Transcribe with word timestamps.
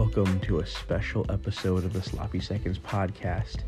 Welcome 0.00 0.40
to 0.40 0.60
a 0.60 0.66
special 0.66 1.26
episode 1.28 1.84
of 1.84 1.92
the 1.92 2.00
Sloppy 2.00 2.40
Seconds 2.40 2.78
podcast. 2.78 3.64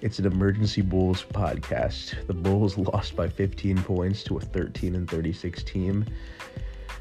It's 0.00 0.18
an 0.18 0.26
emergency 0.26 0.82
Bulls 0.82 1.22
podcast. 1.22 2.26
The 2.26 2.34
Bulls 2.34 2.76
lost 2.76 3.14
by 3.14 3.28
15 3.28 3.80
points 3.84 4.24
to 4.24 4.38
a 4.38 4.40
13 4.40 4.96
and 4.96 5.08
36 5.08 5.62
team. 5.62 6.04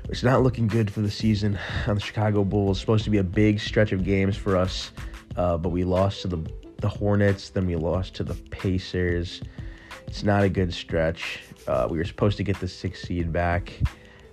It's 0.09 0.21
not 0.21 0.43
looking 0.43 0.67
good 0.67 0.93
for 0.93 1.01
the 1.01 1.09
season 1.09 1.57
on 1.87 1.95
the 1.95 2.01
Chicago 2.01 2.43
Bulls. 2.43 2.79
Supposed 2.79 3.03
to 3.05 3.09
be 3.09 3.17
a 3.17 3.23
big 3.23 3.59
stretch 3.59 3.93
of 3.93 4.03
games 4.03 4.37
for 4.37 4.55
us, 4.55 4.91
uh, 5.37 5.57
but 5.57 5.69
we 5.69 5.83
lost 5.83 6.21
to 6.21 6.27
the 6.27 6.37
the 6.77 6.87
Hornets, 6.87 7.49
then 7.49 7.65
we 7.65 7.75
lost 7.75 8.13
to 8.13 8.23
the 8.23 8.35
Pacers. 8.51 9.41
It's 10.05 10.21
not 10.21 10.43
a 10.43 10.49
good 10.49 10.71
stretch. 10.71 11.39
Uh, 11.67 11.87
we 11.89 11.97
were 11.97 12.05
supposed 12.05 12.37
to 12.37 12.43
get 12.43 12.59
the 12.59 12.67
sixth 12.67 13.07
seed 13.07 13.33
back. 13.33 13.73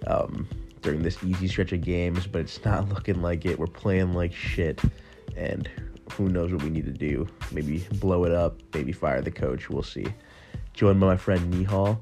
Um, 0.07 0.47
during 0.83 1.03
this 1.03 1.23
easy 1.25 1.49
stretch 1.49 1.73
of 1.73 1.83
games, 1.83 2.27
but 2.27 2.41
it's 2.41 2.65
not 2.65 2.89
looking 2.95 3.23
like 3.23 3.45
it. 3.45 3.59
We're 3.59 3.67
playing 3.67 4.15
like 4.15 4.33
shit, 4.33 4.81
and 5.37 5.69
who 6.13 6.29
knows 6.29 6.53
what 6.53 6.63
we 6.63 6.71
need 6.71 6.87
to 6.87 6.93
do? 6.93 7.27
Maybe 7.53 7.87
blow 7.95 8.25
it 8.25 8.33
up, 8.33 8.61
maybe 8.75 8.93
fire 8.93 9.21
the 9.21 9.31
coach. 9.31 9.69
We'll 9.69 9.83
see. 9.83 10.07
Joined 10.75 11.01
by 11.01 11.07
my 11.07 11.17
friend 11.17 11.53
Nihal. 11.53 12.01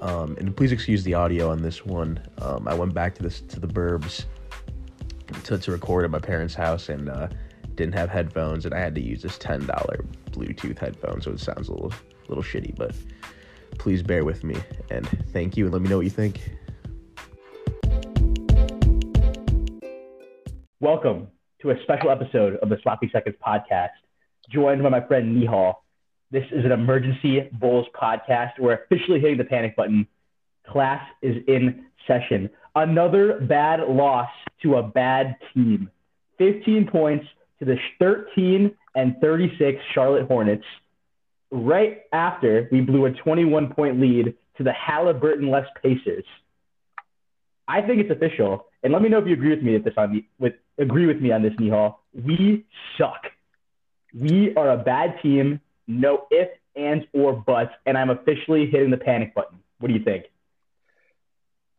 Um, 0.00 0.36
and 0.38 0.56
please 0.56 0.70
excuse 0.70 1.02
the 1.02 1.14
audio 1.14 1.50
on 1.50 1.62
this 1.62 1.84
one. 1.84 2.20
Um, 2.40 2.68
I 2.68 2.74
went 2.74 2.94
back 2.94 3.14
to 3.16 3.22
this 3.22 3.40
to 3.40 3.58
the 3.58 3.66
Burbs 3.66 4.24
to, 5.44 5.58
to 5.58 5.72
record 5.72 6.04
at 6.04 6.10
my 6.10 6.20
parents' 6.20 6.54
house 6.54 6.88
and 6.88 7.08
uh, 7.08 7.28
didn't 7.74 7.94
have 7.94 8.08
headphones, 8.08 8.64
and 8.64 8.74
I 8.74 8.78
had 8.78 8.94
to 8.94 9.00
use 9.00 9.22
this 9.22 9.38
ten 9.38 9.66
dollar 9.66 10.04
Bluetooth 10.30 10.78
headphone, 10.78 11.20
so 11.20 11.32
it 11.32 11.40
sounds 11.40 11.68
a 11.68 11.72
little 11.72 11.92
little 12.28 12.44
shitty. 12.44 12.76
But 12.76 12.94
please 13.78 14.02
bear 14.02 14.24
with 14.24 14.44
me 14.44 14.56
and 14.90 15.08
thank 15.32 15.56
you, 15.56 15.64
and 15.64 15.72
let 15.72 15.82
me 15.82 15.88
know 15.88 15.96
what 15.96 16.04
you 16.04 16.10
think. 16.10 16.57
Welcome 20.80 21.26
to 21.60 21.70
a 21.70 21.82
special 21.82 22.08
episode 22.08 22.54
of 22.62 22.68
the 22.68 22.78
Sloppy 22.84 23.10
Seconds 23.12 23.34
podcast, 23.44 23.88
joined 24.48 24.80
by 24.80 24.88
my 24.88 25.04
friend 25.04 25.36
Nihal. 25.36 25.74
This 26.30 26.44
is 26.52 26.64
an 26.64 26.70
emergency 26.70 27.50
Bulls 27.50 27.86
podcast. 28.00 28.50
We're 28.60 28.74
officially 28.84 29.18
hitting 29.18 29.38
the 29.38 29.44
panic 29.44 29.74
button. 29.74 30.06
Class 30.68 31.04
is 31.20 31.34
in 31.48 31.86
session. 32.06 32.48
Another 32.76 33.40
bad 33.40 33.80
loss 33.88 34.28
to 34.62 34.76
a 34.76 34.84
bad 34.84 35.34
team. 35.52 35.90
15 36.38 36.86
points 36.86 37.26
to 37.58 37.64
the 37.64 37.76
13 37.98 38.72
and 38.94 39.16
36 39.20 39.80
Charlotte 39.96 40.28
Hornets. 40.28 40.64
Right 41.50 42.02
after 42.12 42.68
we 42.70 42.82
blew 42.82 43.06
a 43.06 43.10
21 43.10 43.74
point 43.74 43.98
lead 44.00 44.32
to 44.58 44.62
the 44.62 44.72
Halliburton 44.74 45.50
less 45.50 45.66
Pacers. 45.82 46.24
I 47.68 47.82
think 47.82 48.00
it's 48.00 48.10
official. 48.10 48.66
And 48.82 48.92
let 48.92 49.02
me 49.02 49.10
know 49.10 49.18
if 49.18 49.26
you 49.26 49.34
agree 49.34 49.50
with 49.50 49.62
me 49.62 49.76
at 49.76 49.84
this 49.84 49.94
on 49.96 50.24
with 50.38 50.54
agree 50.78 51.06
with 51.06 51.20
me 51.20 51.30
on 51.30 51.42
this, 51.42 51.52
Nihal. 51.54 51.96
We 52.14 52.64
suck. 52.96 53.26
We 54.18 54.54
are 54.56 54.70
a 54.70 54.78
bad 54.78 55.20
team. 55.22 55.60
No 55.86 56.26
if, 56.30 56.48
ands, 56.74 57.04
or 57.12 57.34
buts. 57.34 57.72
And 57.84 57.96
I'm 57.96 58.10
officially 58.10 58.66
hitting 58.66 58.90
the 58.90 58.96
panic 58.96 59.34
button. 59.34 59.58
What 59.78 59.88
do 59.88 59.94
you 59.94 60.02
think? 60.02 60.24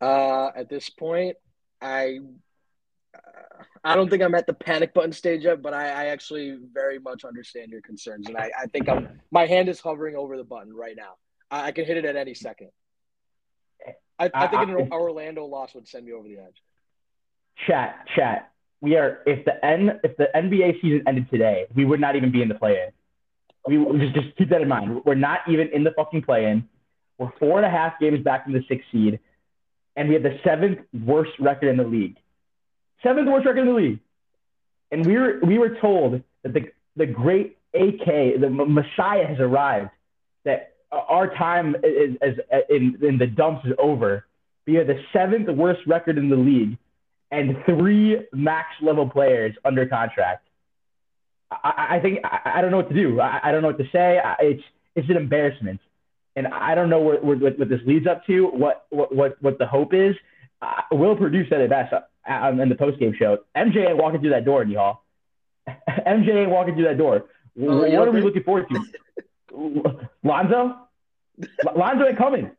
Uh, 0.00 0.50
at 0.54 0.68
this 0.70 0.88
point, 0.88 1.36
I 1.82 2.20
uh, 3.14 3.64
I 3.82 3.96
don't 3.96 4.08
think 4.08 4.22
I'm 4.22 4.34
at 4.34 4.46
the 4.46 4.54
panic 4.54 4.94
button 4.94 5.12
stage 5.12 5.42
yet, 5.42 5.60
but 5.60 5.74
I, 5.74 5.88
I 5.88 6.04
actually 6.06 6.56
very 6.72 6.98
much 6.98 7.24
understand 7.24 7.70
your 7.70 7.82
concerns, 7.82 8.28
and 8.28 8.36
I, 8.36 8.50
I 8.58 8.66
think 8.66 8.88
I'm 8.88 9.20
my 9.30 9.46
hand 9.46 9.68
is 9.68 9.80
hovering 9.80 10.14
over 10.14 10.36
the 10.36 10.44
button 10.44 10.72
right 10.72 10.96
now. 10.96 11.14
I, 11.50 11.66
I 11.66 11.72
can 11.72 11.84
hit 11.84 11.96
it 11.96 12.04
at 12.04 12.16
any 12.16 12.34
second. 12.34 12.70
I, 14.20 14.30
I 14.34 14.46
think 14.48 14.68
uh, 14.68 14.76
an 14.76 14.92
Orlando 14.92 15.46
loss 15.46 15.74
would 15.74 15.88
send 15.88 16.04
me 16.04 16.12
over 16.12 16.28
the 16.28 16.36
edge. 16.36 16.62
Chat, 17.66 18.06
chat. 18.14 18.52
We 18.82 18.96
are 18.96 19.20
if 19.26 19.44
the 19.44 19.64
N 19.64 19.98
if 20.04 20.16
the 20.16 20.28
NBA 20.34 20.80
season 20.80 21.02
ended 21.06 21.30
today, 21.30 21.66
we 21.74 21.84
would 21.84 22.00
not 22.00 22.16
even 22.16 22.30
be 22.30 22.42
in 22.42 22.48
the 22.48 22.54
play 22.54 22.82
in. 22.82 22.92
We 23.66 23.98
just 23.98 24.14
just 24.14 24.36
keep 24.36 24.50
that 24.50 24.60
in 24.60 24.68
mind. 24.68 25.02
We're 25.04 25.14
not 25.14 25.40
even 25.48 25.68
in 25.68 25.84
the 25.84 25.90
fucking 25.90 26.22
play 26.22 26.46
in. 26.46 26.68
We're 27.18 27.32
four 27.38 27.58
and 27.58 27.66
a 27.66 27.70
half 27.70 27.98
games 27.98 28.22
back 28.22 28.44
from 28.44 28.52
the 28.52 28.62
sixth 28.68 28.86
seed, 28.92 29.20
and 29.96 30.08
we 30.08 30.14
have 30.14 30.22
the 30.22 30.38
seventh 30.44 30.78
worst 31.06 31.32
record 31.38 31.68
in 31.68 31.76
the 31.76 31.84
league. 31.84 32.16
Seventh 33.02 33.28
worst 33.28 33.46
record 33.46 33.60
in 33.60 33.66
the 33.68 33.74
league. 33.74 34.00
And 34.90 35.06
we 35.06 35.18
were 35.18 35.40
we 35.42 35.58
were 35.58 35.76
told 35.80 36.22
that 36.42 36.52
the 36.52 36.70
the 36.96 37.06
great 37.06 37.58
AK, 37.74 38.40
the 38.40 38.50
Messiah 38.50 39.26
has 39.26 39.38
arrived. 39.38 39.90
That 40.44 40.69
our 40.92 41.34
time 41.36 41.76
is, 41.82 42.16
is, 42.20 42.38
is 42.38 42.62
in 42.68 42.98
in 43.02 43.18
the 43.18 43.26
dumps 43.26 43.66
is 43.66 43.72
over. 43.78 44.26
We 44.66 44.74
have 44.74 44.86
the 44.86 45.00
seventh 45.12 45.48
worst 45.48 45.80
record 45.86 46.18
in 46.18 46.28
the 46.28 46.36
league 46.36 46.76
and 47.30 47.56
three 47.64 48.18
max 48.32 48.68
level 48.82 49.08
players 49.08 49.54
under 49.64 49.86
contract. 49.86 50.46
I, 51.50 51.96
I 51.96 52.00
think 52.00 52.20
I, 52.24 52.58
I, 52.58 52.60
don't 52.60 52.70
know 52.70 52.76
what 52.78 52.88
to 52.88 52.94
do. 52.94 53.20
I, 53.20 53.40
I 53.44 53.52
don't 53.52 53.62
know 53.62 53.68
what 53.68 53.78
to 53.78 53.88
say. 53.92 54.20
it's 54.40 54.62
it's 54.94 55.08
an 55.08 55.16
embarrassment, 55.16 55.80
and 56.36 56.46
I 56.48 56.74
don't 56.74 56.90
know 56.90 57.00
what, 57.00 57.24
what, 57.24 57.40
what 57.40 57.68
this 57.68 57.80
leads 57.86 58.06
up 58.06 58.26
to. 58.26 58.46
What 58.46 58.86
what 58.90 59.14
what, 59.14 59.42
what 59.42 59.58
the 59.58 59.66
hope 59.66 59.94
is. 59.94 60.14
Uh, 60.62 60.82
Will 60.92 61.16
Perdue 61.16 61.48
said 61.48 61.60
it 61.60 61.70
best 61.70 61.92
uh, 61.92 62.52
in 62.60 62.68
the 62.68 62.74
post 62.74 62.98
game 62.98 63.14
show. 63.18 63.38
MJ 63.56 63.88
ain't 63.88 63.96
walking 63.96 64.20
through 64.20 64.30
that 64.30 64.44
door, 64.44 64.62
y'all. 64.64 65.00
MJ 65.68 66.42
ain't 66.42 66.50
walking 66.50 66.74
through 66.74 66.84
that 66.84 66.98
door. 66.98 67.24
Oh, 67.60 67.78
what 67.78 68.08
are 68.08 68.12
we 68.12 68.22
looking 68.22 68.42
forward 68.42 68.68
to? 68.70 68.80
Lonzo? 69.52 70.76
Lonzo 71.74 72.06
ain't 72.06 72.18
coming. 72.18 72.50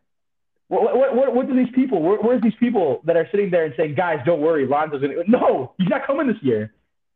What, 0.67 0.95
what, 0.95 1.15
what, 1.15 1.35
what 1.35 1.47
do 1.47 1.55
these 1.55 1.73
people, 1.75 2.01
where, 2.01 2.17
where's 2.17 2.41
these 2.41 2.55
people 2.59 3.01
that 3.03 3.17
are 3.17 3.27
sitting 3.29 3.51
there 3.51 3.65
and 3.65 3.73
saying, 3.75 3.95
guys, 3.95 4.19
don't 4.25 4.39
worry, 4.39 4.65
Lonzo's 4.65 5.01
going 5.01 5.13
to, 5.13 5.29
no, 5.29 5.73
he's 5.77 5.89
not 5.89 6.07
coming 6.07 6.27
this 6.27 6.41
year. 6.41 6.73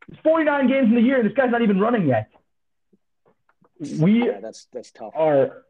It's 0.09 0.19
49 0.23 0.67
games 0.67 0.87
in 0.89 0.95
the 0.95 1.01
year 1.01 1.19
and 1.19 1.29
this 1.29 1.35
guy's 1.35 1.51
not 1.51 1.61
even 1.61 1.79
running 1.79 2.07
yet. 2.07 2.29
We 3.99 4.25
yeah, 4.25 4.39
that's, 4.41 4.67
that's 4.71 4.91
tough. 4.91 5.13
Are, 5.15 5.63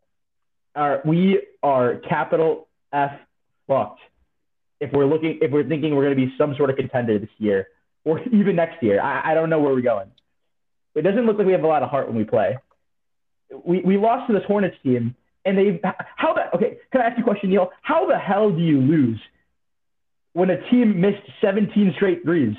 are, 0.75 1.01
we 1.05 1.41
are 1.63 1.97
capital 1.97 2.67
F 2.91 3.11
fucked 3.67 3.99
if 4.79 4.91
we're 4.91 5.05
looking, 5.05 5.39
if 5.41 5.51
we're 5.51 5.67
thinking 5.67 5.95
we're 5.95 6.05
going 6.05 6.17
to 6.17 6.25
be 6.25 6.33
some 6.37 6.55
sort 6.55 6.69
of 6.69 6.75
contender 6.75 7.17
this 7.19 7.29
year 7.37 7.67
or 8.03 8.19
even 8.31 8.55
next 8.55 8.81
year. 8.81 9.01
I, 9.01 9.31
I 9.31 9.33
don't 9.33 9.49
know 9.49 9.59
where 9.59 9.73
we're 9.73 9.81
going. 9.81 10.09
It 10.95 11.01
doesn't 11.01 11.25
look 11.25 11.37
like 11.37 11.45
we 11.45 11.53
have 11.53 11.63
a 11.63 11.67
lot 11.67 11.83
of 11.83 11.89
heart 11.89 12.07
when 12.07 12.17
we 12.17 12.23
play. 12.23 12.57
We, 13.63 13.81
we 13.81 13.97
lost 13.97 14.27
to 14.27 14.33
this 14.33 14.43
Hornets 14.47 14.77
team 14.83 15.15
and 15.45 15.57
they 15.57 15.79
how 16.15 16.33
the 16.33 16.53
okay 16.55 16.77
can 16.91 17.01
i 17.01 17.05
ask 17.05 17.17
you 17.17 17.23
a 17.23 17.27
question 17.27 17.49
neil? 17.49 17.71
How 17.81 18.07
the 18.07 18.17
hell 18.17 18.51
do 18.51 18.61
you 18.61 18.81
lose 18.81 19.19
when 20.33 20.49
a 20.49 20.69
team 20.69 20.99
missed 20.99 21.21
17 21.41 21.93
straight 21.95 22.23
threes? 22.23 22.55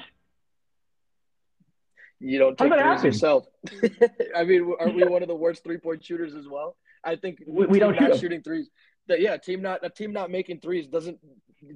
You 2.18 2.38
don't 2.38 2.56
take 2.56 2.72
threes 2.72 3.04
yourself. 3.04 3.46
I 4.36 4.44
mean 4.44 4.72
are 4.78 4.88
we 4.88 5.04
one 5.04 5.22
of 5.22 5.28
the 5.28 5.34
worst 5.34 5.64
three-point 5.64 6.04
shooters 6.04 6.34
as 6.34 6.48
well? 6.48 6.76
I 7.04 7.16
think 7.16 7.42
we, 7.46 7.66
we 7.66 7.78
don't 7.78 7.98
shoot 7.98 8.18
shooting 8.18 8.42
threes 8.42 8.70
that 9.08 9.20
yeah 9.20 9.36
team 9.36 9.62
not 9.62 9.84
a 9.84 9.90
team 9.90 10.12
not 10.12 10.30
making 10.30 10.60
threes 10.60 10.86
doesn't 10.86 11.18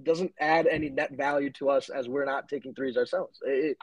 doesn't 0.03 0.33
add 0.39 0.67
any 0.67 0.89
net 0.89 1.13
value 1.13 1.51
to 1.51 1.71
us 1.71 1.89
as 1.89 2.09
we're 2.09 2.25
not 2.25 2.49
taking 2.49 2.75
threes 2.75 2.97
ourselves. 2.97 3.39
It, 3.45 3.77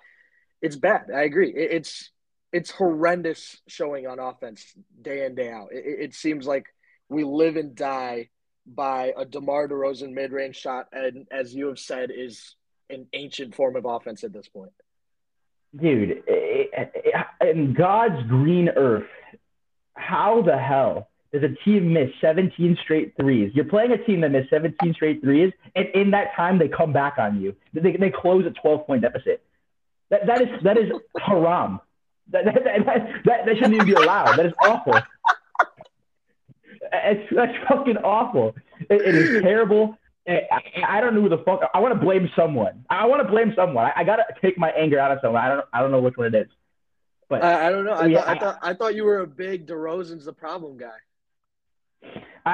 it's 0.62 0.76
bad. 0.76 1.08
I 1.14 1.24
agree. 1.24 1.50
It, 1.50 1.72
it's 1.72 2.12
it's 2.54 2.72
horrendous 2.72 3.58
showing 3.68 4.08
on 4.08 4.20
offense 4.20 4.74
day 5.02 5.26
in 5.26 5.36
day 5.36 5.52
out 5.52 5.70
it, 5.72 5.84
it 5.86 6.14
seems 6.14 6.48
like 6.48 6.66
we 7.10 7.24
live 7.24 7.56
and 7.56 7.76
die 7.76 8.30
by 8.68 9.14
a 9.18 9.26
DeMar 9.26 9.70
DeRozan 9.70 10.14
mid-range 10.14 10.56
shot, 10.56 10.88
and 10.92 11.26
as 11.32 11.56
you 11.56 11.68
have 11.68 11.80
said, 11.80 12.12
is 12.16 12.56
an 12.90 13.08
ancient 13.14 13.56
form 13.56 13.76
of 13.76 13.86
offense 13.86 14.24
at 14.24 14.34
this 14.34 14.48
point. 14.48 14.72
Dude, 15.80 16.24
in 17.42 17.74
God's 17.74 18.28
green 18.28 18.70
earth, 18.70 19.08
how 19.94 20.42
the 20.42 20.58
hell 20.58 21.10
does 21.34 21.44
a 21.44 21.56
team 21.66 21.94
miss 21.94 22.10
17 22.22 22.78
straight 22.84 23.14
threes? 23.20 23.52
You're 23.54 23.66
playing 23.66 23.92
a 23.92 24.04
team 24.04 24.22
that 24.22 24.32
missed 24.32 24.50
17 24.50 24.94
straight 24.94 25.22
threes, 25.22 25.52
and 25.76 25.88
in 25.94 26.12
that 26.12 26.36
time 26.36 26.58
they 26.58 26.68
come 26.68 26.94
back 26.94 27.16
on 27.18 27.42
you. 27.42 27.56
They, 27.74 27.96
they 27.98 28.12
close 28.12 28.46
a 28.46 28.52
12 28.52 28.88
point 28.88 29.02
deficit. 29.02 29.44
That, 30.10 30.26
that 30.28 30.42
is 30.42 30.48
that 30.64 30.78
is 30.78 30.90
haram. 31.18 31.82
That, 32.32 32.46
that, 32.46 32.64
that, 32.64 32.86
that, 33.26 33.46
that 33.46 33.56
shouldn't 33.56 33.76
even 33.76 33.86
be 33.86 33.94
allowed. 33.94 34.38
That 34.38 34.46
is 34.46 34.54
awful. 34.64 35.00
It's, 36.94 37.34
that's 37.34 37.54
fucking 37.68 37.98
awful. 37.98 38.56
it, 38.90 39.02
it 39.02 39.16
is 39.16 39.42
terrible. 39.42 39.98
I, 40.28 40.42
I, 40.86 41.02
don't 41.02 41.16
know 41.16 41.22
who 41.22 41.30
the 41.30 41.38
fuck. 41.40 41.62
I 41.74 41.80
want 41.80 41.94
to 41.94 42.00
blame 42.00 42.30
someone. 42.36 42.84
I 42.90 43.06
want 43.06 43.22
to 43.24 43.28
blame 43.30 43.54
someone. 43.56 43.86
I, 43.86 44.02
I 44.02 44.04
got 44.04 44.18
to 44.18 44.26
take 44.42 44.58
my 44.58 44.72
anger 44.72 45.00
out 45.00 45.12
of 45.12 45.20
someone. 45.22 45.42
I 45.42 45.48
don't. 45.48 45.66
I 45.72 45.80
don't 45.80 45.92
know 45.92 46.02
which 46.02 46.18
one 46.18 46.34
it 46.34 46.36
is. 46.36 46.48
But 47.30 47.44
I, 47.44 47.68
I 47.68 47.70
don't 47.70 47.86
know. 47.86 47.94
I, 47.94 48.06
yeah, 48.08 48.22
thought, 48.22 48.28
I, 48.28 48.40
thought 48.40 48.60
I 48.62 48.74
thought 48.74 48.96
you 48.96 49.06
were 49.06 49.20
a 49.20 49.28
big 49.28 49.68
DeRozan's 49.68 50.26
the 50.26 50.34
problem 50.34 50.78
guy. 50.78 50.98
I, 52.46 52.50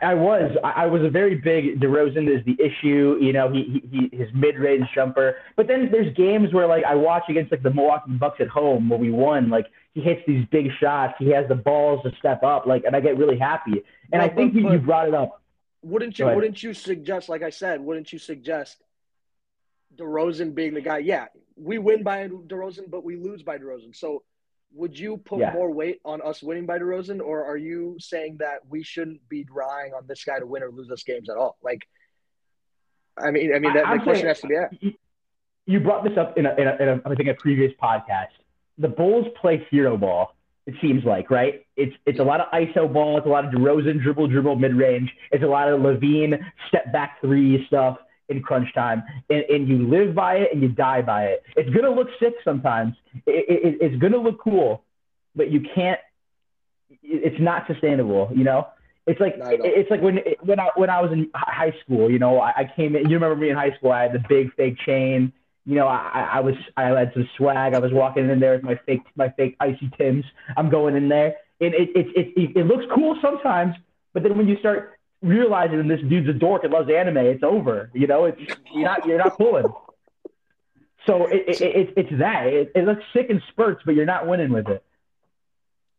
I, 0.00 0.10
I 0.10 0.14
was 0.14 0.56
I 0.64 0.86
was 0.86 1.02
a 1.02 1.10
very 1.10 1.34
big 1.34 1.78
DeRozan 1.80 2.28
is 2.28 2.44
the 2.46 2.56
issue. 2.62 3.18
You 3.20 3.32
know, 3.32 3.52
he, 3.52 3.82
he, 3.90 4.08
he 4.10 4.16
his 4.16 4.28
mid 4.34 4.56
range 4.56 4.86
jumper. 4.94 5.36
But 5.56 5.66
then 5.66 5.90
there's 5.92 6.14
games 6.16 6.54
where 6.54 6.66
like 6.66 6.84
I 6.84 6.94
watch 6.94 7.24
against 7.28 7.52
like 7.52 7.62
the 7.62 7.72
Milwaukee 7.72 8.12
Bucks 8.12 8.40
at 8.40 8.48
home 8.48 8.88
where 8.88 8.98
we 8.98 9.10
won. 9.10 9.50
Like 9.50 9.66
he 9.92 10.00
hits 10.00 10.22
these 10.26 10.46
big 10.50 10.70
shots. 10.80 11.14
He 11.18 11.30
has 11.30 11.46
the 11.48 11.54
balls 11.54 12.02
to 12.04 12.12
step 12.18 12.42
up. 12.42 12.66
Like, 12.66 12.84
and 12.84 12.96
I 12.96 13.00
get 13.00 13.18
really 13.18 13.38
happy. 13.38 13.82
And 14.12 14.22
I 14.22 14.28
think 14.28 14.54
but, 14.54 14.62
you, 14.62 14.72
you 14.72 14.78
brought 14.78 15.08
it 15.08 15.14
up. 15.14 15.42
Wouldn't 15.82 16.18
you? 16.18 16.26
Wouldn't 16.26 16.62
you 16.62 16.72
suggest? 16.72 17.28
Like 17.28 17.42
I 17.42 17.50
said, 17.50 17.80
wouldn't 17.80 18.12
you 18.12 18.18
suggest 18.18 18.78
DeRozan 19.96 20.54
being 20.54 20.74
the 20.74 20.80
guy. 20.80 20.98
Yeah, 20.98 21.26
we 21.56 21.78
win 21.78 22.02
by 22.02 22.28
DeRozan, 22.28 22.90
but 22.90 23.04
we 23.04 23.16
lose 23.16 23.42
by 23.42 23.58
DeRozan. 23.58 23.94
So 23.94 24.22
would 24.76 24.98
you 24.98 25.16
put 25.16 25.38
Yeah. 25.40 25.52
more 25.52 25.70
weight 25.72 26.00
on 26.04 26.20
us 26.22 26.42
winning 26.42 26.66
by 26.66 26.78
DeRozan, 26.78 27.20
or 27.20 27.44
are 27.44 27.56
you 27.56 27.96
saying 27.98 28.36
that 28.38 28.58
we 28.68 28.82
shouldn't 28.82 29.26
be 29.28 29.46
relying 29.50 29.92
on 29.94 30.06
this 30.06 30.22
guy 30.24 30.38
to 30.38 30.46
win 30.46 30.62
or 30.62 30.70
lose 30.70 30.90
us 30.90 31.02
games 31.02 31.28
at 31.30 31.36
all? 31.36 31.56
Like, 31.62 31.86
I 33.18 33.30
mean, 33.30 33.54
I 33.54 33.58
mean, 33.58 33.72
that, 33.74 33.86
I'm 33.86 33.98
the 33.98 34.04
question 34.04 34.22
saying- 34.22 34.28
has 34.28 34.40
to 34.42 34.46
be 34.48 34.56
asked. 34.56 34.76
You- 34.82 34.94
You 35.68 35.80
brought 35.80 36.04
this 36.04 36.16
up 36.16 36.38
in 36.38 36.46
a, 36.46 36.54
in 36.54 36.68
a, 36.68 36.76
in 36.76 36.88
a 36.88 37.02
I 37.04 37.14
think 37.16 37.28
a 37.28 37.34
previous 37.34 37.72
podcast. 37.82 38.28
The 38.78 38.86
Bulls 38.88 39.26
play 39.40 39.66
hero 39.70 39.96
ball. 39.96 40.36
It 40.66 40.74
seems 40.80 41.04
like 41.04 41.28
right. 41.30 41.64
It's 41.76 41.94
it's 42.06 42.20
a 42.20 42.22
lot 42.22 42.40
of 42.40 42.46
ISO 42.52 42.92
ball. 42.92 43.16
It's 43.18 43.26
a 43.26 43.30
lot 43.30 43.44
of 43.44 43.50
DeRozan 43.52 44.00
dribble 44.02 44.28
dribble 44.28 44.56
mid 44.56 44.74
range. 44.76 45.10
It's 45.32 45.42
a 45.42 45.46
lot 45.46 45.68
of 45.68 45.80
LaVine 45.80 46.38
step 46.68 46.92
back 46.92 47.20
three 47.20 47.64
stuff 47.66 47.98
in 48.28 48.42
crunch 48.42 48.72
time, 48.74 49.02
and, 49.30 49.44
and 49.48 49.68
you 49.68 49.88
live 49.88 50.14
by 50.14 50.36
it 50.36 50.48
and 50.52 50.62
you 50.62 50.68
die 50.68 51.02
by 51.02 51.24
it. 51.24 51.42
It's 51.56 51.70
gonna 51.70 51.94
look 51.94 52.08
sick 52.20 52.34
sometimes. 52.44 52.94
It, 53.26 53.46
it, 53.48 53.78
it's 53.80 54.00
gonna 54.00 54.18
look 54.18 54.40
cool, 54.40 54.82
but 55.34 55.50
you 55.50 55.60
can't. 55.74 56.00
It's 57.02 57.40
not 57.40 57.66
sustainable. 57.66 58.30
You 58.34 58.44
know. 58.44 58.68
It's 59.08 59.20
like 59.20 59.34
it's 59.38 59.88
like 59.88 60.02
when 60.02 60.18
when 60.40 60.58
I 60.58 60.68
when 60.74 60.90
I 60.90 61.00
was 61.00 61.12
in 61.12 61.30
high 61.32 61.72
school. 61.84 62.10
You 62.10 62.18
know, 62.18 62.40
I, 62.40 62.50
I 62.50 62.72
came 62.74 62.96
in. 62.96 63.08
You 63.08 63.16
remember 63.16 63.36
me 63.36 63.50
in 63.50 63.56
high 63.56 63.70
school? 63.76 63.92
I 63.92 64.02
had 64.02 64.12
the 64.12 64.24
big 64.28 64.52
fake 64.56 64.78
chain. 64.84 65.32
You 65.64 65.76
know, 65.76 65.86
I, 65.86 66.30
I 66.34 66.40
was 66.40 66.54
I 66.76 66.86
had 66.86 67.12
some 67.14 67.28
swag. 67.36 67.74
I 67.74 67.78
was 67.78 67.92
walking 67.92 68.28
in 68.28 68.40
there 68.40 68.54
with 68.54 68.64
my 68.64 68.80
fake 68.84 69.02
my 69.14 69.28
fake 69.36 69.56
icy 69.60 69.90
Tims. 69.96 70.24
I'm 70.56 70.70
going 70.70 70.96
in 70.96 71.08
there, 71.08 71.36
and 71.60 71.72
it 71.72 71.90
it 71.94 72.06
it, 72.16 72.32
it, 72.36 72.56
it 72.56 72.66
looks 72.66 72.84
cool 72.92 73.16
sometimes, 73.22 73.76
but 74.12 74.24
then 74.24 74.36
when 74.36 74.48
you 74.48 74.58
start 74.58 74.95
realizing 75.22 75.88
this 75.88 76.00
dude's 76.02 76.28
a 76.28 76.32
dork 76.32 76.64
and 76.64 76.72
loves 76.72 76.90
anime, 76.90 77.18
it's 77.18 77.42
over. 77.42 77.90
You 77.94 78.06
know, 78.06 78.26
it's 78.26 78.40
you're 78.72 78.84
not 78.84 79.06
you're 79.06 79.18
not 79.18 79.36
pulling. 79.36 79.66
So 81.06 81.26
it, 81.26 81.44
it, 81.48 81.60
it, 81.60 81.94
it's 81.96 82.18
that. 82.18 82.46
It, 82.48 82.72
it 82.74 82.84
looks 82.84 83.02
sick 83.12 83.26
in 83.30 83.40
spurts, 83.50 83.82
but 83.86 83.94
you're 83.94 84.06
not 84.06 84.26
winning 84.26 84.52
with 84.52 84.68
it. 84.68 84.84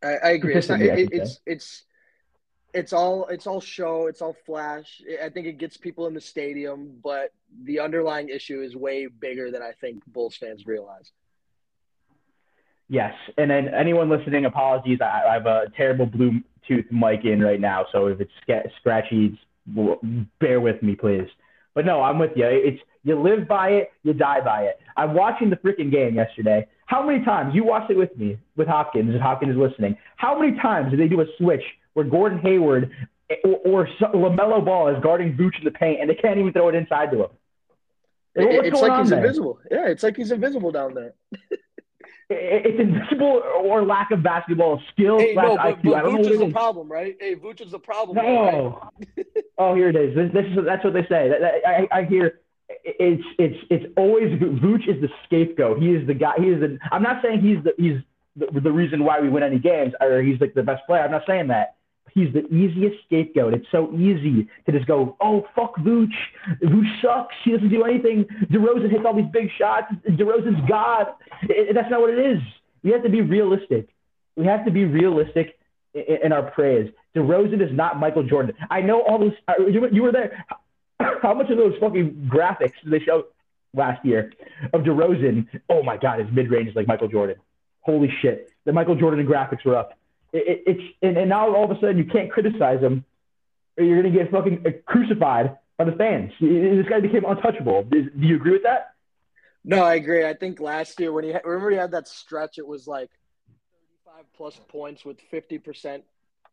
I, 0.03 0.15
I 0.15 0.29
agree. 0.31 0.53
It's, 0.53 0.69
not, 0.69 0.81
it, 0.81 1.09
it's 1.11 1.39
it's 1.45 1.83
it's 2.73 2.93
all 2.93 3.27
it's 3.27 3.47
all 3.47 3.61
show. 3.61 4.07
It's 4.07 4.21
all 4.21 4.35
flash. 4.45 5.01
I 5.23 5.29
think 5.29 5.47
it 5.47 5.57
gets 5.57 5.77
people 5.77 6.07
in 6.07 6.13
the 6.13 6.21
stadium, 6.21 6.99
but 7.03 7.31
the 7.63 7.79
underlying 7.79 8.29
issue 8.29 8.61
is 8.61 8.75
way 8.75 9.07
bigger 9.07 9.49
than 9.49 9.61
I 9.61 9.71
think 9.71 10.05
Bulls 10.05 10.35
fans 10.35 10.67
realize. 10.67 11.11
Yes, 12.89 13.13
and 13.37 13.51
then 13.51 13.67
anyone 13.73 14.09
listening, 14.09 14.45
apologies. 14.45 14.99
I, 15.01 15.29
I 15.29 15.33
have 15.33 15.45
a 15.45 15.65
terrible 15.75 16.07
Bluetooth 16.07 16.89
mic 16.91 17.25
in 17.25 17.41
right 17.41 17.59
now, 17.59 17.85
so 17.91 18.07
if 18.07 18.21
it's 18.21 18.31
sca- 18.41 18.69
scratchy, 18.79 19.37
bear 20.39 20.61
with 20.61 20.81
me, 20.81 20.95
please. 20.95 21.27
But 21.75 21.85
no, 21.85 22.01
I'm 22.01 22.17
with 22.17 22.31
you. 22.35 22.45
It's 22.47 22.81
you 23.03 23.21
live 23.21 23.47
by 23.47 23.69
it, 23.69 23.91
you 24.03 24.13
die 24.13 24.41
by 24.41 24.63
it. 24.63 24.79
I'm 24.95 25.13
watching 25.13 25.49
the 25.49 25.57
freaking 25.57 25.91
game 25.91 26.15
yesterday. 26.15 26.67
How 26.87 27.05
many 27.05 27.23
times 27.23 27.53
you 27.53 27.63
watched 27.63 27.91
it 27.91 27.97
with 27.97 28.15
me 28.17 28.37
with 28.55 28.67
Hopkins? 28.67 29.13
If 29.13 29.21
Hopkins 29.21 29.51
is 29.51 29.57
listening, 29.57 29.97
how 30.15 30.39
many 30.39 30.57
times 30.57 30.91
did 30.91 30.99
they 30.99 31.07
do 31.07 31.21
a 31.21 31.25
switch 31.37 31.63
where 31.93 32.05
Gordon 32.05 32.39
Hayward 32.39 32.91
eh, 33.29 33.35
or, 33.43 33.59
or 33.65 33.87
LaMelo 34.13 34.63
Ball 34.63 34.95
is 34.95 35.03
guarding 35.03 35.35
Vooch 35.37 35.57
in 35.59 35.65
the 35.65 35.71
paint 35.71 36.01
and 36.01 36.09
they 36.09 36.15
can't 36.15 36.39
even 36.39 36.53
throw 36.53 36.69
it 36.69 36.75
inside 36.75 37.11
to 37.11 37.25
him? 37.25 37.29
What's 38.33 38.67
it's 38.67 38.81
like 38.81 38.99
he's 38.99 39.09
there? 39.09 39.19
invisible. 39.19 39.59
Yeah, 39.69 39.87
it's 39.87 40.03
like 40.03 40.15
he's 40.15 40.31
invisible 40.31 40.71
down 40.71 40.93
there. 40.93 41.13
It- 42.29 42.65
It's 42.65 42.79
invisible 42.79 43.41
or 43.63 43.83
lack 43.85 44.11
of 44.11 44.21
basketball 44.21 44.81
skill 44.91 45.19
Hey, 45.19 45.33
no, 45.33 45.55
but, 45.55 45.59
IQ. 45.59 45.83
but 45.83 45.93
I 45.95 46.01
don't 46.01 46.13
know 46.13 46.19
Vooch 46.19 46.23
what 46.23 46.31
is 46.33 46.39
the 46.39 46.51
problem, 46.51 46.91
right? 46.91 47.15
Hey, 47.19 47.35
Vooch 47.35 47.61
is 47.61 47.71
the 47.71 47.79
problem. 47.79 48.17
right? 48.17 48.25
No. 48.25 48.89
oh, 49.57 49.75
here 49.75 49.89
it 49.89 49.95
is. 49.95 50.13
This, 50.15 50.31
this 50.33 50.45
is 50.51 50.65
that's 50.65 50.83
what 50.83 50.93
they 50.93 51.03
say. 51.03 51.29
That, 51.29 51.41
I, 51.65 51.87
I 51.99 52.03
hear 52.03 52.41
it's 52.83 53.23
it's 53.39 53.57
it's 53.69 53.85
always 53.95 54.37
Vooch 54.39 54.87
is 54.89 54.99
the 55.01 55.09
scapegoat. 55.25 55.79
He 55.81 55.91
is 55.91 56.05
the 56.05 56.13
guy. 56.13 56.33
He 56.37 56.47
is 56.49 56.59
the. 56.59 56.77
I'm 56.91 57.01
not 57.03 57.21
saying 57.23 57.39
he's 57.41 57.63
the 57.63 57.73
he's 57.77 57.99
the, 58.35 58.59
the 58.59 58.71
reason 58.71 59.05
why 59.05 59.21
we 59.21 59.29
win 59.29 59.43
any 59.43 59.57
games 59.59 59.93
or 60.01 60.21
he's 60.21 60.39
like 60.41 60.53
the 60.53 60.63
best 60.63 60.85
player. 60.85 61.03
I'm 61.03 61.11
not 61.11 61.23
saying 61.25 61.47
that. 61.47 61.76
He's 62.13 62.33
the 62.33 62.45
easiest 62.47 62.95
scapegoat. 63.05 63.53
It's 63.53 63.67
so 63.71 63.91
easy 63.93 64.47
to 64.65 64.71
just 64.71 64.87
go, 64.87 65.15
oh 65.21 65.45
fuck 65.55 65.75
Vooch. 65.77 66.13
Vooch 66.63 67.01
sucks. 67.01 67.35
He 67.43 67.51
doesn't 67.51 67.69
do 67.69 67.83
anything. 67.83 68.25
DeRozan 68.51 68.89
hits 68.89 69.03
all 69.05 69.15
these 69.15 69.31
big 69.31 69.49
shots. 69.57 69.87
DeRozan's 70.09 70.67
God. 70.69 71.07
It- 71.43 71.69
it- 71.69 71.73
that's 71.73 71.89
not 71.91 72.01
what 72.01 72.09
it 72.11 72.19
is. 72.19 72.39
We 72.83 72.91
have 72.91 73.03
to 73.03 73.09
be 73.09 73.21
realistic. 73.21 73.89
We 74.35 74.45
have 74.45 74.65
to 74.65 74.71
be 74.71 74.85
realistic 74.85 75.57
in, 75.93 76.17
in 76.25 76.31
our 76.31 76.43
praise. 76.51 76.91
DeRozan 77.15 77.61
is 77.61 77.75
not 77.75 77.99
Michael 77.99 78.23
Jordan. 78.23 78.55
I 78.69 78.81
know 78.81 79.01
all 79.01 79.19
those. 79.19 79.33
uh, 79.47 79.53
You, 79.67 79.87
you 79.91 80.03
were 80.03 80.11
there. 80.11 80.45
How 81.21 81.33
much 81.33 81.49
of 81.49 81.57
those 81.57 81.73
fucking 81.79 82.29
graphics 82.33 82.73
did 82.83 82.91
they 82.91 82.99
show 83.03 83.25
last 83.73 84.03
year 84.05 84.31
of 84.73 84.81
DeRozan? 84.81 85.47
Oh 85.69 85.83
my 85.83 85.97
God, 85.97 86.19
his 86.19 86.29
mid 86.31 86.49
range 86.51 86.69
is 86.69 86.75
like 86.75 86.87
Michael 86.87 87.07
Jordan. 87.07 87.35
Holy 87.81 88.11
shit, 88.21 88.51
the 88.65 88.73
Michael 88.73 88.95
Jordan 88.95 89.25
graphics 89.25 89.63
were 89.65 89.75
up. 89.75 89.96
It, 90.33 90.47
it, 90.47 90.63
it's 90.67 90.95
and, 91.01 91.17
and 91.17 91.29
now 91.29 91.53
all 91.55 91.63
of 91.63 91.71
a 91.71 91.79
sudden 91.79 91.97
you 91.97 92.05
can't 92.05 92.31
criticize 92.31 92.81
him, 92.81 93.05
or 93.77 93.83
you're 93.83 94.01
gonna 94.01 94.13
get 94.13 94.31
fucking 94.31 94.63
crucified 94.85 95.57
by 95.77 95.85
the 95.85 95.93
fans. 95.93 96.31
This 96.39 96.87
guy 96.87 96.99
became 96.99 97.23
untouchable. 97.25 97.83
Do 97.83 98.09
you 98.17 98.35
agree 98.35 98.51
with 98.51 98.63
that? 98.63 98.93
No, 99.63 99.83
I 99.83 99.95
agree. 99.95 100.25
I 100.25 100.33
think 100.33 100.59
last 100.59 100.99
year 100.99 101.11
when 101.11 101.23
he 101.23 101.33
remember 101.43 101.71
he 101.71 101.77
had 101.77 101.91
that 101.91 102.07
stretch, 102.07 102.57
it 102.57 102.65
was 102.67 102.87
like 102.87 103.09
35 104.05 104.25
plus 104.35 104.59
points 104.67 105.05
with 105.05 105.19
50 105.29 105.57
percent 105.59 106.03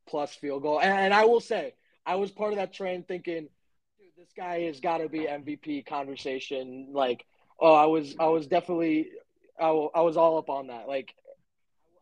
plus 0.07 0.35
field 0.35 0.63
goal. 0.63 0.81
And, 0.81 0.93
and 0.93 1.15
I 1.15 1.25
will 1.25 1.41
say, 1.41 1.75
I 2.07 2.17
was 2.17 2.31
part 2.31 2.53
of 2.53 2.59
that 2.59 2.73
train 2.75 3.03
thinking, 3.05 3.49
dude, 3.99 4.09
this 4.19 4.33
guy 4.37 4.63
has 4.63 4.81
got 4.81 4.99
to 4.99 5.09
be 5.09 5.21
MVP 5.21 5.87
conversation. 5.87 6.89
Like, 6.93 7.25
oh, 7.59 7.73
I 7.73 7.87
was, 7.87 8.15
I 8.21 8.27
was 8.27 8.47
definitely, 8.47 9.09
I, 9.59 9.69
I 9.69 10.01
was 10.03 10.17
all 10.19 10.37
up 10.37 10.51
on 10.51 10.67
that. 10.67 10.89
Like, 10.89 11.15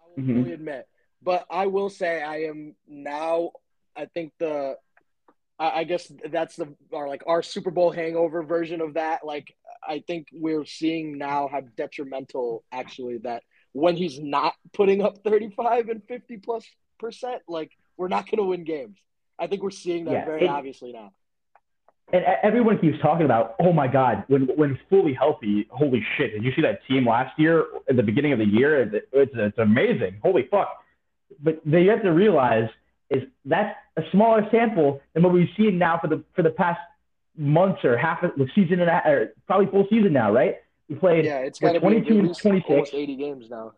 I 0.02 0.20
will 0.20 0.24
Mhm. 0.24 0.42
fully 0.42 0.52
admit, 0.52 0.88
but 1.22 1.46
I 1.50 1.66
will 1.66 1.90
say 1.90 2.22
I 2.22 2.42
am 2.44 2.74
now. 2.88 3.50
I 3.96 4.06
think 4.06 4.32
the 4.38 4.76
I 5.58 5.80
I 5.80 5.84
guess 5.84 6.10
that's 6.30 6.56
the 6.56 6.74
our 6.92 7.08
like 7.08 7.22
our 7.26 7.42
Super 7.42 7.70
Bowl 7.70 7.90
hangover 7.90 8.42
version 8.42 8.80
of 8.80 8.94
that. 8.94 9.24
Like 9.24 9.54
I 9.86 10.02
think 10.06 10.28
we're 10.32 10.64
seeing 10.64 11.19
now 11.19 11.48
how 11.50 11.60
detrimental 11.76 12.64
actually 12.72 13.19
that 13.19 13.42
when 13.72 13.96
he's 13.96 14.19
not 14.20 14.54
putting 14.72 15.02
up 15.02 15.19
35 15.24 15.88
and 15.88 16.02
50 16.06 16.36
plus 16.38 16.64
percent, 16.98 17.42
like 17.48 17.70
we're 17.96 18.08
not 18.08 18.26
going 18.30 18.38
to 18.38 18.44
win 18.44 18.64
games. 18.64 18.98
I 19.38 19.46
think 19.46 19.62
we're 19.62 19.70
seeing 19.70 20.04
that 20.06 20.12
Yeah, 20.12 20.24
very 20.24 20.44
it- 20.44 20.48
obviously 20.50 20.92
now. 20.92 21.12
And 22.12 22.24
everyone 22.42 22.78
keeps 22.78 22.98
talking 23.00 23.24
about, 23.24 23.54
oh 23.58 23.72
my 23.72 23.88
God, 23.88 24.24
when 24.26 24.42
when 24.56 24.78
fully 24.90 25.14
healthy, 25.14 25.66
holy 25.70 26.04
shit! 26.19 26.32
Did 26.32 26.44
you 26.44 26.52
see 26.55 26.60
that 26.60 26.81
team 26.86 27.08
last 27.08 27.38
year 27.38 27.64
at 27.88 27.96
the 27.96 28.02
beginning 28.02 28.32
of 28.32 28.38
the 28.38 28.44
year? 28.44 28.82
It's, 28.82 29.32
it's 29.34 29.56
amazing, 29.56 30.19
holy 30.22 30.46
fuck! 30.50 30.81
But 31.43 31.61
they 31.65 31.87
have 31.87 32.03
to 32.03 32.11
realize 32.11 32.69
is 33.11 33.25
that's 33.44 33.77
a 33.96 34.03
smaller 34.11 34.46
sample 34.51 35.01
than 35.13 35.22
what 35.22 35.32
we've 35.32 35.49
seen 35.56 35.79
now 35.79 35.99
for 36.01 36.08
the 36.08 36.22
for 36.34 36.43
the 36.43 36.51
past 36.51 36.81
months 37.37 37.84
or 37.84 37.96
half 37.96 38.22
of 38.22 38.32
the 38.37 38.46
season 38.55 38.81
and 38.81 38.91
a, 38.91 39.03
or 39.08 39.32
probably 39.46 39.67
full 39.67 39.87
season 39.91 40.13
now, 40.13 40.32
right? 40.32 40.56
We 40.89 40.96
played 40.96 41.25
Yeah, 41.25 41.39
it's 41.39 41.61
we're 41.61 41.69
got 41.69 41.75
to 41.75 41.81
be 41.81 41.87
22 42.01 42.06
at 42.06 42.19
and 42.19 42.29
least 42.29 42.41
26. 42.43 42.70
almost 42.70 42.94
80 42.94 43.17
games 43.17 43.51
now. 43.51 43.72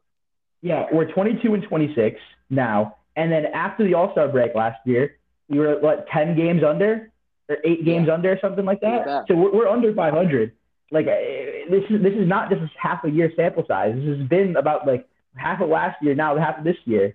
Yeah, 0.63 0.87
we're 0.93 1.11
22 1.13 1.55
and 1.55 1.63
26 1.63 2.21
now. 2.51 2.97
And 3.17 3.31
then 3.31 3.47
after 3.47 3.85
the 3.85 3.95
All 3.95 4.11
Star 4.13 4.29
break 4.29 4.55
last 4.55 4.79
year, 4.87 5.19
we 5.49 5.59
were 5.59 5.79
what 5.79 6.07
10 6.09 6.37
games 6.37 6.63
under 6.65 7.11
or 7.49 7.59
eight 7.65 7.85
games 7.85 8.09
under 8.09 8.33
or 8.33 8.39
something 8.41 8.65
like 8.65 8.81
that. 8.81 9.05
That. 9.05 9.25
So 9.29 9.35
we're, 9.35 9.53
we're 9.53 9.69
under 9.69 9.95
500. 9.95 10.53
Like 10.91 11.07
eh, 11.07 11.65
this 11.71 11.85
is 11.91 12.03
this 12.03 12.15
is 12.15 12.29
not 12.29 12.51
just 12.51 12.63
a 12.63 12.71
half 12.79 13.05
a 13.05 13.11
year 13.11 13.33
sample 13.37 13.65
size. 13.67 13.95
This 13.97 14.19
has 14.19 14.29
been 14.29 14.57
about 14.57 14.87
like 14.87 15.09
half 15.37 15.61
of 15.61 15.69
last 15.69 16.03
year 16.03 16.15
now, 16.15 16.37
half 16.39 16.59
of 16.59 16.65
this 16.65 16.77
year. 16.85 17.15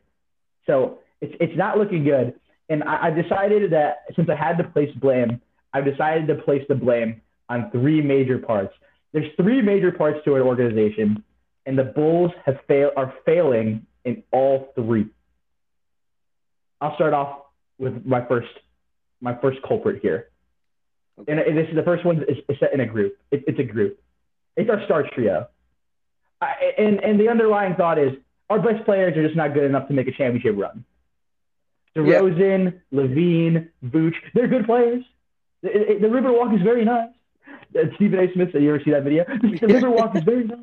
So 0.69 0.99
it's 1.19 1.33
it's 1.39 1.57
not 1.57 1.77
looking 1.79 2.03
good. 2.03 2.35
And 2.69 2.83
I, 2.83 3.07
I 3.07 3.09
decided 3.09 3.71
that 3.71 4.05
since 4.15 4.29
I 4.29 4.35
had 4.35 4.57
to 4.59 4.63
place 4.63 4.93
blame, 4.97 5.41
I've 5.73 5.85
decided 5.85 6.27
to 6.27 6.35
place 6.35 6.63
the 6.69 6.75
blame 6.75 7.21
on 7.49 7.71
three 7.71 8.01
major 8.01 8.37
parts. 8.37 8.73
There's 9.11 9.31
three 9.41 9.61
major 9.63 9.91
parts 9.91 10.19
to 10.25 10.35
an 10.35 10.43
organization, 10.43 11.23
and 11.65 11.75
the 11.75 11.85
Bulls 11.85 12.31
have 12.45 12.57
fail 12.67 12.91
are 12.95 13.11
failing 13.25 13.87
in 14.05 14.21
all 14.31 14.71
three. 14.75 15.07
I'll 16.79 16.93
start 16.95 17.13
off 17.13 17.39
with 17.79 18.05
my 18.05 18.23
first 18.27 18.53
my 19.21 19.35
first 19.41 19.57
culprit 19.67 20.01
here, 20.03 20.27
Okay. 21.19 21.31
and, 21.31 21.41
and 21.41 21.57
this 21.57 21.67
is 21.69 21.75
the 21.75 21.83
first 21.83 22.05
one 22.05 22.17
is, 22.31 22.37
is 22.47 22.57
set 22.59 22.73
in 22.73 22.79
a 22.81 22.85
group. 22.85 23.17
It, 23.31 23.43
it's 23.47 23.59
a 23.59 23.63
group. 23.63 23.99
It's 24.55 24.69
our 24.69 24.85
star 24.85 25.03
trio. 25.15 25.47
I, 26.39 26.53
and 26.77 27.03
and 27.03 27.19
the 27.19 27.27
underlying 27.27 27.73
thought 27.75 27.97
is 27.97 28.13
our 28.49 28.59
best 28.59 28.85
players 28.85 29.15
are 29.15 29.23
just 29.23 29.35
not 29.35 29.53
good 29.53 29.63
enough 29.63 29.87
to 29.87 29.93
make 29.93 30.07
a 30.07 30.11
championship 30.11 30.55
run. 30.57 30.83
DeRozan, 31.95 32.79
LaVine, 32.93 33.69
Vooch, 33.85 34.15
they're 34.33 34.47
good 34.47 34.65
players. 34.65 35.03
The, 35.61 35.97
the 36.01 36.07
Riverwalk 36.07 36.55
is 36.55 36.61
very 36.61 36.85
nice. 36.85 37.09
Uh, 37.75 37.83
Stephen 37.95 38.19
A. 38.19 38.31
Smith, 38.33 38.51
did 38.53 38.63
you 38.63 38.73
ever 38.73 38.81
see 38.83 38.91
that 38.91 39.03
video? 39.03 39.25
The 39.41 39.67
Riverwalk 39.67 40.15
is 40.15 40.23
very 40.23 40.45
nice, 40.45 40.59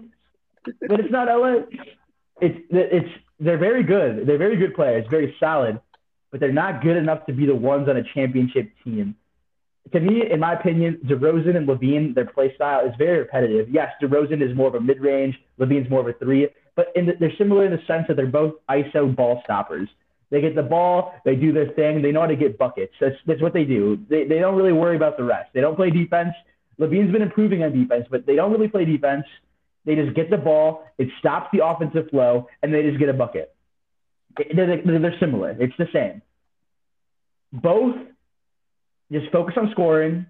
but 0.88 1.00
it's 1.00 1.10
not 1.10 1.28
LA. 1.28 1.62
It's 2.40 2.58
it's 2.70 3.08
they're 3.38 3.58
very 3.58 3.82
good. 3.82 4.26
They're 4.26 4.38
very 4.38 4.56
good 4.56 4.74
players, 4.74 5.06
very 5.10 5.34
solid, 5.38 5.80
but 6.30 6.40
they're 6.40 6.52
not 6.52 6.82
good 6.82 6.96
enough 6.96 7.26
to 7.26 7.32
be 7.32 7.46
the 7.46 7.54
ones 7.54 7.88
on 7.88 7.96
a 7.96 8.02
championship 8.14 8.70
team. 8.82 9.14
to 9.92 10.00
me, 10.00 10.30
in 10.30 10.40
my 10.40 10.54
opinion, 10.54 10.98
DeRozan 11.04 11.56
and 11.56 11.68
LaVine, 11.68 12.14
their 12.14 12.26
play 12.26 12.54
style 12.54 12.86
is 12.86 12.92
very 12.98 13.18
repetitive. 13.18 13.68
Yes, 13.70 13.92
DeRozan 14.02 14.42
is 14.42 14.56
more 14.56 14.68
of 14.68 14.74
a 14.74 14.80
mid 14.80 15.00
range, 15.00 15.36
LaVine's 15.60 15.88
more 15.90 16.00
of 16.00 16.08
a 16.08 16.12
three, 16.14 16.48
but 16.76 16.92
the, 16.94 17.12
they're 17.18 17.36
similar 17.36 17.64
in 17.64 17.72
the 17.72 17.82
sense 17.86 18.04
that 18.06 18.16
they're 18.16 18.26
both 18.26 18.54
ISO 18.70 19.14
ball 19.14 19.40
stoppers. 19.44 19.88
They 20.30 20.40
get 20.40 20.54
the 20.54 20.62
ball, 20.62 21.14
they 21.24 21.34
do 21.34 21.52
their 21.52 21.70
thing, 21.70 22.02
they 22.02 22.12
know 22.12 22.20
how 22.20 22.26
to 22.26 22.36
get 22.36 22.58
buckets. 22.58 22.92
That's, 23.00 23.16
that's 23.26 23.40
what 23.40 23.52
they 23.52 23.64
do. 23.64 23.98
They, 24.08 24.24
they 24.24 24.38
don't 24.38 24.56
really 24.56 24.72
worry 24.72 24.96
about 24.96 25.16
the 25.16 25.24
rest. 25.24 25.50
They 25.54 25.60
don't 25.60 25.76
play 25.76 25.90
defense. 25.90 26.34
LaVine's 26.78 27.12
been 27.12 27.22
improving 27.22 27.62
on 27.62 27.72
defense, 27.72 28.06
but 28.10 28.26
they 28.26 28.36
don't 28.36 28.52
really 28.52 28.68
play 28.68 28.84
defense. 28.84 29.24
They 29.84 29.94
just 29.94 30.14
get 30.14 30.30
the 30.30 30.36
ball, 30.36 30.84
it 30.98 31.08
stops 31.20 31.48
the 31.52 31.64
offensive 31.64 32.10
flow, 32.10 32.48
and 32.62 32.74
they 32.74 32.82
just 32.82 32.98
get 32.98 33.08
a 33.08 33.14
bucket. 33.14 33.54
They're, 34.54 34.82
they're 34.84 35.18
similar. 35.20 35.56
It's 35.58 35.76
the 35.78 35.86
same. 35.92 36.22
Both 37.52 37.94
just 39.12 39.30
focus 39.30 39.54
on 39.56 39.70
scoring, 39.70 40.26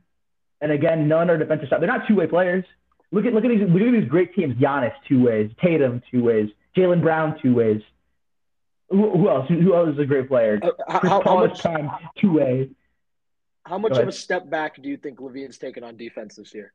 and 0.61 0.71
again, 0.71 1.09
none 1.09 1.31
are 1.31 1.39
defensive 1.39 1.69
side. 1.71 1.81
They're 1.81 1.89
not 1.89 2.07
two 2.07 2.17
way 2.17 2.27
players. 2.27 2.65
Look 3.17 3.25
at 3.25 3.33
look 3.33 3.47
at 3.47 3.49
these 3.49 3.63
look 3.63 3.81
at 3.81 3.93
these 3.93 4.11
great 4.11 4.35
teams. 4.35 4.57
Giannis 4.57 4.93
two 5.09 5.25
ways, 5.25 5.51
Tatum 5.59 6.03
two 6.11 6.23
ways, 6.23 6.51
Jaylen 6.77 7.01
Brown 7.01 7.39
two 7.41 7.55
ways. 7.55 7.81
Who, 8.91 9.11
who, 9.11 9.31
else? 9.31 9.49
Who 9.49 9.75
else 9.75 9.95
is 9.95 9.99
a 9.99 10.05
great 10.05 10.29
player? 10.29 10.61
Uh, 10.63 10.71
how, 10.87 11.23
how 11.25 11.41
much 11.41 11.63
time 11.63 11.91
two 12.19 12.35
way? 12.35 12.69
How 13.65 13.79
much 13.79 13.97
of 13.97 14.07
a 14.07 14.13
step 14.13 14.51
back 14.51 14.83
do 14.83 14.91
you 14.91 14.99
think 14.99 15.19
LaVine's 15.19 15.57
taken 15.57 15.83
on 15.83 15.97
defense 15.97 16.37
this 16.37 16.53
year? 16.53 16.75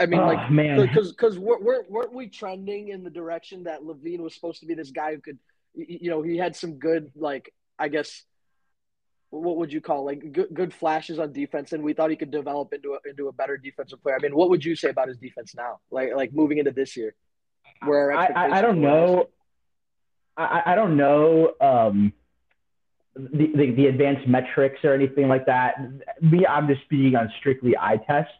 I 0.00 0.06
mean, 0.06 0.18
oh, 0.18 0.26
like, 0.26 0.50
man. 0.50 0.80
because 0.80 1.12
because 1.12 1.38
weren't 1.38 1.88
weren't 1.88 2.12
we 2.12 2.26
trending 2.26 2.88
in 2.88 3.04
the 3.04 3.10
direction 3.10 3.62
that 3.64 3.82
LaVine 3.82 4.18
was 4.18 4.34
supposed 4.34 4.58
to 4.60 4.66
be 4.66 4.74
this 4.74 4.90
guy 4.90 5.14
who 5.14 5.20
could, 5.20 5.38
you 5.76 6.10
know, 6.10 6.22
he 6.22 6.36
had 6.36 6.56
some 6.56 6.72
good 6.80 7.12
like 7.14 7.54
I 7.78 7.86
guess 7.86 8.24
what 9.34 9.56
would 9.56 9.72
you 9.72 9.80
call 9.80 10.04
like 10.04 10.32
good, 10.32 10.48
good 10.52 10.72
flashes 10.72 11.18
on 11.18 11.32
defense, 11.32 11.72
and 11.72 11.82
we 11.82 11.92
thought 11.92 12.10
he 12.10 12.16
could 12.16 12.30
develop 12.30 12.72
into 12.72 12.94
a, 12.94 13.08
into 13.08 13.28
a 13.28 13.32
better 13.32 13.56
defensive 13.56 14.02
player. 14.02 14.16
I 14.16 14.22
mean, 14.22 14.34
what 14.34 14.50
would 14.50 14.64
you 14.64 14.76
say 14.76 14.90
about 14.90 15.08
his 15.08 15.18
defense 15.18 15.54
now, 15.54 15.80
like 15.90 16.10
like 16.14 16.32
moving 16.32 16.58
into 16.58 16.70
this 16.70 16.96
year? 16.96 17.14
Where 17.84 18.12
I, 18.12 18.58
I, 18.58 18.62
don't 18.62 18.80
know, 18.80 19.28
I, 20.36 20.62
I 20.66 20.74
don't 20.74 20.96
know 20.96 21.52
um, 21.60 22.12
the, 23.14 23.50
the 23.54 23.70
the 23.76 23.86
advanced 23.86 24.26
metrics 24.26 24.80
or 24.84 24.94
anything 24.94 25.28
like 25.28 25.46
that. 25.46 25.74
Me, 26.20 26.46
I'm 26.46 26.66
just 26.68 26.82
speaking 26.82 27.16
on 27.16 27.32
strictly 27.40 27.76
eye 27.76 27.98
test. 28.06 28.30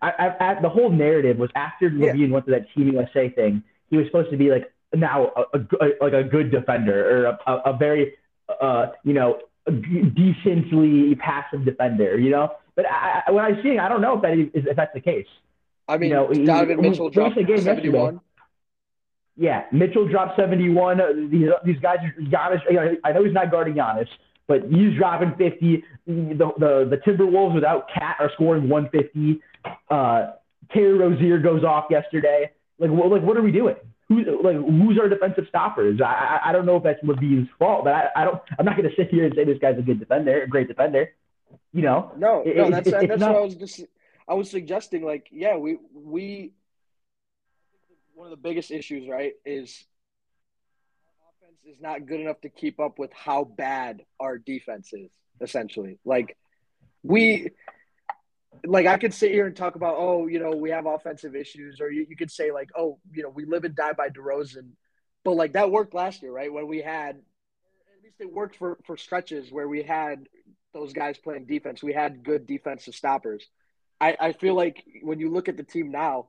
I, 0.00 0.10
I, 0.10 0.50
I 0.50 0.60
the 0.60 0.68
whole 0.68 0.90
narrative 0.90 1.38
was 1.38 1.50
after 1.54 1.88
yeah. 1.88 2.12
went 2.28 2.46
to 2.46 2.52
that 2.52 2.66
Team 2.74 2.92
USA 2.92 3.28
thing, 3.28 3.62
he 3.90 3.96
was 3.96 4.06
supposed 4.06 4.30
to 4.30 4.36
be 4.36 4.50
like 4.50 4.72
now 4.94 5.32
a, 5.36 5.58
a, 5.58 5.60
a 5.60 5.88
like 6.00 6.12
a 6.12 6.24
good 6.24 6.50
defender 6.50 7.10
or 7.10 7.24
a, 7.26 7.38
a, 7.46 7.72
a 7.72 7.76
very 7.76 8.14
uh, 8.60 8.86
you 9.04 9.12
know 9.12 9.38
decently 9.66 11.14
passive 11.14 11.64
defender, 11.64 12.18
you 12.18 12.30
know. 12.30 12.52
But 12.76 12.86
I, 12.86 13.22
I, 13.26 13.30
when 13.30 13.44
I 13.44 13.62
see, 13.62 13.78
I 13.78 13.88
don't 13.88 14.00
know 14.00 14.16
if 14.16 14.22
that 14.22 14.32
is 14.32 14.66
if 14.66 14.76
that's 14.76 14.92
the 14.94 15.00
case. 15.00 15.26
I 15.88 15.96
mean, 15.96 16.10
you 16.10 16.16
know, 16.16 16.32
Donovan 16.32 16.82
he, 16.82 16.90
Mitchell 16.90 17.10
dropped 17.10 17.36
seventy-one. 17.36 18.20
Yeah, 19.36 19.64
Mitchell 19.72 20.08
dropped 20.08 20.36
seventy-one. 20.36 21.30
These 21.30 21.50
these 21.64 21.78
guys, 21.80 21.98
Giannis. 22.20 22.60
You 22.68 22.76
know, 22.76 22.96
I 23.04 23.12
know 23.12 23.24
he's 23.24 23.34
not 23.34 23.50
guarding 23.50 23.74
Giannis, 23.74 24.08
but 24.46 24.62
he's 24.64 24.96
dropping 24.96 25.34
fifty. 25.36 25.84
The 26.06 26.52
the, 26.58 26.88
the 26.90 26.96
Timberwolves 27.06 27.54
without 27.54 27.88
KAT 27.92 28.16
are 28.18 28.30
scoring 28.34 28.68
one 28.68 28.88
fifty. 28.90 29.40
Uh, 29.90 30.32
Terry 30.72 30.94
Rozier 30.94 31.38
goes 31.38 31.64
off 31.64 31.86
yesterday. 31.90 32.50
Like, 32.78 32.90
what, 32.90 33.10
like, 33.10 33.22
what 33.22 33.36
are 33.36 33.42
we 33.42 33.52
doing? 33.52 33.76
Who 34.08 34.22
like 34.42 34.56
who's 34.56 34.98
our 34.98 35.08
defensive 35.08 35.46
stoppers? 35.48 36.00
I 36.00 36.40
I, 36.44 36.50
I 36.50 36.52
don't 36.52 36.66
know 36.66 36.76
if 36.76 36.82
that's 36.82 37.02
LaVine's 37.02 37.48
fault, 37.58 37.84
but 37.84 37.94
I, 37.94 38.08
I 38.16 38.24
don't. 38.24 38.40
I'm 38.58 38.64
not 38.64 38.76
going 38.76 38.88
to 38.88 38.94
sit 38.96 39.08
here 39.08 39.24
and 39.24 39.34
say 39.34 39.44
this 39.44 39.58
guy's 39.58 39.78
a 39.78 39.82
good 39.82 39.98
defender, 39.98 40.42
a 40.42 40.48
great 40.48 40.68
defender. 40.68 41.12
You 41.72 41.82
know? 41.82 42.12
No, 42.16 42.42
it, 42.44 42.56
no, 42.56 42.70
that's 42.70 42.88
it, 42.88 43.08
that's 43.08 43.20
not, 43.20 43.32
what 43.32 43.42
I 43.42 43.44
was 43.44 43.54
just. 43.54 43.82
I 44.26 44.34
was 44.34 44.50
suggesting, 44.50 45.04
like, 45.04 45.28
yeah, 45.30 45.56
we 45.56 45.78
we. 45.94 46.52
One 48.14 48.26
of 48.26 48.30
the 48.30 48.36
biggest 48.36 48.70
issues, 48.70 49.08
right, 49.08 49.32
is 49.44 49.84
offense 51.42 51.58
is 51.66 51.80
not 51.80 52.06
good 52.06 52.20
enough 52.20 52.40
to 52.42 52.48
keep 52.48 52.78
up 52.78 52.98
with 52.98 53.12
how 53.12 53.44
bad 53.44 54.02
our 54.20 54.38
defense 54.38 54.92
is. 54.92 55.10
Essentially, 55.40 55.98
like 56.04 56.36
we 57.02 57.50
like 58.64 58.86
I 58.86 58.98
could 58.98 59.14
sit 59.14 59.30
here 59.30 59.46
and 59.46 59.56
talk 59.56 59.76
about, 59.76 59.96
oh, 59.98 60.26
you 60.26 60.38
know, 60.38 60.50
we 60.52 60.70
have 60.70 60.86
offensive 60.86 61.34
issues, 61.34 61.80
or 61.80 61.90
you, 61.90 62.06
you 62.08 62.16
could 62.16 62.30
say 62.30 62.52
like, 62.52 62.70
oh, 62.76 62.98
you 63.12 63.22
know, 63.22 63.28
we 63.28 63.44
live 63.44 63.64
and 63.64 63.74
die 63.74 63.92
by 63.92 64.08
DeRozan, 64.08 64.70
but 65.24 65.32
like 65.32 65.52
that 65.54 65.70
worked 65.70 65.94
last 65.94 66.22
year, 66.22 66.32
right? 66.32 66.52
When 66.52 66.68
we 66.68 66.82
had, 66.82 67.16
at 67.16 68.02
least 68.02 68.20
it 68.20 68.32
worked 68.32 68.56
for 68.56 68.78
for 68.84 68.96
stretches 68.96 69.50
where 69.50 69.68
we 69.68 69.82
had 69.82 70.26
those 70.72 70.92
guys 70.92 71.18
playing 71.18 71.46
defense. 71.46 71.82
We 71.82 71.92
had 71.92 72.24
good 72.24 72.46
defensive 72.46 72.94
stoppers. 72.94 73.46
I, 74.00 74.16
I 74.20 74.32
feel 74.32 74.54
like 74.54 74.84
when 75.02 75.20
you 75.20 75.30
look 75.30 75.48
at 75.48 75.56
the 75.56 75.62
team 75.62 75.90
now, 75.90 76.28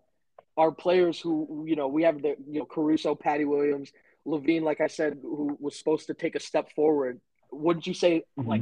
our 0.58 0.72
players 0.72 1.20
who 1.20 1.66
you 1.68 1.76
know 1.76 1.88
we 1.88 2.04
have 2.04 2.22
the 2.22 2.36
you 2.48 2.60
know 2.60 2.66
Caruso, 2.66 3.16
Patty 3.16 3.46
Williams, 3.46 3.92
LaVine, 4.26 4.64
like 4.64 4.82
I 4.82 4.88
said, 4.88 5.20
who 5.22 5.58
was 5.60 5.78
supposed 5.78 6.08
to 6.08 6.14
take 6.14 6.36
a 6.36 6.40
step 6.40 6.72
forward. 6.74 7.20
Wouldn't 7.52 7.88
you 7.88 7.94
say 7.94 8.24
mm-hmm. 8.40 8.50
like 8.50 8.62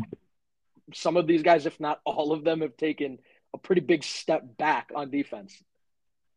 some 0.93 1.17
of 1.17 1.27
these 1.27 1.43
guys, 1.43 1.65
if 1.65 1.79
not 1.79 2.01
all 2.05 2.33
of 2.33 2.43
them, 2.43 2.61
have 2.61 2.77
taken 2.77 3.19
a 3.53 3.57
pretty 3.57 3.81
big 3.81 4.03
step 4.03 4.57
back 4.57 4.91
on 4.95 5.09
defense. 5.09 5.61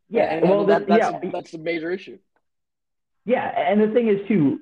Yeah, 0.08 0.34
and, 0.34 0.48
well, 0.48 0.66
that, 0.66 0.86
that's, 0.86 1.00
yeah. 1.00 1.20
a, 1.22 1.30
that's 1.30 1.54
a 1.54 1.58
major 1.58 1.90
issue. 1.90 2.18
Yeah, 3.24 3.44
and 3.44 3.80
the 3.80 3.92
thing 3.92 4.08
is 4.08 4.26
too, 4.28 4.60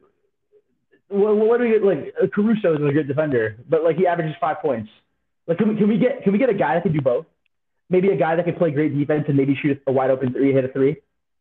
what, 1.09 1.37
what 1.37 1.59
do 1.59 1.65
we 1.65 1.71
get? 1.71 1.85
Like 1.85 2.33
Caruso 2.33 2.75
is 2.75 2.81
a 2.89 2.93
good 2.93 3.09
defender, 3.09 3.59
but 3.69 3.85
like 3.85 3.97
he 3.97 4.07
averages 4.07 4.35
five 4.41 4.61
points. 4.61 4.91
Like, 5.47 5.59
can 5.59 5.69
we, 5.69 5.77
can 5.77 5.89
we 5.89 5.99
get 5.99 6.23
can 6.23 6.33
we 6.33 6.39
get 6.39 6.49
a 6.49 6.55
guy 6.55 6.75
that 6.75 6.83
can 6.83 6.93
do 6.93 7.03
both? 7.03 7.27
Maybe 7.91 8.09
a 8.09 8.17
guy 8.17 8.37
that 8.37 8.47
can 8.47 8.55
play 8.55 8.71
great 8.71 8.97
defense 8.99 9.27
and 9.29 9.37
maybe 9.37 9.55
shoot 9.55 9.83
a 9.87 9.93
wide 9.93 10.11
open 10.11 10.33
three, 10.33 10.53
hit 10.53 10.65
a 10.65 10.69
three. 10.69 10.97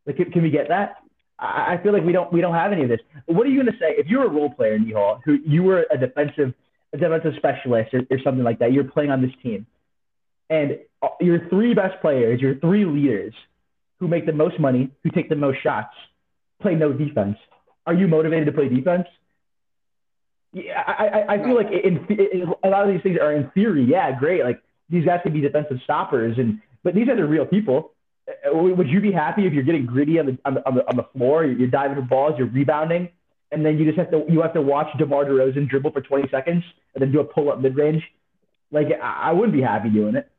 Like, 0.05 0.17
can, 0.17 0.31
can 0.31 0.43
we 0.43 0.49
get 0.49 0.67
that? 0.67 0.97
I, 1.39 1.75
I 1.75 1.79
feel 1.81 1.93
like 1.93 2.03
we 2.03 2.11
don't 2.11 2.31
we 2.33 2.41
don't 2.41 2.53
have 2.53 2.73
any 2.73 2.83
of 2.83 2.89
this. 2.89 2.99
What 3.27 3.47
are 3.47 3.49
you 3.49 3.63
gonna 3.63 3.77
say 3.79 3.95
if 3.97 4.07
you're 4.07 4.25
a 4.25 4.29
role 4.29 4.49
player 4.49 4.73
in 4.73 4.91
Hall, 4.91 5.21
who 5.23 5.39
you 5.45 5.63
were 5.63 5.85
a 5.89 5.97
defensive 5.97 6.53
a 6.91 6.97
defensive 6.97 7.35
specialist 7.37 7.93
or, 7.93 8.01
or 8.11 8.19
something 8.21 8.43
like 8.43 8.59
that? 8.59 8.73
You're 8.73 8.83
playing 8.83 9.11
on 9.11 9.21
this 9.21 9.31
team 9.41 9.65
and 10.53 10.77
your 11.19 11.49
three 11.49 11.73
best 11.73 11.99
players, 11.99 12.39
your 12.39 12.55
three 12.59 12.85
leaders 12.85 13.33
who 13.99 14.07
make 14.07 14.25
the 14.27 14.33
most 14.33 14.59
money, 14.59 14.91
who 15.03 15.09
take 15.09 15.27
the 15.27 15.35
most 15.35 15.57
shots, 15.63 15.95
play 16.61 16.75
no 16.75 16.93
defense. 16.93 17.37
Are 17.87 17.93
you 17.93 18.07
motivated 18.07 18.45
to 18.45 18.51
play 18.51 18.69
defense? 18.69 19.07
Yeah, 20.53 20.83
I, 20.85 21.07
I, 21.07 21.33
I 21.33 21.43
feel 21.43 21.55
like 21.55 21.67
in, 21.71 22.05
in, 22.07 22.53
a 22.63 22.69
lot 22.69 22.87
of 22.87 22.93
these 22.93 23.01
things 23.01 23.17
are 23.19 23.33
in 23.33 23.49
theory, 23.51 23.83
yeah, 23.83 24.17
great. 24.17 24.43
Like 24.43 24.61
these 24.89 25.03
guys 25.03 25.21
could 25.23 25.33
be 25.33 25.41
defensive 25.41 25.77
stoppers, 25.83 26.37
and 26.37 26.61
but 26.83 26.93
these 26.93 27.07
guys 27.07 27.17
are 27.17 27.25
real 27.25 27.47
people. 27.47 27.91
Uh, 28.27 28.55
would 28.55 28.87
you 28.87 29.01
be 29.01 29.11
happy 29.11 29.47
if 29.47 29.53
you're 29.53 29.63
getting 29.63 29.87
gritty 29.87 30.19
on 30.19 30.27
the 30.27 30.37
on 30.45 30.53
the 30.53 30.67
on 30.67 30.75
the, 30.75 30.87
on 30.87 30.95
the 30.95 31.07
floor, 31.17 31.43
you're 31.45 31.67
diving 31.67 31.95
for 31.95 32.03
balls, 32.03 32.35
you're 32.37 32.47
rebounding, 32.47 33.09
and 33.51 33.65
then 33.65 33.79
you 33.79 33.85
just 33.85 33.97
have 33.97 34.11
to 34.11 34.23
you 34.29 34.41
have 34.41 34.53
to 34.53 34.61
watch 34.61 34.87
DeMar 34.99 35.25
DeRozan 35.25 35.67
dribble 35.67 35.91
for 35.91 36.01
20 36.01 36.29
seconds 36.29 36.63
and 36.93 37.01
then 37.01 37.11
do 37.11 37.19
a 37.19 37.23
pull 37.23 37.51
up 37.51 37.59
mid 37.59 37.75
range? 37.75 38.03
Like 38.71 38.87
I, 39.01 39.29
I 39.29 39.31
wouldn't 39.31 39.53
be 39.53 39.63
happy 39.63 39.89
doing 39.89 40.15
it. 40.15 40.29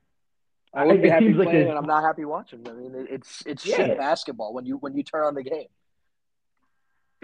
I 0.74 0.84
would 0.84 1.02
be 1.02 1.08
happy 1.10 1.32
playing, 1.32 1.38
like 1.38 1.68
and 1.68 1.78
I'm 1.78 1.86
not 1.86 2.02
happy 2.02 2.24
watching. 2.24 2.66
I 2.68 2.72
mean, 2.72 2.92
it's 3.10 3.42
it's 3.46 3.64
yeah. 3.64 3.76
shit 3.76 3.98
basketball 3.98 4.52
when 4.52 4.66
you 4.66 4.76
when 4.78 4.96
you 4.96 5.02
turn 5.02 5.24
on 5.24 5.34
the 5.34 5.42
game. 5.42 5.66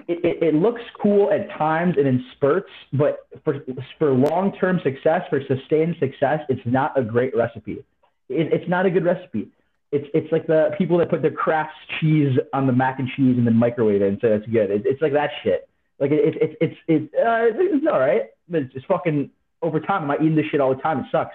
It, 0.08 0.24
it, 0.24 0.42
it, 0.42 0.54
looks 0.54 0.80
cool 1.00 1.30
at 1.30 1.50
times 1.58 1.96
and 1.98 2.06
in 2.06 2.24
spurts, 2.32 2.70
but 2.92 3.26
for 3.44 3.62
for 3.98 4.12
long 4.12 4.52
term 4.58 4.80
success, 4.82 5.22
for 5.28 5.40
sustained 5.46 5.96
success, 6.00 6.40
it's 6.48 6.62
not 6.64 6.98
a 6.98 7.02
great 7.02 7.36
recipe. 7.36 7.84
It, 8.28 8.52
it's 8.52 8.68
not 8.68 8.86
a 8.86 8.90
good 8.90 9.04
recipe. 9.04 9.48
It's 9.92 10.06
it's 10.14 10.30
like 10.32 10.46
the 10.46 10.70
people 10.78 10.96
that 10.98 11.10
put 11.10 11.20
their 11.20 11.32
Kraft 11.32 11.72
cheese 12.00 12.38
on 12.52 12.66
the 12.66 12.72
mac 12.72 12.98
and 12.98 13.08
cheese 13.08 13.36
and 13.36 13.46
then 13.46 13.56
microwave 13.56 14.00
it 14.00 14.08
and 14.08 14.18
say 14.20 14.30
that's 14.30 14.46
good. 14.46 14.70
It, 14.70 14.82
it's 14.86 15.02
like 15.02 15.12
that 15.12 15.30
shit. 15.42 15.68
Like 15.98 16.12
it, 16.12 16.34
it, 16.34 16.56
it's 16.60 16.76
it's 16.88 17.14
uh, 17.14 17.50
it's 17.60 17.86
all 17.86 18.00
right, 18.00 18.22
but 18.48 18.62
it's 18.62 18.72
just 18.72 18.86
fucking 18.86 19.30
over 19.60 19.80
time. 19.80 20.04
I'm 20.04 20.10
I 20.12 20.16
eating 20.16 20.36
this 20.36 20.46
shit 20.50 20.60
all 20.60 20.74
the 20.74 20.80
time. 20.80 21.00
It 21.00 21.06
sucks. 21.12 21.34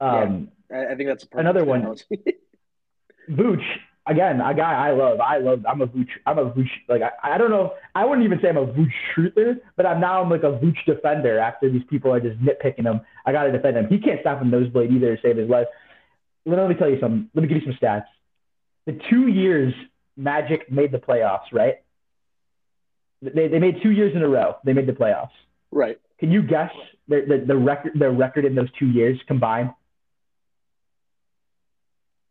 Um, 0.00 0.48
I, 0.72 0.92
I 0.92 0.94
think 0.96 1.08
that's 1.08 1.26
another 1.32 1.64
one. 1.64 1.82
Vooch, 3.30 3.64
again, 4.06 4.40
a 4.40 4.54
guy 4.54 4.88
I 4.88 4.92
love. 4.92 5.20
I 5.20 5.38
love. 5.38 5.64
I'm 5.68 5.82
a 5.82 5.86
Vooch. 5.86 6.08
I'm 6.26 6.38
a 6.38 6.50
Vooch. 6.50 6.70
Like 6.88 7.02
I, 7.02 7.34
I 7.34 7.38
don't 7.38 7.50
know. 7.50 7.74
I 7.94 8.04
wouldn't 8.04 8.24
even 8.24 8.40
say 8.40 8.48
I'm 8.48 8.56
a 8.56 8.66
Vooch 8.66 8.92
truther, 9.14 9.60
but 9.76 9.86
I'm 9.86 10.00
now 10.00 10.22
I'm 10.22 10.30
like 10.30 10.42
a 10.42 10.58
Vooch 10.58 10.84
defender. 10.86 11.38
After 11.38 11.70
these 11.70 11.84
people 11.90 12.12
are 12.12 12.20
just 12.20 12.38
nitpicking 12.40 12.84
him, 12.84 13.00
I 13.26 13.32
got 13.32 13.44
to 13.44 13.52
defend 13.52 13.76
him. 13.76 13.86
He 13.88 13.98
can't 13.98 14.20
stop 14.20 14.40
a 14.40 14.44
nosebleed 14.44 14.90
either 14.90 15.16
to 15.16 15.22
save 15.22 15.36
his 15.36 15.48
life. 15.48 15.66
Let 16.46 16.68
me 16.68 16.74
tell 16.74 16.88
you 16.88 16.98
something. 17.00 17.28
Let 17.34 17.42
me 17.42 17.48
give 17.48 17.62
you 17.62 17.72
some 17.72 17.78
stats. 17.80 18.06
The 18.86 18.98
two 19.10 19.26
years 19.26 19.74
Magic 20.18 20.70
made 20.70 20.90
the 20.90 20.98
playoffs, 20.98 21.52
right? 21.52 21.76
They 23.22 23.46
they 23.46 23.60
made 23.60 23.76
two 23.82 23.90
years 23.90 24.14
in 24.16 24.22
a 24.22 24.28
row. 24.28 24.56
They 24.64 24.72
made 24.72 24.86
the 24.86 24.92
playoffs. 24.92 25.30
Right. 25.70 26.00
Can 26.18 26.32
you 26.32 26.42
guess 26.42 26.70
the, 27.06 27.24
the, 27.28 27.44
the 27.46 27.56
record 27.56 27.92
the 27.98 28.10
record 28.10 28.44
in 28.44 28.56
those 28.56 28.68
two 28.78 28.86
years 28.86 29.18
combined? 29.28 29.70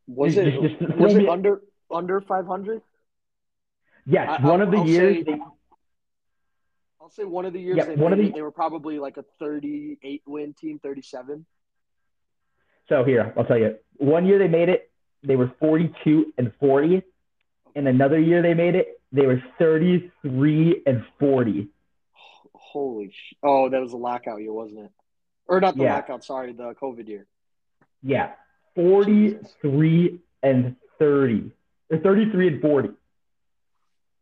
Was 0.07 0.35
just, 0.35 0.47
it 0.47 0.61
just, 0.79 0.97
was 0.97 1.15
it 1.15 1.27
under 1.27 1.61
under 1.91 2.21
five 2.21 2.45
hundred? 2.47 2.81
Yes, 4.05 4.39
I, 4.39 4.41
one 4.47 4.61
I'll, 4.61 4.67
of 4.67 4.71
the 4.71 4.77
I'll 4.79 4.87
years. 4.87 5.25
Say, 5.25 5.39
I'll 7.01 7.09
say 7.09 7.23
one 7.25 7.45
of 7.45 7.53
the 7.53 7.59
years 7.59 7.77
Yeah, 7.77 7.85
they 7.85 7.95
one 7.95 8.13
of 8.13 8.19
the- 8.19 8.31
they 8.31 8.41
were 8.41 8.51
probably 8.51 8.99
like 8.99 9.17
a 9.17 9.25
38 9.39 10.23
win 10.25 10.53
team, 10.53 10.79
37. 10.79 11.45
So 12.89 13.03
here, 13.03 13.33
I'll 13.37 13.43
tell 13.45 13.57
you. 13.57 13.77
One 13.97 14.25
year 14.25 14.39
they 14.39 14.47
made 14.47 14.69
it, 14.69 14.89
they 15.23 15.35
were 15.35 15.51
42 15.59 16.33
and 16.37 16.53
40. 16.59 17.03
And 17.75 17.87
another 17.87 18.19
year 18.19 18.41
they 18.41 18.53
made 18.53 18.75
it, 18.75 19.01
they 19.11 19.25
were 19.25 19.43
33 19.59 20.83
and 20.85 21.03
40. 21.19 21.67
Holy 22.53 23.11
sh! 23.11 23.33
Oh, 23.43 23.69
that 23.69 23.79
was 23.81 23.91
the 23.91 23.97
lockout 23.97 24.41
year, 24.41 24.51
wasn't 24.53 24.85
it? 24.85 24.91
Or 25.47 25.59
not 25.59 25.75
the 25.75 25.83
Yeah. 25.83 25.95
lockout, 25.95 26.23
sorry, 26.23 26.53
the 26.53 26.73
COVID 26.81 27.07
year. 27.07 27.27
Yeah, 28.03 28.33
43 28.77 30.19
and 30.43 30.75
30. 30.99 31.51
Or 31.89 31.97
33 31.97 32.47
and 32.47 32.61
40. 32.61 32.89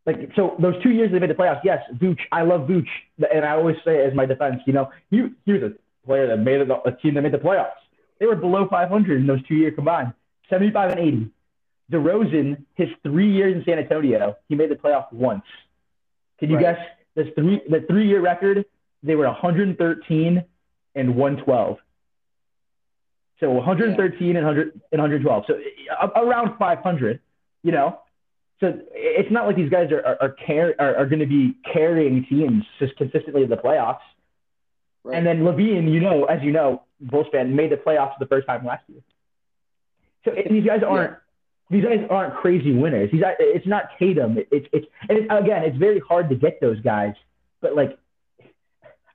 Like, 0.06 0.30
so 0.34 0.56
those 0.58 0.80
two 0.82 0.90
years 0.90 1.12
they 1.12 1.18
made 1.18 1.30
the 1.30 1.34
playoffs, 1.34 1.60
yes, 1.62 1.82
Vooch, 1.94 2.20
I 2.32 2.42
love 2.42 2.62
Vooch. 2.68 2.88
And 3.32 3.44
I 3.44 3.50
always 3.50 3.76
say 3.84 4.04
as 4.04 4.14
my 4.14 4.24
defense, 4.24 4.62
you 4.66 4.72
know, 4.72 4.90
he, 5.10 5.28
he 5.44 5.52
was 5.52 5.62
a 5.62 5.72
player 6.06 6.26
that 6.28 6.38
made 6.38 6.60
it, 6.60 6.70
a 6.70 6.92
team 6.92 7.14
that 7.14 7.22
made 7.22 7.32
the 7.32 7.38
playoffs. 7.38 7.70
They 8.18 8.26
were 8.26 8.36
below 8.36 8.66
500 8.68 9.20
in 9.20 9.26
those 9.26 9.46
two 9.46 9.56
years 9.56 9.74
combined, 9.74 10.14
75 10.48 10.92
and 10.92 11.00
80. 11.00 11.30
DeRozan, 11.92 12.64
his 12.74 12.88
three 13.02 13.30
years 13.30 13.56
in 13.56 13.64
San 13.64 13.78
Antonio, 13.78 14.36
he 14.48 14.54
made 14.54 14.70
the 14.70 14.74
playoffs 14.74 15.12
once. 15.12 15.44
Can 16.38 16.50
you 16.50 16.56
Right. 16.56 16.76
guess 16.76 16.88
this 17.14 17.28
three 17.34 17.60
the 17.68 17.80
three 17.82 18.08
year 18.08 18.20
record? 18.20 18.64
They 19.02 19.14
were 19.14 19.26
113 19.26 20.42
and 20.94 21.14
112. 21.16 21.78
So 23.40 23.50
113 23.50 24.36
and 24.36 24.46
100 24.46 24.80
and 24.92 25.00
112. 25.00 25.44
So 25.46 25.54
uh, 26.00 26.08
around 26.20 26.56
500, 26.58 27.20
you 27.62 27.72
know. 27.72 28.00
So 28.60 28.72
it's 28.92 29.30
not 29.30 29.46
like 29.46 29.56
these 29.56 29.68
guys 29.70 29.90
are 29.92 30.00
are 30.04 30.16
are, 30.22 30.36
car- 30.46 30.74
are, 30.78 30.96
are 30.96 31.06
going 31.06 31.20
to 31.20 31.26
be 31.26 31.56
carrying 31.70 32.24
teams 32.24 32.64
just 32.78 32.96
consistently 32.96 33.42
in 33.42 33.50
the 33.50 33.56
playoffs. 33.56 33.98
Right. 35.04 35.18
And 35.18 35.26
then 35.26 35.40
LaVine, 35.40 35.92
you 35.92 36.00
know, 36.00 36.24
as 36.24 36.42
you 36.42 36.52
know, 36.52 36.82
Bulls 37.00 37.26
fan 37.30 37.54
made 37.54 37.70
the 37.70 37.76
playoffs 37.76 38.14
for 38.14 38.20
the 38.20 38.26
first 38.26 38.46
time 38.46 38.64
last 38.64 38.82
year. 38.88 39.00
So 40.24 40.32
it- 40.32 40.48
these 40.50 40.64
guys 40.64 40.82
aren't 40.82 41.16
these 41.68 41.84
guys 41.84 41.98
aren't 42.08 42.34
crazy 42.36 42.72
winners. 42.72 43.10
These 43.12 43.22
it's 43.38 43.66
not 43.66 43.84
Tatum. 43.98 44.38
It- 44.38 44.48
It's 44.50 44.66
it's 44.72 44.86
and 45.08 45.18
it's, 45.18 45.26
again, 45.30 45.62
it's 45.64 45.76
very 45.76 46.00
hard 46.00 46.30
to 46.30 46.34
get 46.34 46.60
those 46.60 46.80
guys. 46.80 47.12
But 47.60 47.76
like, 47.76 47.98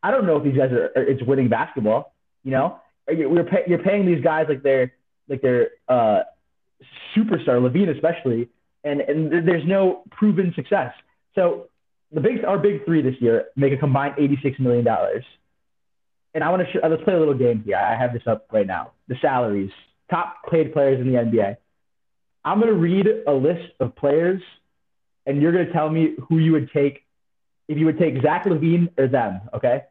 I 0.04 0.12
don't 0.12 0.26
know 0.28 0.38
if 0.38 0.44
these 0.44 0.56
guys 0.58 0.72
are, 0.72 0.92
are 0.96 1.04
it's 1.04 1.24
winning 1.24 1.50
basketball. 1.50 2.14
You 2.44 2.52
know, 2.52 2.80
pay, 3.46 3.64
you're 3.68 3.84
paying 3.84 4.06
these 4.06 4.24
guys 4.24 4.46
like 4.50 4.64
they're 4.64 4.94
like 5.28 5.42
they're 5.42 5.70
uh, 5.88 6.22
superstar 7.16 7.60
LaVine 7.62 7.94
especially, 7.96 8.50
and 8.84 9.02
and 9.02 9.48
there's 9.48 9.66
no 9.66 10.04
proven 10.12 10.54
success. 10.56 10.94
So 11.36 11.70
the 12.12 12.22
big 12.22 12.44
our 12.46 12.58
big 12.58 12.86
three 12.86 13.02
this 13.02 13.16
year 13.20 13.46
make 13.56 13.74
a 13.74 13.78
combined 13.78 14.16
eighty 14.18 14.38
six 14.44 14.60
million 14.60 14.86
dollars. 14.86 15.24
And 16.34 16.44
I 16.44 16.50
want 16.50 16.62
to 16.66 16.72
sh- 16.72 16.82
let's 16.82 17.04
play 17.04 17.14
a 17.14 17.20
little 17.20 17.38
game 17.38 17.64
here. 17.66 17.76
I 17.76 17.98
have 17.98 18.14
this 18.14 18.24
up 18.26 18.48
right 18.54 18.66
now. 18.66 18.92
The 19.10 19.16
salaries, 19.22 19.72
top 20.10 20.36
paid 20.50 20.72
players 20.74 21.02
in 21.02 21.12
the 21.12 21.20
NBA. 21.20 21.58
I'm 22.46 22.60
to 22.62 22.80
read 22.80 23.08
a 23.28 23.34
list 23.34 23.74
of 23.80 23.96
players, 23.96 24.42
and 25.26 25.42
you're 25.42 25.52
to 25.52 25.74
tell 25.74 25.90
me 25.90 26.16
who 26.30 26.38
you 26.38 26.54
would 26.54 26.72
take 26.72 27.04
if 27.68 27.78
you 27.78 27.86
would 27.86 28.00
take 28.00 28.22
Zach 28.22 28.46
LaVine 28.46 28.90
or 28.98 29.08
them. 29.08 29.42
Okay. 29.54 29.84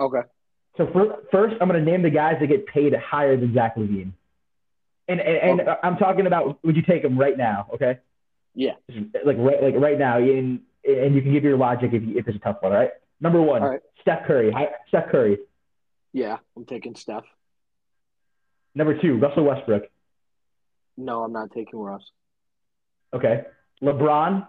Okay. 0.00 0.20
So 0.76 0.86
for, 0.92 1.18
first, 1.32 1.56
I'm 1.60 1.68
going 1.68 1.82
to 1.82 1.90
name 1.90 2.02
the 2.02 2.10
guys 2.10 2.36
that 2.40 2.46
get 2.48 2.66
paid 2.66 2.94
higher 2.94 3.36
than 3.36 3.54
Zach 3.54 3.76
LaVine. 3.76 4.12
And 5.08 5.20
and, 5.20 5.60
and 5.60 5.68
I'm 5.82 5.96
talking 5.96 6.26
about 6.26 6.62
would 6.64 6.74
you 6.74 6.82
take 6.82 7.02
them 7.02 7.16
right 7.16 7.38
now? 7.38 7.68
Okay. 7.74 7.98
Yeah. 8.54 8.72
Like 9.24 9.36
right 9.38 9.62
like 9.62 9.74
right 9.76 9.98
now, 9.98 10.18
in, 10.18 10.62
and 10.84 11.14
you 11.14 11.22
can 11.22 11.32
give 11.32 11.44
your 11.44 11.56
logic 11.56 11.92
if 11.92 12.02
you, 12.02 12.18
if 12.18 12.26
it's 12.26 12.36
a 12.36 12.40
tough 12.40 12.56
one. 12.60 12.72
All 12.72 12.78
right. 12.78 12.90
Number 13.20 13.40
one, 13.40 13.62
right. 13.62 13.80
Steph 14.02 14.26
Curry. 14.26 14.50
Hi- 14.50 14.70
Steph 14.88 15.10
Curry. 15.10 15.38
Yeah, 16.12 16.38
I'm 16.56 16.64
taking 16.64 16.96
Steph. 16.96 17.24
Number 18.74 18.98
two, 19.00 19.18
Russell 19.18 19.44
Westbrook. 19.44 19.84
No, 20.96 21.22
I'm 21.22 21.32
not 21.32 21.52
taking 21.52 21.78
Russ. 21.78 22.02
Okay. 23.14 23.44
LeBron. 23.82 24.48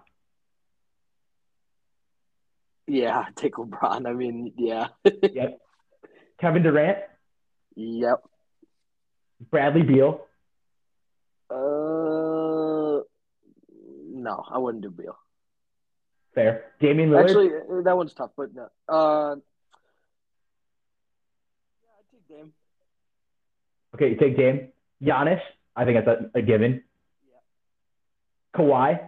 Yeah, 2.86 3.24
take 3.36 3.54
LeBron. 3.54 4.06
I 4.06 4.12
mean, 4.12 4.52
yeah. 4.56 4.88
Yep. 5.04 5.60
Kevin 6.40 6.62
Durant. 6.62 6.98
yep. 7.74 8.22
Bradley 9.50 9.82
Beal. 9.82 10.20
Uh, 11.50 13.02
no, 14.12 14.44
I 14.50 14.58
wouldn't 14.58 14.82
do 14.82 14.90
Beal. 14.90 15.16
Fair. 16.34 16.64
Damian 16.80 17.10
Lillard. 17.10 17.24
Actually, 17.24 17.48
that 17.84 17.96
one's 17.96 18.14
tough, 18.14 18.30
but 18.36 18.54
no. 18.54 18.68
Uh, 18.88 19.36
yeah, 21.82 21.90
I 21.96 22.02
take 22.12 22.28
Dame. 22.28 22.52
okay, 23.94 24.10
you 24.10 24.16
take 24.16 24.36
Dame. 24.36 24.68
Giannis. 25.02 25.40
I 25.74 25.84
think 25.84 26.04
that's 26.04 26.20
a, 26.34 26.38
a 26.38 26.42
given. 26.42 26.82
Kawhi. 28.54 29.00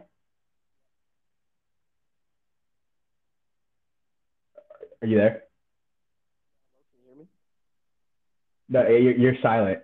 Are 5.03 5.07
you 5.07 5.17
there? 5.17 5.31
Can 6.93 7.01
you 7.03 7.09
hear 7.09 7.17
me? 7.17 7.27
No, 8.71 8.83
eh, 8.83 8.99
you're, 8.99 9.17
you're 9.17 9.35
silent. 9.43 9.81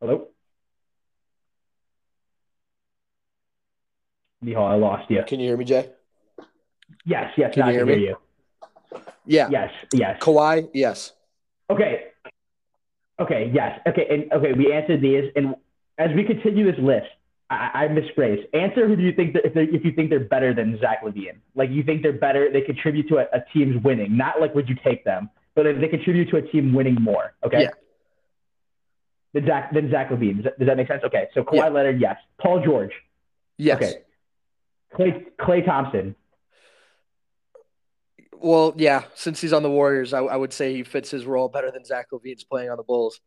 Hello? 0.00 0.28
Nihal, 4.44 4.70
I 4.70 4.74
lost 4.76 5.10
you. 5.10 5.22
Can 5.26 5.40
you 5.40 5.48
hear 5.48 5.56
me, 5.56 5.64
Jay? 5.64 5.90
Yes, 7.06 7.32
yes, 7.38 7.54
Can 7.54 7.60
now 7.60 7.70
you 7.70 7.76
I 7.76 7.78
can 7.78 7.88
hear 7.88 7.98
hear 7.98 8.08
you. 8.08 8.16
Yeah. 9.24 9.48
Yes, 9.50 9.72
yes. 9.94 10.20
Kawhi, 10.20 10.68
yes. 10.74 11.12
Okay. 11.70 12.08
Okay, 13.18 13.50
yes. 13.52 13.80
Okay, 13.88 14.06
and 14.10 14.30
okay, 14.30 14.52
we 14.52 14.72
answered 14.72 15.00
these, 15.00 15.32
and 15.34 15.56
as 15.96 16.10
we 16.14 16.22
continue 16.22 16.70
this 16.70 16.78
list, 16.78 17.06
I, 17.48 17.84
I 17.84 17.88
misphrased. 17.88 18.44
Answer 18.54 18.88
who 18.88 18.96
do 18.96 19.02
you 19.02 19.12
think 19.12 19.34
that 19.34 19.46
if, 19.46 19.52
if 19.56 19.84
you 19.84 19.92
think 19.92 20.10
they're 20.10 20.20
better 20.20 20.52
than 20.52 20.78
Zach 20.80 21.02
LaVine? 21.04 21.38
Like 21.54 21.70
you 21.70 21.82
think 21.82 22.02
they're 22.02 22.12
better, 22.12 22.50
they 22.52 22.60
contribute 22.60 23.08
to 23.08 23.18
a, 23.18 23.22
a 23.32 23.44
team's 23.52 23.82
winning. 23.84 24.16
Not 24.16 24.40
like 24.40 24.54
would 24.54 24.68
you 24.68 24.76
take 24.84 25.04
them, 25.04 25.30
but 25.54 25.66
if 25.66 25.80
they 25.80 25.88
contribute 25.88 26.28
to 26.30 26.36
a 26.38 26.42
team 26.42 26.74
winning 26.74 26.96
more. 27.00 27.34
Okay. 27.44 27.62
Yeah. 27.62 27.70
Than 29.32 29.46
Zach 29.46 29.72
than 29.72 29.90
Zach 29.90 30.10
LaVine. 30.10 30.36
Does 30.36 30.44
that, 30.44 30.58
does 30.58 30.68
that 30.68 30.76
make 30.76 30.88
sense? 30.88 31.04
Okay. 31.04 31.28
So 31.34 31.44
Kawhi 31.44 31.56
Yeah. 31.56 31.68
Leonard, 31.68 32.00
yes. 32.00 32.16
Paul 32.40 32.64
George. 32.64 32.92
Yes. 33.58 33.76
Okay. 33.76 33.94
Klay 34.94 35.26
Klay 35.38 35.64
Thompson. 35.64 36.16
Well, 38.38 38.74
yeah. 38.76 39.04
Since 39.14 39.40
he's 39.40 39.52
on 39.52 39.62
the 39.62 39.70
Warriors, 39.70 40.12
I, 40.12 40.20
I 40.20 40.36
would 40.36 40.52
say 40.52 40.74
he 40.74 40.82
fits 40.82 41.10
his 41.10 41.26
role 41.26 41.48
better 41.48 41.70
than 41.70 41.84
Zach 41.84 42.08
LaVine's 42.12 42.44
playing 42.44 42.70
on 42.70 42.76
the 42.76 42.82
Bulls. 42.82 43.20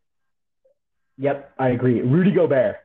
Yep, 1.17 1.53
I 1.57 1.69
agree. 1.69 2.01
Rudy 2.01 2.31
Gobert. 2.31 2.77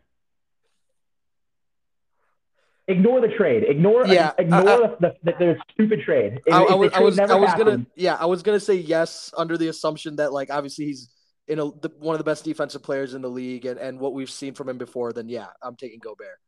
Ignore 2.86 3.20
the 3.22 3.28
trade. 3.28 3.64
Ignore 3.66 4.06
Yeah, 4.06 4.32
ignore 4.38 4.58
I- 4.60 4.76
the, 4.76 4.96
the, 5.00 5.14
the, 5.24 5.32
the 5.38 5.56
stupid 5.72 6.00
trade. 6.02 6.40
If- 6.44 6.52
I, 6.54 6.62
I 6.64 6.74
was, 6.74 6.92
I 6.92 7.00
was, 7.00 7.18
I 7.18 7.34
was 7.34 7.54
gonna, 7.54 7.86
yeah, 7.96 8.16
I 8.20 8.26
was 8.26 8.42
gonna 8.42 8.60
say 8.60 8.74
yes 8.74 9.32
under 9.36 9.56
the 9.56 9.68
assumption 9.68 10.16
that 10.16 10.32
like 10.32 10.50
obviously 10.50 10.84
he's 10.86 11.08
in 11.48 11.58
a 11.58 11.64
the, 11.64 11.90
one 11.98 12.14
of 12.14 12.18
the 12.18 12.24
best 12.24 12.44
defensive 12.44 12.82
players 12.82 13.14
in 13.14 13.22
the 13.22 13.28
league, 13.30 13.64
and, 13.64 13.78
and 13.78 13.98
what 13.98 14.12
we've 14.12 14.30
seen 14.30 14.52
from 14.54 14.68
him 14.68 14.76
before. 14.78 15.12
Then 15.12 15.28
yeah, 15.28 15.46
I'm 15.62 15.76
taking 15.76 15.98
Gobert. 15.98 16.38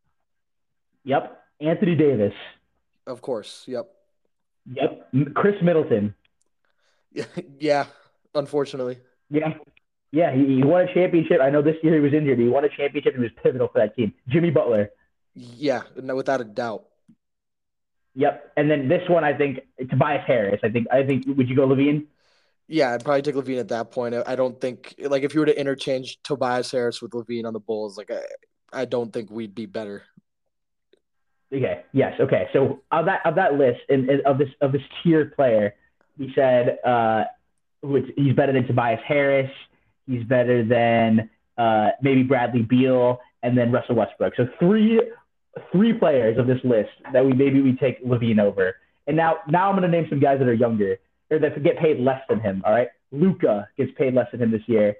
Yep. 1.04 1.40
Anthony 1.60 1.94
Davis. 1.94 2.34
Of 3.06 3.22
course. 3.22 3.64
Yep. 3.66 3.86
Yep. 4.72 5.08
Khris 5.34 5.54
Middleton. 5.62 6.14
yeah. 7.58 7.86
Unfortunately. 8.34 8.98
Yeah. 9.30 9.54
Yeah, 10.12 10.34
he, 10.34 10.56
he 10.56 10.62
won 10.62 10.82
a 10.82 10.94
championship. 10.94 11.40
I 11.42 11.50
know 11.50 11.62
this 11.62 11.76
year 11.82 11.94
he 11.94 12.00
was 12.00 12.12
injured. 12.12 12.38
He 12.38 12.48
won 12.48 12.64
a 12.64 12.68
championship 12.68 13.14
and 13.14 13.22
he 13.24 13.30
was 13.30 13.38
pivotal 13.42 13.68
for 13.68 13.80
that 13.80 13.94
team. 13.96 14.12
Jimmy 14.28 14.50
Butler. 14.50 14.90
Yeah. 15.36 15.82
No, 16.02 16.16
without 16.16 16.40
a 16.40 16.44
doubt. 16.44 16.86
Yep. 18.14 18.52
And 18.56 18.70
then 18.70 18.88
this 18.88 19.06
one, 19.08 19.22
I 19.22 19.36
think 19.36 19.60
Tobias 19.90 20.24
Harris. 20.26 20.60
I 20.64 20.70
think 20.70 20.86
I 20.90 21.04
think 21.04 21.26
would 21.26 21.48
you 21.48 21.54
go 21.54 21.68
LaVine? 21.68 22.06
Yeah, 22.66 22.94
I'd 22.94 23.04
probably 23.04 23.22
take 23.22 23.34
LaVine 23.34 23.60
at 23.60 23.68
that 23.68 23.90
point. 23.90 24.14
I, 24.14 24.22
I 24.26 24.36
don't 24.36 24.58
think 24.58 24.94
like 24.98 25.22
if 25.22 25.34
you 25.34 25.40
were 25.40 25.46
to 25.46 25.60
interchange 25.60 26.18
Tobias 26.22 26.70
Harris 26.70 27.02
with 27.02 27.12
LaVine 27.12 27.44
on 27.44 27.52
the 27.52 27.60
Bulls, 27.60 27.98
like 27.98 28.10
I, 28.10 28.22
I 28.72 28.84
don't 28.86 29.12
think 29.12 29.30
we'd 29.30 29.54
be 29.54 29.66
better. 29.66 30.02
Okay. 31.52 31.82
Yes. 31.92 32.14
Okay. 32.18 32.48
So 32.54 32.80
of 32.90 33.04
that 33.04 33.20
of 33.26 33.34
that 33.34 33.54
list 33.54 33.80
and, 33.90 34.08
and 34.08 34.22
of 34.22 34.38
this 34.38 34.48
of 34.62 34.72
this 34.72 34.82
tier 35.02 35.26
player, 35.26 35.74
he 36.16 36.32
said 36.34 36.78
uh, 36.84 37.24
who 37.82 38.02
he's 38.16 38.34
better 38.34 38.52
than 38.54 38.66
Tobias 38.66 39.00
Harris. 39.06 39.50
He's 40.06 40.24
better 40.24 40.64
than 40.64 41.28
uh, 41.58 41.90
maybe 42.00 42.22
Bradley 42.22 42.62
Beal 42.62 43.20
and 43.42 43.56
then 43.56 43.70
Russell 43.70 43.96
Westbrook. 43.96 44.34
So 44.36 44.48
three 44.58 45.00
three 45.72 45.92
players 45.92 46.38
of 46.38 46.46
this 46.46 46.58
list 46.64 46.90
that 47.12 47.24
we 47.24 47.32
maybe 47.32 47.60
we 47.60 47.74
take 47.76 48.04
LaVine 48.04 48.38
over. 48.40 48.76
And 49.06 49.16
now 49.16 49.38
now 49.48 49.68
I'm 49.70 49.76
going 49.78 49.90
to 49.90 49.96
name 49.96 50.06
some 50.10 50.20
guys 50.20 50.38
that 50.38 50.48
are 50.48 50.54
younger 50.54 50.98
or 51.30 51.38
that 51.38 51.62
get 51.62 51.78
paid 51.78 52.00
less 52.00 52.22
than 52.28 52.40
him. 52.40 52.62
All 52.64 52.72
right. 52.72 52.88
Luka 53.12 53.68
gets 53.76 53.90
paid 53.96 54.14
less 54.14 54.26
than 54.32 54.42
him 54.42 54.50
this 54.50 54.62
year. 54.66 54.96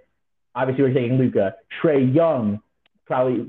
Obviously, 0.55 0.85
we're 0.85 0.95
taking 0.95 1.19
Luka. 1.19 1.55
Trae 1.83 2.15
Young, 2.15 2.61
probably 3.07 3.49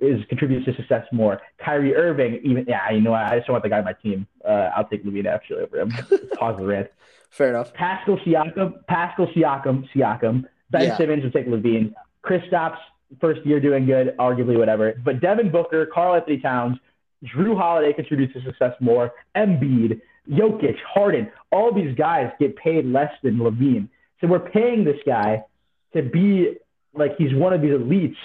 is 0.00 0.20
contributes 0.28 0.66
to 0.66 0.74
success 0.76 1.06
more. 1.12 1.40
Kyrie 1.64 1.94
Irving, 1.94 2.40
even 2.44 2.66
yeah, 2.68 2.90
you 2.90 3.00
know, 3.00 3.14
I 3.14 3.36
just 3.36 3.46
don't 3.46 3.54
want 3.54 3.62
the 3.64 3.70
guy 3.70 3.78
on 3.78 3.84
my 3.84 3.94
team. 3.94 4.26
Uh, 4.44 4.70
I'll 4.76 4.86
take 4.86 5.04
LaVine 5.04 5.26
actually 5.26 5.62
over 5.62 5.80
him. 5.80 5.90
Pause 6.38 6.58
the 6.58 6.66
rant. 6.66 6.90
Fair 7.30 7.48
enough. 7.50 7.72
Pascal 7.72 8.18
Siakam, 8.18 8.84
Pascal 8.86 9.26
Siakam, 9.28 9.88
Siakam. 9.94 10.44
Ben 10.70 10.82
Yeah. 10.88 10.96
Simmons 10.96 11.22
would 11.22 11.32
take 11.32 11.46
LaVine. 11.46 11.94
Chris 12.22 12.42
Stops, 12.48 12.78
first 13.20 13.44
year 13.44 13.60
doing 13.60 13.86
good, 13.86 14.16
arguably 14.18 14.58
whatever. 14.58 14.94
But 15.04 15.20
Devin 15.20 15.50
Booker, 15.50 15.86
Karl 15.86 16.14
Anthony 16.14 16.38
Towns, 16.38 16.78
Jrue 17.24 17.56
Holiday 17.56 17.92
contributes 17.92 18.32
to 18.34 18.42
success 18.42 18.74
more. 18.80 19.12
Embiid, 19.36 20.00
Jokic, 20.28 20.76
Harden, 20.86 21.30
all 21.50 21.72
these 21.72 21.94
guys 21.96 22.30
get 22.38 22.56
paid 22.56 22.86
less 22.86 23.12
than 23.22 23.38
LaVine. 23.38 23.88
So 24.20 24.26
we're 24.26 24.50
paying 24.50 24.84
this 24.84 24.98
guy 25.06 25.44
to 25.94 26.02
be 26.02 26.56
like 26.94 27.12
he's 27.16 27.34
one 27.34 27.52
of 27.52 27.60
these 27.60 27.72
elites 27.72 28.16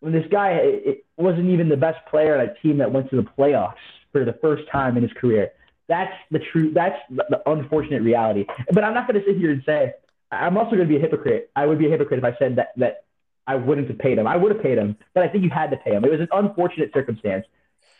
when 0.00 0.12
this 0.12 0.26
guy 0.30 0.50
it, 0.52 1.04
wasn't 1.16 1.48
even 1.48 1.68
the 1.68 1.76
best 1.76 1.98
player 2.10 2.38
on 2.38 2.46
a 2.46 2.54
team 2.60 2.78
that 2.78 2.92
went 2.92 3.08
to 3.10 3.16
the 3.16 3.22
playoffs 3.22 3.74
for 4.12 4.24
the 4.24 4.34
first 4.34 4.64
time 4.70 4.96
in 4.96 5.02
his 5.02 5.12
career. 5.12 5.50
That's 5.88 6.12
the 6.30 6.40
true. 6.52 6.72
That's 6.72 6.98
the 7.10 7.40
unfortunate 7.46 8.02
reality. 8.02 8.44
But 8.72 8.84
I'm 8.84 8.94
not 8.94 9.06
going 9.06 9.20
to 9.20 9.26
sit 9.26 9.38
here 9.38 9.50
and 9.50 9.62
say 9.64 9.92
I'm 10.30 10.56
also 10.56 10.76
going 10.76 10.88
to 10.88 10.88
be 10.88 10.96
a 10.96 11.00
hypocrite. 11.00 11.50
I 11.56 11.66
would 11.66 11.78
be 11.78 11.86
a 11.86 11.90
hypocrite 11.90 12.18
if 12.18 12.24
I 12.24 12.36
said 12.38 12.56
that 12.56 12.68
that 12.76 13.03
I 13.46 13.54
wouldn't 13.56 13.88
have 13.88 13.98
paid 13.98 14.18
him. 14.18 14.26
I 14.26 14.36
would 14.36 14.52
have 14.52 14.62
paid 14.62 14.78
him, 14.78 14.96
but 15.12 15.22
I 15.22 15.28
think 15.28 15.44
you 15.44 15.50
had 15.50 15.70
to 15.70 15.76
pay 15.76 15.92
him. 15.92 16.04
It 16.04 16.10
was 16.10 16.20
an 16.20 16.28
unfortunate 16.32 16.90
circumstance. 16.94 17.46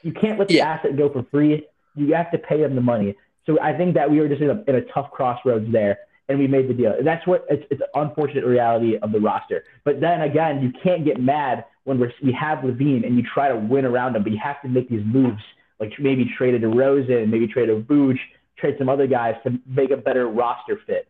You 0.03 0.13
can't 0.13 0.39
let 0.39 0.49
the 0.49 0.55
Yeah. 0.55 0.69
asset 0.69 0.97
go 0.97 1.09
for 1.11 1.23
free. 1.31 1.67
You 1.95 2.15
have 2.15 2.31
to 2.33 2.39
pay 2.39 2.63
him 2.63 2.75
the 2.75 2.81
money. 2.81 3.15
So 3.47 3.59
I 3.61 3.77
think 3.77 3.95
that 3.95 4.11
we 4.11 4.21
were 4.21 4.29
just 4.29 4.41
in 4.41 4.51
a, 4.51 4.65
in 4.67 4.77
a 4.77 4.81
tough 4.83 5.11
crossroads 5.11 5.71
there, 5.71 5.99
and 6.29 6.39
we 6.39 6.47
made 6.47 6.69
the 6.69 6.75
deal. 6.75 6.95
That's 7.03 7.27
what 7.27 7.45
it's, 7.51 7.65
it's 7.71 7.83
an 7.83 7.89
unfortunate 7.95 8.45
reality 8.47 8.97
of 8.99 9.13
the 9.13 9.21
roster. 9.21 9.65
But 9.85 10.01
then 10.01 10.23
again, 10.23 10.63
you 10.63 10.73
can't 10.83 11.05
get 11.05 11.21
mad 11.21 11.67
when 11.85 11.99
we're, 11.99 12.13
we 12.23 12.33
have 12.33 12.59
LaVine 12.61 13.07
and 13.07 13.17
you 13.17 13.23
try 13.23 13.49
to 13.49 13.57
win 13.57 13.85
around 13.85 14.17
him, 14.17 14.23
but 14.23 14.33
you 14.33 14.39
have 14.43 14.61
to 14.63 14.69
make 14.69 14.89
these 14.89 15.05
moves, 15.05 15.43
like 15.79 15.93
maybe 15.99 16.25
trade 16.39 16.55
a 16.55 16.59
DeRozan, 16.61 17.29
maybe 17.29 17.47
trade 17.47 17.69
a 17.69 17.79
Vooch, 17.83 18.19
trade 18.57 18.77
some 18.79 18.89
other 18.89 19.07
guys 19.07 19.35
to 19.45 19.59
make 19.67 19.91
a 19.91 19.97
better 19.99 20.27
roster 20.27 20.81
fit. 20.87 21.07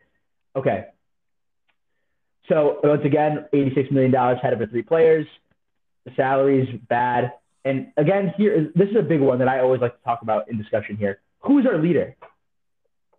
Okay. 0.57 0.87
So 2.48 2.80
once 2.83 3.02
again, 3.04 3.46
$86 3.52 3.90
million 3.90 4.12
head 4.12 4.52
over 4.52 4.66
three 4.66 4.83
players. 4.83 5.26
The 6.04 6.12
salaries 6.16 6.68
bad. 6.88 7.33
And 7.64 7.92
again, 7.96 8.35
here 8.37 8.70
this 8.74 8.90
is 8.90 8.96
a 8.96 9.02
big 9.02 9.20
one 9.20 9.38
that 9.38 9.48
I 9.48 9.61
always 9.61 9.80
like 9.80 9.96
to 9.96 10.04
talk 10.04 10.20
about 10.22 10.50
in 10.50 10.59
discussion 10.59 10.96
here. 10.96 11.20
Who's 11.40 11.66
our 11.66 11.78
leader? 11.78 12.14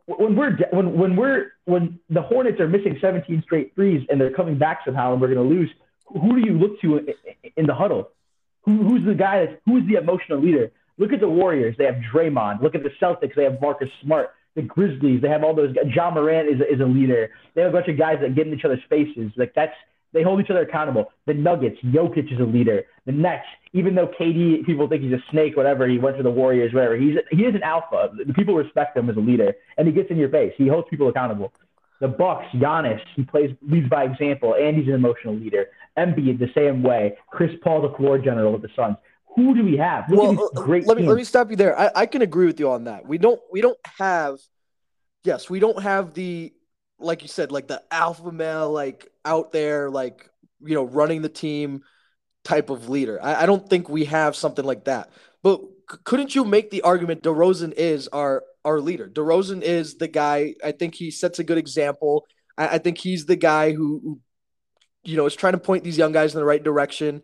When 0.05 0.35
we're 0.35 0.55
when 0.71 0.95
when 0.95 1.15
we're 1.15 1.53
when 1.65 1.99
the 2.11 2.21
Hornets 2.21 2.59
are 2.59 2.67
missing 2.67 2.95
17 3.01 3.41
straight 3.43 3.73
threes 3.73 4.05
and 4.09 4.21
they're 4.21 4.33
coming 4.33 4.57
back 4.59 4.81
somehow 4.85 5.13
and 5.13 5.21
we're 5.21 5.33
going 5.33 5.49
to 5.49 5.55
lose, 5.55 5.69
who 6.05 6.39
do 6.39 6.47
you 6.47 6.59
look 6.59 6.79
to 6.81 6.97
in, 6.97 7.07
in 7.57 7.65
the 7.65 7.73
huddle? 7.73 8.09
Who, 8.65 8.83
who's 8.83 9.03
the 9.03 9.15
guy 9.15 9.45
that's 9.45 9.59
who's 9.65 9.87
the 9.87 9.95
emotional 9.95 10.39
leader? 10.39 10.71
Look 10.99 11.11
at 11.11 11.21
the 11.21 11.29
Warriors. 11.29 11.75
They 11.79 11.85
have 11.85 11.95
Draymond. 12.13 12.61
Look 12.61 12.75
at 12.75 12.83
the 12.83 12.91
Celtics. 13.01 13.35
They 13.35 13.45
have 13.45 13.59
Marcus 13.59 13.89
Smart. 14.03 14.34
The 14.55 14.61
Grizzlies. 14.61 15.21
They 15.21 15.29
have 15.29 15.43
all 15.43 15.53
those. 15.53 15.75
Ja 15.93 16.09
Morant 16.11 16.49
is, 16.49 16.61
is 16.61 16.79
a 16.79 16.85
leader. 16.85 17.29
They 17.53 17.61
have 17.61 17.71
a 17.71 17.73
bunch 17.73 17.87
of 17.89 17.97
guys 17.97 18.17
that 18.21 18.35
get 18.35 18.47
in 18.47 18.53
each 18.53 18.65
other's 18.65 18.79
faces. 18.89 19.31
Like 19.35 19.53
that's 19.55 19.73
they 20.15 20.23
hold 20.23 20.39
each 20.39 20.49
other 20.49 20.61
accountable. 20.61 21.11
The 21.27 21.33
Nuggets. 21.33 21.77
Jokic 21.83 22.31
is 22.33 22.39
a 22.39 22.43
leader. 22.43 22.83
The 23.05 23.11
Nets. 23.11 23.45
Even 23.73 23.95
though 23.95 24.07
KD, 24.07 24.65
people 24.65 24.87
think 24.87 25.03
he's 25.03 25.11
a 25.11 25.21
snake, 25.29 25.57
whatever. 25.57 25.87
He 25.87 25.99
went 25.99 26.15
to 26.15 26.23
the 26.23 26.31
Warriors, 26.31 26.73
whatever. 26.73 26.95
He's 26.95 27.15
he 27.31 27.43
is 27.43 27.53
an 27.53 27.63
alpha. 27.63 28.11
The 28.25 28.33
people 28.33 28.55
respect 28.55 28.95
him 28.95 29.09
as 29.09 29.17
a 29.17 29.19
leader, 29.19 29.53
and 29.77 29.85
he 29.85 29.93
gets 29.93 30.09
in 30.09 30.17
your 30.17 30.29
face. 30.29 30.53
He 30.57 30.69
holds 30.69 30.87
people 30.89 31.09
accountable. 31.09 31.51
The 31.99 32.07
Bucks, 32.07 32.45
Giannis, 32.55 32.99
he 33.15 33.23
plays 33.23 33.51
leads 33.61 33.89
by 33.89 34.05
example, 34.05 34.55
and 34.55 34.77
he's 34.77 34.87
an 34.87 34.93
emotional 34.93 35.35
leader. 35.35 35.67
Embiid 35.97 36.39
the 36.39 36.49
same 36.55 36.81
way. 36.81 37.17
Chris 37.29 37.51
Paul, 37.61 37.81
the 37.81 37.95
floor 37.97 38.17
general 38.17 38.55
of 38.55 38.61
the 38.61 38.69
Suns. 38.75 38.95
Who 39.35 39.53
do 39.53 39.63
we 39.63 39.77
have? 39.77 40.09
Look 40.09 40.19
Well, 40.19 40.31
these 40.31 40.49
uh, 40.55 40.61
great 40.61 40.87
let 40.87 40.97
me 40.97 41.03
teams. 41.03 41.09
let 41.09 41.17
me 41.17 41.23
stop 41.23 41.49
you 41.49 41.55
there. 41.55 41.77
I, 41.77 41.91
I 41.95 42.05
can 42.05 42.21
agree 42.21 42.45
with 42.45 42.59
you 42.59 42.69
on 42.71 42.85
that. 42.85 43.05
We 43.05 43.17
don't 43.17 43.39
we 43.51 43.61
don't 43.61 43.77
have 43.97 44.37
yes, 45.23 45.49
we 45.49 45.59
don't 45.59 45.81
have 45.81 46.13
the 46.13 46.53
like 46.99 47.21
you 47.21 47.27
said, 47.27 47.51
like 47.51 47.67
the 47.67 47.83
alpha 47.91 48.31
male 48.31 48.71
like 48.71 49.11
out 49.25 49.51
there, 49.51 49.89
like 49.89 50.29
you 50.61 50.75
know, 50.75 50.83
running 50.83 51.21
the 51.21 51.29
team 51.29 51.81
type 52.43 52.69
of 52.69 52.89
leader. 52.89 53.19
I, 53.21 53.43
I 53.43 53.45
don't 53.45 53.67
think 53.67 53.89
we 53.89 54.05
have 54.05 54.35
something 54.35 54.63
like 54.63 54.85
that. 54.85 55.09
But 55.43 55.61
c- 55.91 55.97
couldn't 56.03 56.33
you 56.35 56.45
make 56.45 56.69
the 56.69 56.83
argument 56.83 57.23
DeRozan 57.23 57.73
is 57.73 58.07
our 58.09 58.43
our 58.63 58.79
leader? 58.79 59.09
DeRozan 59.09 59.61
is 59.61 59.95
the 59.95 60.07
guy. 60.07 60.55
I 60.63 60.71
think 60.71 60.95
he 60.95 61.11
sets 61.11 61.39
a 61.39 61.43
good 61.43 61.57
example. 61.57 62.25
I, 62.57 62.67
I 62.67 62.77
think 62.77 62.97
he's 62.97 63.25
the 63.25 63.35
guy 63.35 63.73
who, 63.73 63.99
who, 64.01 64.19
you 65.03 65.17
know, 65.17 65.25
is 65.25 65.35
trying 65.35 65.53
to 65.53 65.59
point 65.59 65.83
these 65.83 65.97
young 65.97 66.13
guys 66.13 66.33
in 66.33 66.39
the 66.39 66.45
right 66.45 66.63
direction. 66.63 67.21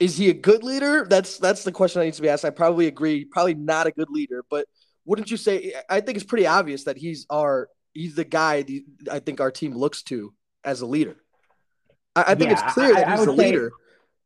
Is 0.00 0.16
he 0.16 0.28
a 0.30 0.34
good 0.34 0.62
leader? 0.64 1.06
That's 1.08 1.38
that's 1.38 1.64
the 1.64 1.72
question 1.72 2.00
that 2.00 2.06
needs 2.06 2.16
to 2.16 2.22
be 2.22 2.28
asked. 2.28 2.44
I 2.44 2.50
probably 2.50 2.86
agree. 2.88 3.24
Probably 3.24 3.54
not 3.54 3.86
a 3.86 3.90
good 3.92 4.10
leader, 4.10 4.44
but 4.50 4.66
wouldn't 5.04 5.30
you 5.30 5.36
say? 5.36 5.72
I 5.88 6.00
think 6.00 6.16
it's 6.16 6.26
pretty 6.26 6.46
obvious 6.46 6.84
that 6.84 6.96
he's 6.96 7.26
our 7.30 7.68
he's 7.92 8.14
the 8.14 8.24
guy. 8.24 8.62
The, 8.62 8.84
I 9.10 9.20
think 9.20 9.40
our 9.40 9.50
team 9.50 9.72
looks 9.74 10.02
to 10.04 10.34
as 10.64 10.80
a 10.80 10.86
leader. 10.86 11.16
I, 12.16 12.22
I 12.28 12.34
think 12.34 12.50
Yeah, 12.50 12.64
it's 12.64 12.74
clear 12.74 12.94
that 12.94 13.06
I 13.08 13.10
he's 13.16 13.24
the 13.24 13.32
would 13.32 13.38
say- 13.40 13.46
leader. 13.46 13.72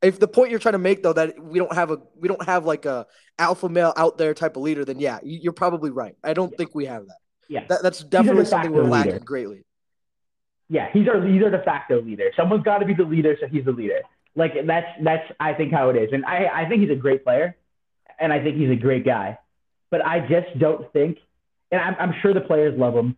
If 0.01 0.21
the 0.21 0.29
point 0.29 0.51
you're 0.51 0.61
trying 0.61 0.75
to 0.75 0.79
make 0.79 1.03
though 1.03 1.13
that 1.13 1.43
we 1.43 1.59
don't 1.59 1.73
have 1.75 1.91
a 1.91 1.99
we 2.17 2.29
don't 2.29 2.45
have 2.47 2.65
like 2.65 2.87
a 2.87 3.07
alpha 3.39 3.69
male 3.69 3.93
out 3.97 4.17
there 4.17 4.33
type 4.33 4.57
of 4.57 4.63
leader, 4.63 4.85
then 4.85 5.01
yeah, 5.01 5.19
you- 5.25 5.41
you're 5.43 5.53
probably 5.53 5.91
right. 5.91 6.15
I 6.23 6.35
don't 6.35 6.57
think 6.57 6.73
we 6.75 6.87
have 6.87 7.07
that. 7.07 7.17
yeah, 7.49 7.65
that 7.69 7.83
that's 7.83 8.05
definitely 8.05 8.45
something 8.45 8.71
we're 8.73 8.85
lacking 8.85 9.13
leader. 9.15 9.25
greatly. 9.25 9.65
yeah, 10.69 10.89
he's 10.93 11.09
our 11.09 11.21
he's 11.27 11.43
our 11.43 11.51
de 11.51 11.63
facto 11.65 12.01
leader. 12.01 12.31
Someone's 12.37 12.63
got 12.63 12.79
to 12.79 12.87
be 12.87 12.95
the 12.95 13.03
leader, 13.03 13.37
so 13.41 13.49
he's 13.49 13.65
the 13.65 13.73
leader. 13.73 14.01
Like 14.37 14.53
that's 14.67 14.87
that's 15.03 15.31
I 15.41 15.53
think 15.55 15.73
how 15.73 15.91
it 15.91 15.97
is, 15.97 16.11
and 16.13 16.25
I 16.25 16.47
I 16.63 16.69
think 16.69 16.83
he's 16.83 16.91
a 16.91 16.95
great 17.01 17.25
player, 17.25 17.57
and 18.21 18.33
I 18.33 18.43
think 18.43 18.57
he's 18.57 18.71
a 18.71 18.77
great 18.77 19.05
guy, 19.05 19.39
but 19.91 20.05
I 20.05 20.21
just 20.21 20.57
don't 20.59 20.93
think, 20.93 21.19
and 21.73 21.81
I'm 21.81 21.97
I'm 21.99 22.15
sure 22.23 22.33
the 22.33 22.41
players 22.41 22.79
love 22.79 22.95
him, 22.95 23.17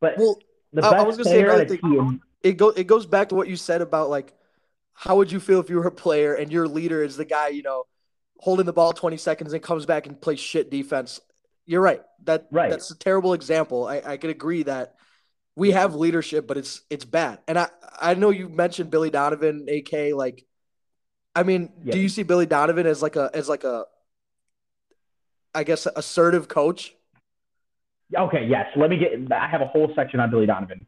but 0.00 0.16
Well, 0.16 0.38
the 0.72 0.84
I- 0.84 0.88
I 0.88 0.90
best 0.92 1.06
was 1.06 1.16
gonna 1.16 1.28
say 1.30 1.42
player 1.42 1.46
on 1.46 1.50
a 1.52 1.62
another 1.62 1.76
thing. 1.76 1.90
team. 1.90 2.22
it 2.42 2.52
go 2.56 2.68
it 2.70 2.86
goes 2.86 3.06
back 3.06 3.30
to 3.30 3.34
what 3.34 3.48
you 3.48 3.56
said 3.56 3.80
about 3.82 4.10
like 4.10 4.32
how 4.92 5.16
would 5.16 5.32
you 5.32 5.40
feel 5.40 5.58
if 5.58 5.68
you 5.68 5.76
were 5.76 5.88
a 5.88 5.90
player 5.92 6.34
and 6.34 6.52
your 6.52 6.68
leader 6.68 7.02
is 7.02 7.16
the 7.16 7.24
guy 7.24 7.48
you 7.48 7.62
know 7.62 7.84
holding 8.38 8.66
the 8.66 8.72
ball 8.72 8.92
20 8.92 9.16
seconds 9.16 9.52
and 9.52 9.60
comes 9.62 9.86
back 9.86 10.06
and 10.06 10.20
plays 10.20 10.38
shit 10.38 10.70
defense 10.70 11.20
you're 11.66 11.80
right 11.80 12.02
that 12.24 12.46
Right. 12.52 12.70
that's 12.70 12.90
a 12.92 12.96
terrible 12.98 13.32
example 13.32 13.86
i 13.86 14.02
i 14.04 14.16
could 14.16 14.30
agree 14.30 14.62
that 14.64 14.93
we 15.56 15.70
have 15.70 15.94
leadership 15.94 16.46
but 16.46 16.56
it's 16.56 16.82
it's 16.90 17.04
bad 17.04 17.38
and 17.46 17.58
i 17.58 17.68
i 18.00 18.14
know 18.14 18.30
you 18.30 18.48
mentioned 18.48 18.90
billy 18.90 19.10
donovan 19.10 19.66
ak 19.68 19.92
like 20.14 20.44
i 21.34 21.42
mean 21.42 21.72
Yeah. 21.84 21.92
do 21.92 22.00
you 22.00 22.08
see 22.08 22.22
billy 22.22 22.46
donovan 22.46 22.86
as 22.86 23.02
like 23.02 23.16
a 23.16 23.30
as 23.34 23.48
like 23.48 23.64
a 23.64 23.84
i 25.54 25.64
guess 25.64 25.86
assertive 25.86 26.48
coach 26.48 26.94
Okay, 28.16 28.46
yes. 28.46 28.66
Let 28.76 28.90
me 28.90 28.96
get. 28.98 29.10
I 29.32 29.48
have 29.48 29.60
a 29.60 29.66
whole 29.66 29.90
section 29.96 30.20
on 30.20 30.30
Billy 30.30 30.46
Donovan. 30.46 30.86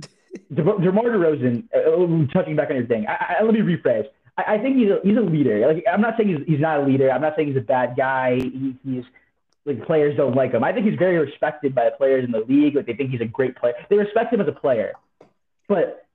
De- 0.00 0.62
DeMar 0.80 1.04
DeRozan. 1.04 1.64
Uh, 1.72 2.26
touching 2.32 2.56
back 2.56 2.70
on 2.70 2.76
your 2.76 2.86
thing. 2.86 3.06
I, 3.06 3.36
I, 3.38 3.42
let 3.44 3.54
me 3.54 3.60
rephrase. 3.60 4.06
I, 4.36 4.54
I 4.54 4.58
think 4.58 4.76
he's 4.76 4.88
a, 4.90 4.98
he's 5.04 5.16
a 5.16 5.20
leader. 5.20 5.64
Like 5.66 5.84
I'm 5.90 6.00
not 6.00 6.14
saying 6.16 6.30
he's, 6.30 6.46
he's 6.46 6.60
not 6.60 6.80
a 6.80 6.82
leader. 6.82 7.10
I'm 7.12 7.20
not 7.20 7.34
saying 7.36 7.48
he's 7.48 7.56
a 7.58 7.60
bad 7.60 7.94
guy. 7.96 8.36
He, 8.36 8.74
he's 8.84 9.04
like 9.66 9.84
players 9.84 10.16
don't 10.16 10.34
like 10.34 10.52
him. 10.52 10.64
I 10.64 10.72
think 10.72 10.86
he's 10.86 10.98
very 10.98 11.18
respected 11.18 11.74
by 11.74 11.86
the 11.86 11.90
players 11.90 12.24
in 12.24 12.30
the 12.30 12.44
league. 12.48 12.76
Like 12.76 12.86
they 12.86 12.94
think 12.94 13.10
he's 13.10 13.20
a 13.20 13.26
great 13.26 13.56
player. 13.56 13.74
They 13.90 13.96
respect 13.96 14.32
him 14.32 14.40
as 14.40 14.48
a 14.48 14.52
player. 14.52 14.92
But 15.68 16.06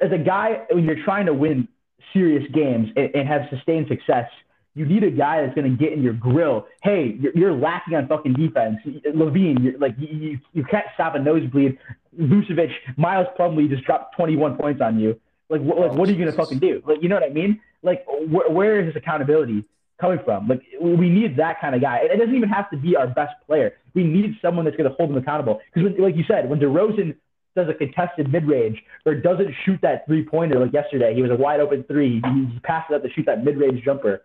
as 0.00 0.10
a 0.10 0.18
guy, 0.18 0.62
when 0.70 0.84
you're 0.84 1.04
trying 1.04 1.26
to 1.26 1.34
win 1.34 1.68
serious 2.12 2.44
games 2.52 2.88
and, 2.96 3.14
and 3.14 3.28
have 3.28 3.42
sustained 3.50 3.86
success, 3.88 4.28
you 4.74 4.84
need 4.84 5.04
a 5.04 5.10
guy 5.10 5.42
that's 5.42 5.54
going 5.54 5.70
to 5.70 5.76
get 5.76 5.92
in 5.92 6.02
your 6.02 6.12
grill. 6.14 6.66
Hey, 6.82 7.16
you're, 7.20 7.36
you're 7.36 7.52
lacking 7.52 7.94
on 7.94 8.08
fucking 8.08 8.34
defense. 8.34 8.76
LaVine, 8.86 9.62
you're, 9.62 9.78
like 9.78 9.94
you, 9.98 10.38
you, 10.52 10.64
can't 10.64 10.86
stop 10.94 11.14
a 11.14 11.18
nosebleed. 11.18 11.78
Vucevic, 12.18 12.70
Miles 12.96 13.26
Plumlee 13.38 13.68
just 13.68 13.84
dropped 13.84 14.16
21 14.16 14.56
points 14.56 14.80
on 14.82 14.98
you. 14.98 15.18
Like, 15.48 15.62
wh- 15.62 15.78
like 15.78 15.92
what 15.92 16.08
are 16.08 16.12
you 16.12 16.18
going 16.18 16.30
to 16.30 16.36
fucking 16.36 16.58
do? 16.58 16.82
Like, 16.86 17.02
you 17.02 17.08
know 17.08 17.14
what 17.14 17.24
I 17.24 17.30
mean? 17.30 17.60
Like, 17.82 18.04
wh- 18.06 18.50
where 18.50 18.80
is 18.80 18.86
this 18.86 18.96
accountability 18.96 19.64
coming 20.00 20.18
from? 20.24 20.48
Like, 20.48 20.62
we 20.80 21.08
need 21.08 21.36
that 21.38 21.60
kind 21.60 21.74
of 21.74 21.80
guy. 21.80 22.00
It 22.02 22.18
doesn't 22.18 22.34
even 22.34 22.48
have 22.48 22.70
to 22.70 22.76
be 22.76 22.96
our 22.96 23.06
best 23.06 23.34
player. 23.46 23.74
We 23.94 24.04
need 24.04 24.36
someone 24.42 24.64
that's 24.64 24.76
going 24.76 24.88
to 24.88 24.96
hold 24.96 25.10
him 25.10 25.16
accountable. 25.16 25.60
Because, 25.72 25.92
like 25.98 26.16
you 26.16 26.24
said, 26.28 26.48
when 26.48 26.58
DeRozan 26.58 27.16
does 27.54 27.68
a 27.68 27.74
contested 27.74 28.30
mid 28.30 28.46
range 28.46 28.82
or 29.06 29.14
doesn't 29.14 29.48
shoot 29.64 29.78
that 29.82 30.06
three 30.06 30.24
pointer 30.24 30.60
like 30.60 30.72
yesterday, 30.72 31.14
he 31.14 31.22
was 31.22 31.30
a 31.30 31.36
wide 31.36 31.60
open 31.60 31.84
three. 31.84 32.20
He, 32.22 32.58
passed 32.62 32.90
it 32.90 32.94
up 32.94 33.02
to 33.02 33.10
shoot 33.10 33.26
that 33.26 33.44
mid 33.44 33.56
range 33.56 33.82
jumper. 33.84 34.22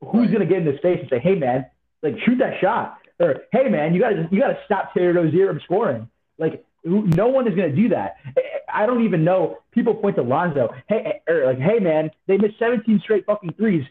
Who's 0.00 0.28
going 0.28 0.40
to 0.40 0.46
get 0.46 0.58
in 0.58 0.66
his 0.66 0.80
face 0.80 0.98
and 1.00 1.08
say, 1.08 1.18
"Hey, 1.18 1.34
man, 1.34 1.66
like 2.02 2.14
shoot 2.26 2.38
that 2.38 2.60
shot," 2.60 2.98
or 3.20 3.42
"Hey, 3.52 3.68
man, 3.70 3.94
you 3.94 4.00
got 4.00 4.10
to 4.10 4.28
you 4.30 4.40
got 4.40 4.48
to 4.48 4.58
stop 4.66 4.92
Terry 4.92 5.12
Rozier 5.12 5.48
from 5.48 5.60
scoring." 5.64 6.08
Like, 6.36 6.64
no 6.84 7.28
one 7.28 7.48
is 7.48 7.54
going 7.54 7.70
to 7.70 7.76
do 7.76 7.88
that. 7.90 8.16
I- 8.36 8.42
I 8.74 8.86
don't 8.86 9.04
even 9.04 9.22
know. 9.22 9.58
People 9.70 9.94
point 9.94 10.16
to 10.16 10.22
Lonzo. 10.22 10.74
Hey, 10.88 11.22
or 11.28 11.46
like, 11.46 11.58
"Hey, 11.60 11.78
man, 11.78 12.10
they 12.26 12.36
missed 12.36 12.58
17 12.58 13.00
straight 13.04 13.24
fucking 13.24 13.52
threes. 13.52 13.84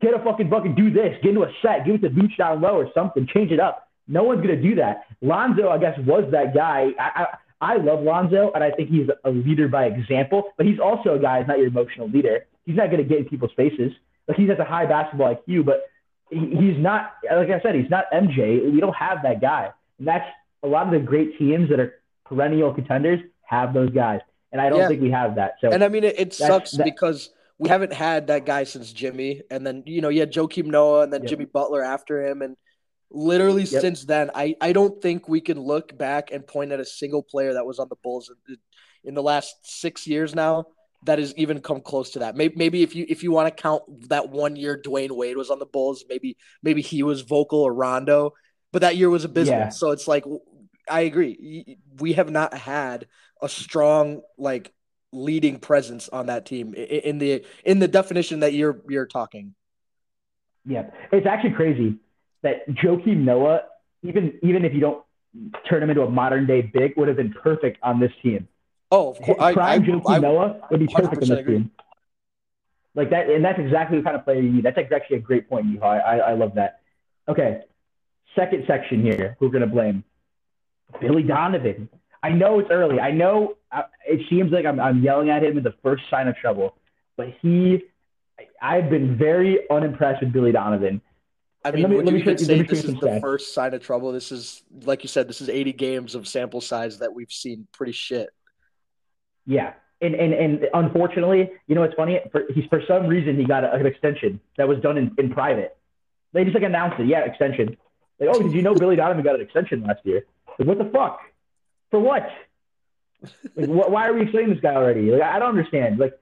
Get 0.00 0.14
a 0.14 0.18
fucking 0.24 0.48
fucking 0.50 0.74
do 0.74 0.90
this. 0.90 1.16
Get 1.22 1.30
into 1.30 1.42
a 1.42 1.52
set. 1.62 1.84
Give 1.84 1.96
it 1.96 2.02
to 2.02 2.10
Vooch 2.10 2.36
down 2.36 2.60
low 2.60 2.76
or 2.76 2.90
something. 2.94 3.26
Change 3.32 3.52
it 3.52 3.60
up." 3.60 3.88
No 4.08 4.22
one's 4.22 4.42
going 4.44 4.54
to 4.56 4.62
do 4.62 4.74
that. 4.76 5.06
Lonzo, 5.22 5.70
I 5.70 5.78
guess, 5.78 5.98
was 6.06 6.24
that 6.32 6.54
guy. 6.54 6.90
I, 6.98 7.10
I 7.22 7.26
I 7.60 7.76
love 7.76 8.02
Lonzo, 8.02 8.50
and 8.54 8.62
I 8.62 8.70
think 8.70 8.90
he's 8.90 9.08
a 9.24 9.30
leader 9.30 9.68
by 9.68 9.86
example. 9.86 10.44
But 10.56 10.66
he's 10.66 10.78
also 10.78 11.14
a 11.14 11.18
guy 11.18 11.38
who's 11.40 11.48
not 11.48 11.58
your 11.58 11.68
emotional 11.68 12.08
leader. 12.08 12.44
He's 12.66 12.76
not 12.76 12.90
going 12.90 13.02
to 13.02 13.08
get 13.08 13.18
in 13.18 13.24
people's 13.26 13.52
faces. 13.56 13.92
Like 14.28 14.36
he's 14.36 14.50
at 14.50 14.58
a 14.60 14.64
high 14.64 14.86
basketball 14.86 15.34
IQ, 15.34 15.64
but 15.66 15.84
he, 16.30 16.38
he's 16.38 16.78
not. 16.78 17.12
Like 17.30 17.50
I 17.50 17.60
said, 17.60 17.74
he's 17.74 17.90
not 17.90 18.04
MJ. 18.12 18.70
We 18.72 18.80
don't 18.80 18.96
have 18.96 19.18
that 19.22 19.40
guy, 19.40 19.70
and 19.98 20.08
that's 20.08 20.26
a 20.62 20.66
lot 20.66 20.86
of 20.86 20.92
the 20.92 20.98
great 20.98 21.38
teams 21.38 21.68
that 21.70 21.78
are 21.80 21.94
perennial 22.26 22.72
contenders 22.74 23.20
have 23.42 23.74
those 23.74 23.90
guys, 23.90 24.20
and 24.52 24.60
I 24.60 24.68
don't 24.70 24.78
Yeah. 24.80 24.88
think 24.88 25.02
we 25.02 25.10
have 25.10 25.34
that. 25.36 25.56
So 25.60 25.70
And 25.70 25.84
I 25.84 25.88
mean, 25.88 26.04
it, 26.04 26.18
it 26.18 26.32
sucks 26.34 26.72
that- 26.72 26.84
because 26.84 27.30
we 27.58 27.68
haven't 27.68 27.92
had 27.92 28.26
that 28.28 28.46
guy 28.46 28.64
since 28.64 28.92
Jimmy, 28.92 29.42
and 29.50 29.66
then 29.66 29.82
you 29.86 30.00
know 30.00 30.08
you 30.08 30.20
had 30.20 30.32
Joakim 30.32 30.66
Noah, 30.66 31.02
and 31.02 31.12
then 31.12 31.22
Yep. 31.22 31.30
Jimmy 31.30 31.44
Butler 31.44 31.82
after 31.82 32.24
him, 32.26 32.42
and 32.42 32.56
literally 33.10 33.62
Yep. 33.62 33.80
since 33.80 34.04
then, 34.04 34.30
I 34.34 34.56
I 34.60 34.72
don't 34.72 35.00
think 35.00 35.28
we 35.28 35.40
can 35.40 35.60
look 35.60 35.96
back 35.96 36.32
and 36.32 36.46
point 36.46 36.72
at 36.72 36.80
a 36.80 36.84
single 36.84 37.22
player 37.22 37.54
that 37.54 37.66
was 37.66 37.78
on 37.78 37.88
the 37.88 37.96
Bulls 38.02 38.30
in, 38.48 38.56
in 39.04 39.14
the 39.14 39.22
last 39.22 39.54
six 39.62 40.06
years 40.06 40.34
now 40.34 40.66
that 41.04 41.18
has 41.18 41.34
even 41.36 41.60
come 41.60 41.80
close 41.80 42.10
to 42.10 42.20
that. 42.20 42.34
Maybe 42.34 42.54
maybe 42.56 42.82
if 42.82 42.96
you 42.96 43.06
if 43.08 43.22
you 43.22 43.30
want 43.30 43.54
to 43.54 43.62
count 43.62 43.82
that 44.08 44.30
one 44.30 44.56
year 44.56 44.80
Dwyane 44.82 45.12
Wade 45.12 45.36
was 45.36 45.50
on 45.50 45.58
the 45.58 45.66
Bulls, 45.66 46.04
maybe 46.08 46.36
maybe 46.62 46.82
he 46.82 47.02
was 47.02 47.20
vocal 47.20 47.60
or 47.60 47.72
Rondo, 47.72 48.32
but 48.72 48.82
that 48.82 48.96
year 48.96 49.10
was 49.10 49.24
abysmal. 49.24 49.58
Yeah. 49.58 49.68
So 49.68 49.90
it's 49.90 50.08
like 50.08 50.24
I 50.88 51.02
agree. 51.02 51.78
We 52.00 52.14
have 52.14 52.30
not 52.30 52.54
had 52.54 53.06
a 53.40 53.48
strong 53.48 54.22
like 54.38 54.72
leading 55.14 55.58
presence 55.58 56.08
on 56.08 56.26
that 56.26 56.44
team 56.44 56.74
in 56.74 57.18
the 57.18 57.44
in 57.64 57.78
the 57.78 57.88
definition 57.88 58.40
that 58.40 58.52
you're 58.52 58.80
you're 58.88 59.06
talking. 59.06 59.54
Yeah, 60.66 60.90
it's 61.12 61.26
actually 61.26 61.52
crazy 61.52 61.96
that 62.42 62.68
Joakim 62.68 63.18
Noah, 63.18 63.62
even 64.02 64.38
even 64.42 64.64
if 64.64 64.74
you 64.74 64.80
don't 64.80 65.04
turn 65.68 65.82
him 65.82 65.90
into 65.90 66.02
a 66.02 66.10
modern 66.10 66.46
day 66.46 66.62
big, 66.62 66.96
would 66.96 67.08
have 67.08 67.16
been 67.16 67.32
perfect 67.32 67.78
on 67.82 68.00
this 68.00 68.12
team. 68.22 68.48
Oh, 68.90 69.10
of 69.10 69.20
course. 69.20 69.38
I, 69.40 69.48
I, 69.50 69.52
Prime 69.54 69.82
Joakim 69.82 70.02
I- 70.08 70.18
Noah 70.18 70.60
would 70.70 70.80
be 70.80 70.86
perfect 70.86 71.22
on 71.22 71.28
this 71.28 71.38
agree. 71.38 71.58
team. 71.58 71.70
Like 72.96 73.10
that, 73.10 73.28
and 73.28 73.44
that's 73.44 73.58
exactly 73.58 73.98
the 73.98 74.04
kind 74.04 74.16
of 74.16 74.24
player 74.24 74.40
you 74.40 74.52
need. 74.52 74.64
That's 74.64 74.78
actually 74.78 75.16
a 75.16 75.20
great 75.20 75.48
point, 75.48 75.66
Yuha. 75.66 75.82
I, 75.82 75.98
I, 75.98 76.16
I 76.16 76.34
love 76.34 76.54
that. 76.54 76.80
Okay, 77.28 77.62
second 78.36 78.64
section 78.68 79.02
here. 79.02 79.36
Who 79.40 79.46
we're 79.46 79.52
gonna 79.52 79.66
blame? 79.66 80.04
Billy 81.00 81.24
Donovan. 81.24 81.88
I 82.24 82.30
know 82.30 82.58
it's 82.58 82.70
early. 82.70 83.00
I 83.00 83.10
know 83.10 83.56
uh, 83.70 83.82
it 84.06 84.20
seems 84.30 84.50
like 84.50 84.64
I'm, 84.64 84.80
I'm 84.80 85.02
yelling 85.02 85.28
at 85.28 85.44
him 85.44 85.58
in 85.58 85.62
the 85.62 85.74
first 85.82 86.04
sign 86.08 86.26
of 86.26 86.34
trouble, 86.36 86.74
but 87.18 87.26
he, 87.42 87.82
I- 88.40 88.76
I've 88.76 88.88
been 88.88 89.18
very 89.18 89.58
unimpressed 89.70 90.22
with 90.22 90.32
Billy 90.32 90.50
Donovan. 90.50 91.02
I 91.66 91.70
mean, 91.70 91.82
let 91.82 91.90
me- 91.90 91.96
would 91.96 92.06
let 92.06 92.12
you 92.14 92.18
me 92.20 92.24
show 92.24 92.30
even 92.30 92.38
say 92.46 92.56
let 92.56 92.60
me 92.62 92.66
show 92.68 92.74
this 92.76 92.84
is 92.86 92.94
the 93.00 93.06
stats. 93.08 93.20
first 93.20 93.52
sign 93.52 93.74
of 93.74 93.82
trouble? 93.82 94.10
This 94.10 94.32
is, 94.32 94.62
like 94.84 95.02
you 95.02 95.08
said, 95.08 95.28
this 95.28 95.42
is 95.42 95.50
80 95.50 95.74
games 95.74 96.14
of 96.14 96.26
sample 96.26 96.62
size 96.62 96.98
that 97.00 97.12
we've 97.12 97.30
seen 97.30 97.66
pretty 97.72 97.92
shit. 97.92 98.30
Yeah. 99.46 99.74
And, 100.00 100.14
and, 100.14 100.32
and 100.32 100.66
unfortunately, 100.72 101.50
you 101.66 101.74
know 101.74 101.82
what's 101.82 101.94
funny? 101.94 102.20
For, 102.32 102.44
he's 102.54 102.64
for 102.70 102.80
some 102.88 103.06
reason 103.06 103.36
he 103.36 103.44
got 103.44 103.64
a, 103.64 103.72
an 103.74 103.84
extension 103.86 104.40
that 104.56 104.66
was 104.66 104.78
done 104.80 104.96
in, 104.96 105.14
in 105.18 105.30
private. 105.30 105.76
They 106.32 106.44
just 106.44 106.54
like 106.54 106.64
announced 106.64 107.00
it. 107.00 107.06
Yeah, 107.06 107.20
extension. 107.20 107.76
Like, 108.18 108.30
oh, 108.32 108.42
did 108.42 108.52
you 108.52 108.62
know 108.62 108.74
Billy 108.74 108.96
Donovan 108.96 109.22
got 109.22 109.34
an 109.34 109.40
extension 109.42 109.82
last 109.82 110.00
year? 110.04 110.24
Like, 110.58 110.68
what 110.68 110.78
the 110.78 110.90
fuck? 110.90 111.20
For 111.94 112.00
what? 112.00 112.28
Like, 113.54 113.68
wh- 113.68 113.88
why 113.88 114.08
are 114.08 114.14
we 114.14 114.22
explaining 114.22 114.50
this 114.50 114.60
guy 114.60 114.74
already? 114.74 115.12
Like, 115.12 115.22
I 115.22 115.38
don't 115.38 115.50
understand. 115.50 116.00
Like, 116.00 116.18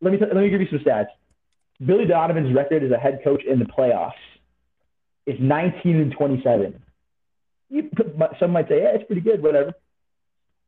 let 0.00 0.10
me 0.10 0.18
t- 0.18 0.24
let 0.24 0.36
me 0.36 0.48
give 0.48 0.62
you 0.62 0.68
some 0.70 0.78
stats. 0.78 1.08
Billy 1.84 2.06
Donovan's 2.06 2.54
record 2.54 2.82
as 2.82 2.90
a 2.90 2.96
head 2.96 3.20
coach 3.22 3.42
in 3.44 3.58
the 3.58 3.66
playoffs 3.66 4.12
is 5.26 5.36
19 5.38 5.96
and 6.00 6.12
27. 6.12 6.82
You, 7.68 7.90
some 8.40 8.52
might 8.52 8.70
say, 8.70 8.80
yeah, 8.80 8.92
it's 8.94 9.04
pretty 9.04 9.20
good, 9.20 9.42
whatever. 9.42 9.74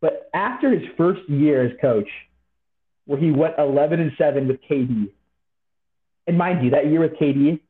But 0.03 0.29
after 0.35 0.71
his 0.71 0.83
first 0.99 1.27
year 1.27 1.65
as 1.65 1.73
coach, 1.81 2.09
where 3.07 3.19
he 3.19 3.31
went 3.31 3.55
11 3.59 3.99
and 3.99 4.13
7 4.19 4.47
with 4.47 4.59
KD, 4.71 5.11
and 6.27 6.37
mind 6.37 6.63
you, 6.63 6.73
that 6.73 6.89
year 6.89 7.01
with 7.01 7.15
KD 7.15 7.61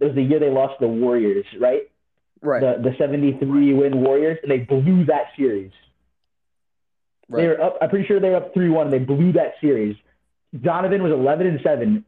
was 0.00 0.14
the 0.14 0.22
year 0.22 0.38
they 0.40 0.48
lost 0.48 0.80
the 0.80 0.88
Warriors, 0.88 1.44
right? 1.60 1.90
Right. 2.40 2.60
The 2.62 2.90
the 2.90 2.96
73 2.96 3.74
win 3.74 4.00
Warriors, 4.00 4.38
and 4.42 4.50
they 4.50 4.60
blew 4.60 5.04
that 5.04 5.26
series. 5.36 5.72
They 7.40 7.48
were 7.48 7.60
up. 7.60 7.78
I'm 7.80 7.88
pretty 7.88 8.06
sure 8.06 8.20
they 8.20 8.30
were 8.30 8.36
up 8.36 8.54
three 8.54 8.68
one. 8.68 8.86
and 8.86 8.92
They 8.92 8.98
blew 8.98 9.32
that 9.32 9.54
series. 9.60 9.96
Donovan 10.60 11.02
was 11.02 11.12
11 11.12 11.46
and 11.46 11.60
seven 11.62 12.04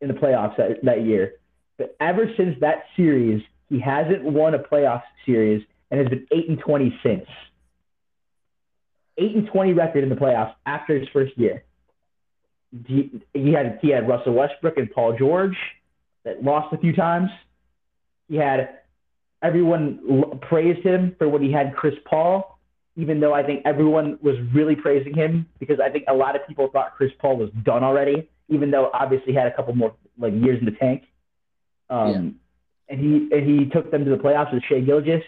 in 0.00 0.08
the 0.08 0.14
playoffs 0.14 0.56
that, 0.56 0.84
that 0.84 1.04
year. 1.04 1.34
But 1.78 1.96
ever 2.00 2.28
since 2.36 2.58
that 2.60 2.84
series, 2.96 3.42
he 3.68 3.80
hasn't 3.80 4.24
won 4.24 4.54
a 4.54 4.58
playoff 4.58 5.02
series 5.24 5.62
and 5.90 6.00
has 6.00 6.08
been 6.08 6.26
eight 6.32 6.48
and 6.48 6.58
20 6.58 6.98
since. 7.02 7.26
Eight 9.16 9.34
and 9.36 9.46
20 9.46 9.72
record 9.74 10.02
in 10.02 10.10
the 10.10 10.16
playoffs 10.16 10.54
after 10.66 10.98
his 10.98 11.08
first 11.12 11.36
year. 11.38 11.64
He, 12.86 13.22
he 13.32 13.52
had 13.52 13.78
he 13.80 13.90
had 13.90 14.08
Russell 14.08 14.32
Westbrook 14.32 14.76
and 14.76 14.90
Paul 14.90 15.16
George 15.16 15.56
that 16.24 16.42
lost 16.42 16.72
a 16.74 16.78
few 16.78 16.92
times. 16.92 17.30
He 18.28 18.36
had 18.36 18.80
everyone 19.40 20.40
praised 20.42 20.84
him 20.84 21.14
for 21.16 21.28
what 21.28 21.40
he 21.40 21.52
had 21.52 21.76
Chris 21.76 21.94
Paul 22.04 22.53
even 22.96 23.20
though 23.20 23.34
I 23.34 23.42
think 23.42 23.62
everyone 23.64 24.18
was 24.22 24.36
really 24.52 24.76
praising 24.76 25.14
him 25.14 25.46
because 25.58 25.78
I 25.84 25.90
think 25.90 26.04
a 26.08 26.14
lot 26.14 26.36
of 26.36 26.46
people 26.46 26.68
thought 26.72 26.94
Chris 26.96 27.10
Paul 27.18 27.36
was 27.36 27.50
done 27.64 27.82
already, 27.82 28.28
even 28.48 28.70
though 28.70 28.90
obviously 28.94 29.32
he 29.32 29.38
had 29.38 29.46
a 29.48 29.54
couple 29.54 29.74
more 29.74 29.94
like 30.18 30.32
years 30.32 30.58
in 30.60 30.64
the 30.64 30.72
tank. 30.72 31.04
Um, 31.90 32.10
and 32.88 33.00
he 33.00 33.28
and 33.36 33.46
he 33.48 33.66
took 33.70 33.90
them 33.90 34.04
to 34.04 34.10
the 34.10 34.16
playoffs 34.16 34.52
with 34.52 34.62
Shai 34.68 34.80
Gilgeous, 34.80 35.22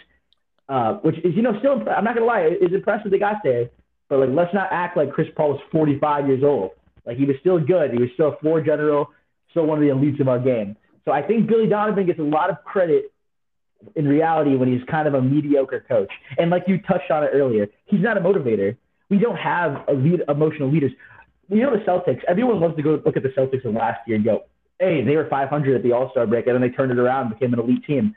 uh, 0.69 0.95
which 0.95 1.17
is 1.19 1.35
you 1.35 1.43
know 1.43 1.59
still 1.59 1.83
I'm 1.89 2.05
not 2.05 2.15
gonna 2.15 2.27
lie, 2.27 2.41
it's 2.49 2.75
impressive 2.75 3.11
they 3.11 3.19
got 3.19 3.37
there, 3.43 3.71
but 4.09 4.21
like 4.21 4.31
let's 4.31 4.55
not 4.55 4.69
act 4.71 4.97
like 4.97 5.13
Chris 5.13 5.29
Paul 5.37 5.53
was 5.53 5.61
45 5.73 6.29
years 6.29 6.45
old. 6.45 6.71
Like 7.05 7.17
he 7.17 7.25
was 7.25 7.37
still 7.41 7.59
good, 7.59 7.93
he 7.93 7.99
was 7.99 8.11
still 8.15 8.33
a 8.35 8.37
floor 8.39 8.61
general, 8.61 9.11
still 9.51 9.67
one 9.67 9.79
of 9.79 9.83
the 9.83 9.91
elites 9.91 10.21
of 10.21 10.29
our 10.29 10.39
game. 10.39 10.77
So 11.05 11.13
I 11.13 11.23
think 11.23 11.49
Billy 11.49 11.69
Donovan 11.69 12.07
gets 12.07 12.19
a 12.19 12.23
lot 12.23 12.51
of 12.51 12.63
credit 12.65 13.13
in 13.95 14.09
reality 14.09 14.57
when 14.57 14.73
he's 14.73 14.83
kind 14.91 15.07
of 15.07 15.15
a 15.15 15.23
mediocre 15.23 15.85
coach. 15.87 16.11
And 16.39 16.51
like 16.51 16.65
you 16.67 16.79
touched 16.79 17.11
on 17.11 17.25
it 17.25 17.31
earlier, 17.33 17.69
he's 17.87 18.01
not 18.01 18.17
a 18.17 18.21
motivator. 18.21 18.77
We 19.09 19.19
don't 19.19 19.37
have 19.37 19.85
lead, 19.89 20.23
emotional 20.29 20.71
leaders. 20.71 20.93
You 21.49 21.63
know 21.63 21.71
the 21.71 21.85
Celtics. 21.85 22.25
Everyone 22.27 22.61
loves 22.61 22.77
to 22.77 22.83
go 22.83 23.01
look 23.05 23.17
at 23.17 23.23
the 23.23 23.29
Celtics 23.31 23.65
of 23.65 23.75
last 23.75 24.01
year 24.07 24.17
and 24.17 24.25
go, 24.25 24.45
"Hey, 24.81 25.03
they 25.05 25.17
were 25.17 25.29
500 25.29 25.77
at 25.77 25.83
the 25.83 25.93
All 25.93 26.11
Star 26.11 26.27
break, 26.27 26.47
and 26.47 26.55
then 26.55 26.63
they 26.63 26.75
turned 26.75 26.91
it 26.91 26.99
around, 26.99 27.27
and 27.27 27.39
became 27.39 27.53
an 27.53 27.61
elite 27.61 27.85
team." 27.85 28.15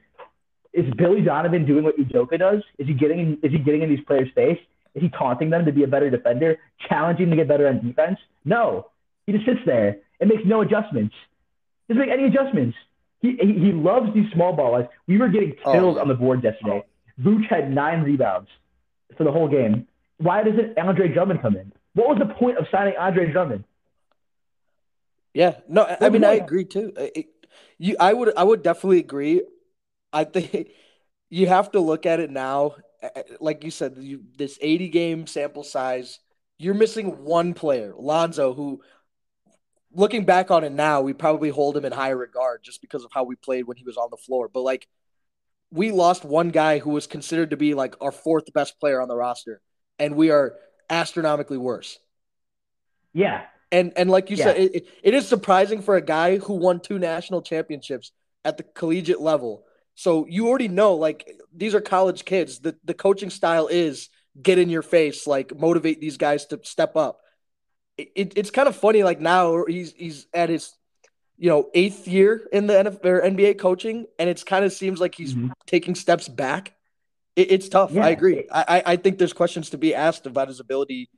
Is 0.74 0.91
Billy 0.95 1.22
Donovan 1.22 1.65
doing 1.65 1.84
what 1.84 1.98
Udoka 1.98 2.38
does? 2.39 2.63
Is 2.78 2.88
he 2.88 2.93
getting 2.93 3.19
in, 3.19 3.38
is 3.43 3.52
he 3.52 3.60
getting 3.60 3.82
in 3.82 3.89
these 3.89 4.04
players' 4.06 4.30
face? 4.34 4.60
Is 4.95 5.04
he 5.04 5.10
taunting 5.10 5.50
them 5.50 5.65
to 5.65 5.72
be 5.72 5.84
a 5.84 5.88
better 5.88 6.10
defender, 6.10 6.58
challenging 6.88 7.30
them 7.30 7.38
to 7.38 7.43
get 7.43 7.48
better 7.48 7.67
on 7.67 7.86
defense? 7.86 8.19
No, 8.45 8.88
he 9.26 9.34
just 9.34 9.45
sits 9.45 9.60
there 9.65 9.98
and 10.19 10.30
makes 10.30 10.43
no 10.45 10.62
adjustments. 10.62 11.13
Doesn't 11.88 12.02
make 12.02 12.12
any 12.12 12.26
adjustments. 12.26 12.76
He, 13.21 13.36
he, 13.41 13.71
loves 13.73 14.13
these 14.13 14.32
small 14.34 14.53
ball 14.53 14.79
guys. 14.79 14.89
We 15.08 15.17
were 15.17 15.27
getting 15.27 15.53
Oh, 15.65 15.73
killed 15.73 15.95
yeah. 15.95 16.01
on 16.01 16.08
the 16.08 16.13
board 16.13 16.43
yesterday. 16.43 16.84
Vooch 17.21 17.45
had 17.49 17.69
nine 17.71 18.01
rebounds 18.03 18.49
for 19.17 19.25
the 19.25 19.32
whole 19.32 19.47
game. 19.49 19.88
Why 20.17 20.41
doesn't 20.43 20.77
Andre 20.77 21.10
Drummond 21.10 21.41
come 21.41 21.55
in? 21.58 21.73
What 21.95 22.08
was 22.10 22.19
the 22.19 22.34
point 22.34 22.58
of 22.58 22.65
signing 22.71 22.93
Andre 22.97 23.29
Drummond? 23.32 23.65
Yeah, 25.34 25.55
no, 25.67 25.84
I- 25.84 25.97
I 26.01 26.10
mean. 26.10 26.23
I 26.23 26.34
agree 26.34 26.65
too. 26.65 26.93
I- 26.97 27.12
It, 27.15 27.25
you, 27.77 27.95
I 27.99 28.13
would, 28.13 28.34
I 28.38 28.43
would 28.43 28.63
definitely 28.63 28.99
agree. 28.99 29.41
I 30.13 30.23
think 30.23 30.69
you 31.29 31.47
have 31.47 31.71
to 31.71 31.79
look 31.79 32.05
at 32.05 32.19
it 32.19 32.29
now, 32.32 32.75
like 33.39 33.63
you 33.63 33.71
said, 33.71 33.95
you, 33.97 34.23
this 34.38 34.58
80 34.62 34.89
game 34.89 35.27
sample 35.27 35.63
size. 35.63 36.19
You're 36.58 36.73
missing 36.73 37.23
one 37.23 37.53
player, 37.53 37.93
Lonzo, 37.97 38.53
who, 38.53 38.82
looking 39.93 40.25
back 40.25 40.52
on 40.52 40.63
it 40.63 40.71
now, 40.71 41.02
we 41.02 41.13
probably 41.13 41.49
hold 41.49 41.75
him 41.78 41.86
in 41.86 41.91
high 41.91 42.10
regard 42.10 42.63
just 42.63 42.82
because 42.82 43.04
of 43.04 43.12
how 43.13 43.23
we 43.23 43.36
played 43.36 43.65
when 43.67 43.78
he 43.78 43.84
was 43.84 43.97
on 43.97 44.10
the 44.12 44.17
floor. 44.17 44.47
But 44.47 44.62
like, 44.62 44.88
we 45.71 45.91
lost 45.91 46.25
one 46.25 46.49
guy 46.49 46.80
who 46.80 46.91
was 46.91 47.08
considered 47.08 47.52
to 47.52 47.58
be 47.58 47.73
like 47.73 47.95
our 48.02 48.12
fourth 48.12 48.52
best 48.54 48.80
player 48.80 49.02
on 49.02 49.08
the 49.08 49.15
roster, 49.15 49.62
and 49.99 50.15
we 50.15 50.32
are 50.32 50.56
astronomically 50.89 51.58
worse. 51.58 51.99
Yeah, 53.13 53.45
And 53.71 53.93
and 53.95 54.10
like 54.10 54.30
you 54.30 54.38
Yeah. 54.38 54.45
said, 54.45 54.58
it, 54.58 54.75
it- 54.75 54.88
it 55.04 55.13
is 55.13 55.28
surprising 55.28 55.82
for 55.82 55.95
a 55.95 56.02
guy 56.02 56.38
who 56.38 56.54
won 56.56 56.80
two 56.80 56.97
national 56.99 57.41
championships 57.41 58.12
at 58.43 58.58
the 58.58 58.63
collegiate 58.63 59.21
level. 59.21 59.63
So 59.95 60.25
you 60.28 60.47
already 60.47 60.67
know, 60.67 60.95
like 60.95 61.39
these 61.56 61.75
are 61.75 61.82
college 61.82 62.25
kids. 62.25 62.60
The 62.60 62.75
the 62.84 62.93
coaching 62.93 63.30
style 63.30 63.67
is 63.67 64.10
get 64.41 64.58
in 64.58 64.69
your 64.69 64.82
face, 64.82 65.28
like 65.28 65.56
motivate 65.56 65.99
these 66.02 66.17
guys 66.17 66.45
to 66.47 66.60
step 66.63 66.95
up. 66.95 67.19
It, 67.99 68.12
it- 68.15 68.33
it's 68.38 68.51
kind 68.51 68.67
of 68.67 68.75
funny, 68.75 69.03
like 69.03 69.19
now 69.19 69.65
he's 69.65 69.93
he's 69.93 70.27
at 70.33 70.49
his 70.49 70.73
you 71.38 71.49
know 71.49 71.69
eighth 71.73 72.07
year 72.07 72.47
in 72.51 72.67
the 72.67 72.73
NFL, 72.73 73.05
or 73.05 73.21
NBA 73.21 73.57
coaching, 73.59 74.05
and 74.17 74.29
it's 74.29 74.43
kind 74.43 74.63
of 74.65 74.71
seems 74.73 74.99
like 74.99 75.15
he's 75.15 75.33
Mhm. 75.35 75.51
taking 75.65 75.95
steps 75.95 76.27
back. 76.27 76.73
It, 77.35 77.51
it's 77.51 77.69
tough. 77.69 77.91
Yeah. 77.91 78.05
I 78.05 78.09
agree. 78.09 78.47
I, 78.51 78.83
I 78.85 78.95
think 78.97 79.17
there's 79.17 79.33
questions 79.33 79.69
to 79.71 79.77
be 79.77 79.93
asked 79.95 80.25
about 80.25 80.47
his 80.47 80.59
ability. 80.59 81.09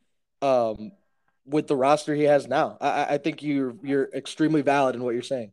Um, 0.42 0.92
with 1.46 1.68
the 1.68 1.76
roster 1.76 2.14
he 2.16 2.24
has 2.24 2.48
now. 2.48 2.78
I, 2.80 2.88
I- 2.90 3.14
I 3.14 3.18
think 3.18 3.42
you're 3.44 3.76
you're 3.84 4.10
extremely 4.14 4.62
valid 4.62 4.96
in 4.96 5.04
what 5.04 5.14
you're 5.14 5.24
saying. 5.24 5.52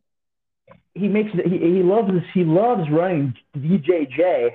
he 0.93 1.07
makes 1.07 1.31
he, 1.31 1.57
he 1.57 1.83
loves 1.83 2.11
this. 2.11 2.23
He 2.33 2.43
loves 2.43 2.89
running 2.91 3.33
DJJ. 3.57 4.51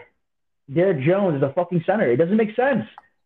Derrick 0.73 1.05
Jones 1.05 1.37
is 1.37 1.43
a 1.43 1.53
fucking 1.53 1.83
center. 1.87 2.11
It 2.11 2.17
doesn't 2.17 2.37
make 2.37 2.55
sense. 2.57 2.85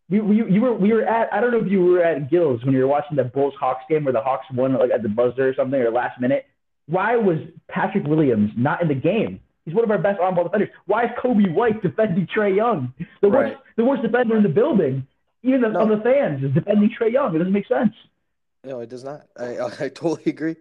We, 0.09 0.19
we, 0.21 0.35
you 0.51 0.61
were 0.61 0.73
we 0.73 0.91
were 0.91 1.03
at 1.03 1.31
I 1.31 1.39
don't 1.39 1.51
know 1.51 1.59
if 1.59 1.67
you 1.71 1.81
were 1.83 2.03
at 2.03 2.31
Gills 2.31 2.63
when 2.63 2.73
you 2.73 2.79
were 2.79 2.87
watching 2.87 3.15
the 3.15 3.23
Bulls 3.23 3.53
Hawks 3.59 3.83
game 3.87 4.03
where 4.05 4.13
the 4.13 4.21
Hawks 4.21 4.45
won 4.53 4.73
like 4.73 4.91
at 4.91 5.03
the 5.03 5.09
buzzer 5.09 5.47
or 5.49 5.53
something 5.55 5.79
or 5.79 5.91
last 5.91 6.19
minute. 6.19 6.45
Why 6.87 7.15
was 7.15 7.37
Patrick 7.67 8.05
Williams 8.05 8.49
not 8.57 8.81
in 8.81 8.87
the 8.87 8.95
game? 8.95 9.39
He's 9.65 9.75
one 9.75 9.83
of 9.83 9.91
our 9.91 9.99
best 9.99 10.19
on-ball 10.19 10.45
defenders. 10.45 10.69
Why 10.87 11.03
is 11.03 11.11
Coby 11.23 11.53
White 11.53 11.83
defending 11.83 12.25
Trae 12.35 12.55
Young, 12.55 12.91
the 13.21 13.29
Right. 13.29 13.51
worst 13.53 13.61
the 13.77 13.85
worst 13.85 14.01
defender 14.01 14.35
in 14.35 14.41
the 14.41 14.49
building? 14.49 15.05
Even 15.43 15.61
No. 15.61 15.81
on 15.81 15.89
the 15.89 15.97
fans 15.97 16.43
is 16.43 16.51
defending 16.53 16.89
Trae 16.99 17.11
Young. 17.11 17.35
It 17.35 17.37
doesn't 17.37 17.53
make 17.53 17.67
sense. 17.67 17.93
No, 18.63 18.79
it 18.79 18.89
does 18.89 19.03
not. 19.03 19.27
I 19.37 19.57
I 19.85 19.89
totally 19.89 20.23
agree. 20.25 20.55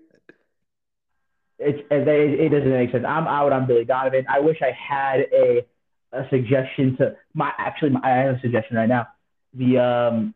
It's 1.58 1.78
it, 1.90 2.06
it 2.06 2.48
doesn't 2.50 2.70
make 2.70 2.92
sense. 2.92 3.04
I'm 3.08 3.26
out 3.26 3.52
on 3.52 3.66
Billy 3.66 3.86
Donovan. 3.86 4.26
I 4.28 4.40
wish 4.40 4.58
I 4.62 4.72
had 4.72 5.20
a 5.32 5.66
a 6.12 6.28
suggestion 6.28 6.96
to 6.98 7.16
my 7.34 7.50
actually 7.58 7.90
my, 7.90 8.00
I 8.02 8.10
have 8.24 8.36
a 8.36 8.40
suggestion 8.40 8.76
right 8.76 8.88
now. 8.88 9.08
The 9.54 9.78
um 9.78 10.34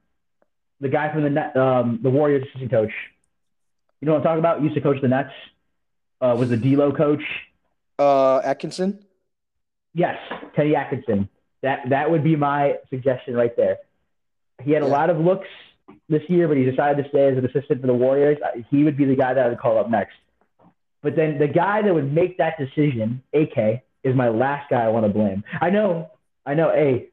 the 0.81 0.88
guy 0.88 1.12
from 1.12 1.22
the 1.22 1.31
net 1.31 1.57
um 1.57 2.01
the 2.03 2.11
Warriors 2.11 2.42
assistant 2.48 2.70
coach. 2.70 2.92
You 4.01 4.07
know 4.07 4.12
what 4.12 4.18
I'm 4.18 4.25
talking 4.25 4.38
about? 4.40 4.62
Used 4.62 4.75
to 4.75 4.81
coach 4.81 5.01
the 5.01 5.09
Nets. 5.09 5.31
Uh, 6.20 6.37
was 6.38 6.51
the 6.51 6.57
D'Lo 6.57 6.92
coach? 6.92 7.22
Uh, 7.98 8.38
Atkinson. 8.38 9.05
Yes, 9.94 10.16
Teddy 10.57 10.75
Atkinson. 10.75 11.29
That 11.62 11.88
that 11.90 12.11
would 12.11 12.25
be 12.25 12.35
my 12.37 12.77
suggestion 12.90 13.35
right 13.35 13.55
there. 13.57 13.79
He 14.62 14.72
had 14.72 14.83
a 14.83 14.87
Yeah. 14.87 14.92
lot 14.92 15.11
of 15.11 15.18
looks 15.18 15.48
this 16.09 16.22
year, 16.29 16.48
but 16.48 16.57
he 16.57 16.64
decided 16.64 17.03
to 17.03 17.09
stay 17.11 17.29
as 17.29 17.38
an 17.38 17.44
assistant 17.44 17.81
for 17.81 17.87
the 17.87 17.94
Warriors. 17.94 18.38
He 18.70 18.83
would 18.85 18.96
be 18.96 19.05
the 19.05 19.16
guy 19.16 19.35
that 19.35 19.44
I 19.46 19.48
would 19.48 19.59
call 19.59 19.79
up 19.79 19.90
next. 19.90 20.14
But 21.03 21.16
then 21.16 21.38
the 21.38 21.48
guy 21.48 21.83
that 21.83 21.92
would 21.92 22.12
make 22.12 22.38
that 22.38 22.57
decision, 22.59 23.22
AK, 23.35 23.83
is 24.05 24.14
my 24.14 24.29
last 24.29 24.70
guy 24.70 24.85
I 24.85 24.88
want 24.88 25.05
to 25.07 25.12
blame. 25.12 25.44
I 25.61 25.70
know, 25.70 26.11
I 26.46 26.55
know. 26.55 26.70
A, 26.70 27.09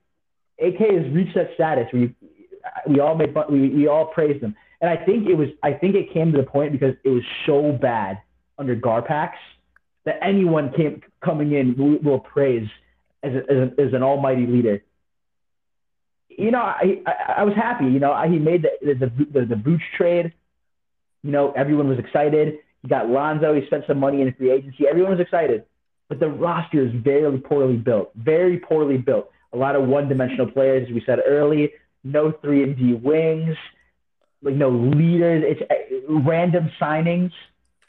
AK 0.61 0.77
has 0.77 1.13
reached 1.13 1.35
that 1.35 1.51
status 1.55 1.87
where 1.91 2.03
you, 2.03 2.15
we 2.87 2.99
all 2.99 3.15
made 3.15 3.33
fun, 3.33 3.45
we, 3.49 3.69
we 3.69 3.87
all 3.87 4.05
praised 4.07 4.43
him, 4.43 4.55
and 4.81 4.89
I 4.89 4.97
think 5.05 5.27
it 5.27 5.35
was 5.35 5.49
I 5.63 5.73
think 5.73 5.95
it 5.95 6.13
came 6.13 6.31
to 6.31 6.37
the 6.37 6.43
point 6.43 6.71
because 6.71 6.95
it 7.03 7.09
was 7.09 7.23
so 7.45 7.71
bad 7.71 8.21
under 8.57 8.75
Garpax 8.75 9.31
that 10.05 10.19
anyone 10.21 10.71
came 10.73 11.01
coming 11.23 11.53
in 11.53 11.75
will, 11.77 11.99
will 11.99 12.19
praise 12.19 12.67
as, 13.23 13.33
a, 13.33 13.37
as, 13.37 13.57
a, 13.57 13.81
as 13.81 13.93
an 13.93 14.03
almighty 14.03 14.45
leader. 14.45 14.83
You 16.29 16.51
know, 16.51 16.61
I, 16.61 17.01
I, 17.05 17.33
I 17.39 17.43
was 17.43 17.53
happy. 17.55 17.85
You 17.85 17.99
know, 17.99 18.13
I, 18.13 18.27
he 18.27 18.39
made 18.39 18.63
the 18.63 18.93
the 18.93 19.11
the, 19.39 19.45
the 19.45 19.55
Vooch 19.55 19.81
trade. 19.97 20.33
You 21.23 21.31
know, 21.31 21.51
everyone 21.51 21.89
was 21.89 21.99
excited. 21.99 22.59
He 22.81 22.87
got 22.87 23.09
Lonzo. 23.09 23.53
He 23.53 23.65
spent 23.65 23.83
some 23.87 23.99
money 23.99 24.21
in 24.21 24.33
free 24.33 24.51
agency. 24.51 24.87
Everyone 24.87 25.11
was 25.11 25.19
excited, 25.19 25.65
but 26.07 26.19
the 26.19 26.29
roster 26.29 26.85
is 26.85 26.93
very 27.03 27.37
poorly 27.39 27.75
built. 27.75 28.11
Very 28.15 28.57
poorly 28.57 28.97
built. 28.97 29.29
A 29.53 29.57
lot 29.57 29.75
of 29.75 29.87
one-dimensional 29.87 30.51
players, 30.51 30.87
as 30.87 30.93
we 30.93 31.01
said 31.05 31.19
early. 31.25 31.71
No 32.03 32.31
three 32.31 32.63
and 32.63 32.77
D 32.77 32.93
wings. 32.93 33.57
Like 34.41 34.55
no 34.55 34.69
leaders. 34.69 35.43
It's 35.45 35.61
uh, 35.69 36.11
random 36.21 36.71
signings. 36.79 37.31